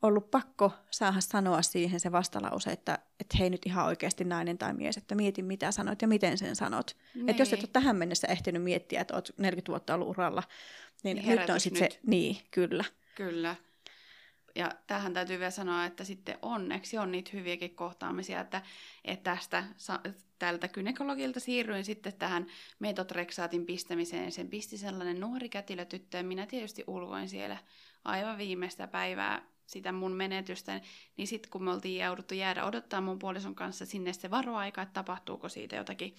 ollut 0.03 0.31
pakko 0.31 0.73
saada 0.91 1.21
sanoa 1.21 1.63
siihen 1.63 2.01
se 2.01 2.13
vastalause, 2.13 2.71
että, 2.71 2.99
että 3.21 3.37
hei 3.39 3.51
nyt 3.51 3.67
ihan 3.67 3.87
oikeasti 3.87 4.25
nainen 4.25 4.59
tai 4.59 4.75
mies, 4.75 4.97
että 4.97 5.15
mieti 5.15 5.43
mitä 5.43 5.73
sanot 5.73 6.03
ja 6.03 6.09
miten 6.09 6.39
sen 6.39 6.57
sanot. 6.57 6.97
Niin. 7.15 7.29
Että 7.29 7.43
jos 7.43 7.53
et 7.53 7.61
ole 7.61 7.69
tähän 7.73 7.97
mennessä 7.97 8.27
ehtinyt 8.27 8.63
miettiä, 8.63 9.01
että 9.01 9.15
olet 9.15 9.33
40 9.39 9.73
vuotta 9.73 9.95
ollut 9.95 10.09
uralla, 10.09 10.43
niin, 11.03 11.17
niin 11.17 11.39
nyt 11.39 11.51
on 11.51 11.61
sitten 11.61 11.93
se, 11.93 12.01
niin 12.07 12.37
kyllä. 12.51 12.85
Kyllä. 13.15 13.57
Ja 14.55 14.73
tähän 14.87 15.15
täytyy 15.15 15.39
vielä 15.39 15.51
sanoa, 15.51 15.85
että 15.85 16.05
sitten 16.05 16.39
onneksi 16.43 16.99
on 16.99 17.13
niitä 17.13 17.31
hyviäkin 17.33 17.75
kohtaamisia, 17.75 18.41
että, 18.41 18.63
että 19.05 19.31
tästä 19.31 19.65
tältä 20.39 20.69
kynekologilta 20.69 21.41
siirryin 21.41 21.85
sitten 21.85 22.13
tähän 22.13 22.47
metotreksaatin 22.79 23.67
pistämiseen. 23.67 24.33
Sen 24.33 24.49
pisti 24.49 24.79
sellainen 24.79 25.21
nuori 25.21 25.49
kätilötyttö 25.49 26.17
ja 26.17 26.25
minä 26.25 26.47
tietysti 26.47 26.85
ulvoin 26.87 27.29
siellä 27.29 27.57
aivan 28.05 28.39
viimeistä 28.39 28.87
päivää 28.87 29.43
sitä 29.73 29.93
mun 29.93 30.13
menetystä, 30.13 30.81
niin 31.17 31.29
sitten 31.29 31.51
kun 31.51 31.65
me 31.65 31.71
oltiin 31.71 32.05
jouduttu 32.05 32.35
jäädä 32.35 32.65
odottaa 32.65 33.01
mun 33.01 33.19
puolison 33.19 33.55
kanssa 33.55 33.87
sinne 33.87 34.13
se 34.13 34.31
varoaika, 34.31 34.83
että 34.83 34.93
tapahtuuko 34.93 35.49
siitä 35.49 35.77
jotakin 35.77 36.17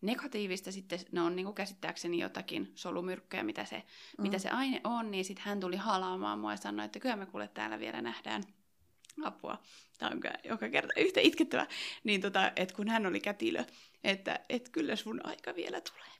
negatiivista, 0.00 0.72
sitten 0.72 0.98
ne 1.12 1.20
on 1.20 1.36
niin 1.36 1.54
käsittääkseni 1.54 2.18
jotakin 2.18 2.72
solumyrkkyjä, 2.74 3.42
mitä 3.42 3.64
se, 3.64 3.76
mm. 4.18 4.22
mitä 4.22 4.38
se 4.38 4.48
aine 4.48 4.80
on, 4.84 5.10
niin 5.10 5.24
sitten 5.24 5.44
hän 5.44 5.60
tuli 5.60 5.76
halaamaan 5.76 6.38
mua 6.38 6.52
ja 6.52 6.56
sanoi, 6.56 6.86
että 6.86 7.00
kyllä 7.00 7.16
me 7.16 7.26
kuule 7.26 7.48
täällä 7.48 7.78
vielä 7.78 8.02
nähdään 8.02 8.42
apua. 9.22 9.58
Tämä 9.98 10.10
on 10.14 10.20
joka 10.44 10.68
kerta 10.68 10.92
yhtä 10.96 11.20
itkettävä. 11.20 11.66
Niin 12.04 12.20
tota, 12.20 12.52
että 12.56 12.74
kun 12.74 12.88
hän 12.88 13.06
oli 13.06 13.20
kätilö, 13.20 13.64
että 14.04 14.40
et 14.48 14.68
kyllä 14.68 14.96
sun 14.96 15.26
aika 15.26 15.54
vielä 15.54 15.80
tulee. 15.80 16.12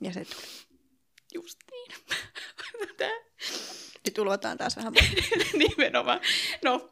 Ja 0.00 0.12
se 0.12 0.24
tuli. 0.24 0.75
Just 1.34 1.58
niin. 1.70 1.92
Nyt 4.04 4.18
ulvotaan 4.18 4.58
taas 4.58 4.76
vähän. 4.76 4.92
Nimenomaan. 5.68 6.20
No, 6.64 6.90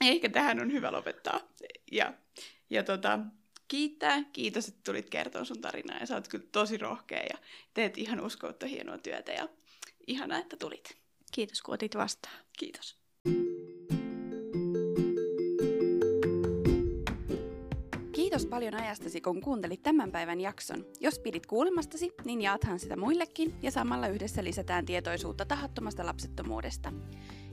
ehkä 0.00 0.28
tähän 0.28 0.60
on 0.60 0.72
hyvä 0.72 0.92
lopettaa. 0.92 1.40
Ja, 1.92 2.12
ja 2.70 2.82
tota, 2.82 3.18
kiittää. 3.68 4.24
Kiitos, 4.32 4.68
että 4.68 4.80
tulit 4.84 5.10
kertoa 5.10 5.44
sun 5.44 5.60
tarinaa 5.60 5.98
ja 5.98 6.06
sä 6.06 6.14
oot 6.14 6.28
kyllä 6.28 6.44
tosi 6.52 6.78
rohkea 6.78 7.22
ja 7.22 7.38
teet 7.74 7.98
ihan 7.98 8.20
uskoutta 8.20 8.66
hienoa 8.66 8.98
työtä 8.98 9.32
ja 9.32 9.48
ihanaa, 10.06 10.38
että 10.38 10.56
tulit. 10.56 10.96
Kiitos, 11.32 11.62
kun 11.62 11.74
otit 11.74 11.94
vastaan. 11.94 12.36
Kiitos. 12.58 12.96
Kiitos 18.40 18.50
paljon 18.50 18.74
ajastasi, 18.74 19.20
kun 19.20 19.40
kuuntelit 19.40 19.82
tämän 19.82 20.12
päivän 20.12 20.40
jakson. 20.40 20.84
Jos 21.00 21.18
pidit 21.18 21.46
kuulemastasi, 21.46 22.12
niin 22.24 22.42
jaathan 22.42 22.78
sitä 22.78 22.96
muillekin 22.96 23.54
ja 23.62 23.70
samalla 23.70 24.08
yhdessä 24.08 24.44
lisätään 24.44 24.84
tietoisuutta 24.84 25.44
tahattomasta 25.44 26.06
lapsettomuudesta. 26.06 26.92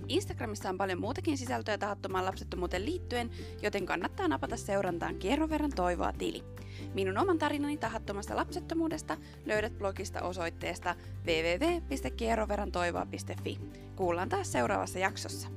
Instagramissa 0.07 0.69
on 0.69 0.77
paljon 0.77 0.99
muutakin 0.99 1.37
sisältöä 1.37 1.77
tahattomaan 1.77 2.25
lapsettomuuteen 2.25 2.85
liittyen, 2.85 3.29
joten 3.61 3.85
kannattaa 3.85 4.27
napata 4.27 4.57
seurantaan 4.57 5.15
kierron 5.15 5.49
verran 5.49 5.71
toivoa 5.75 6.13
tili. 6.13 6.43
Minun 6.93 7.17
oman 7.17 7.37
tarinani 7.37 7.77
tahattomasta 7.77 8.35
lapsettomuudesta 8.35 9.17
löydät 9.45 9.77
blogista 9.77 10.21
osoitteesta 10.21 10.95
www.kierroverantoivoa.fi. 11.25 13.59
Kuullaan 13.95 14.29
taas 14.29 14.51
seuraavassa 14.51 14.99
jaksossa. 14.99 15.56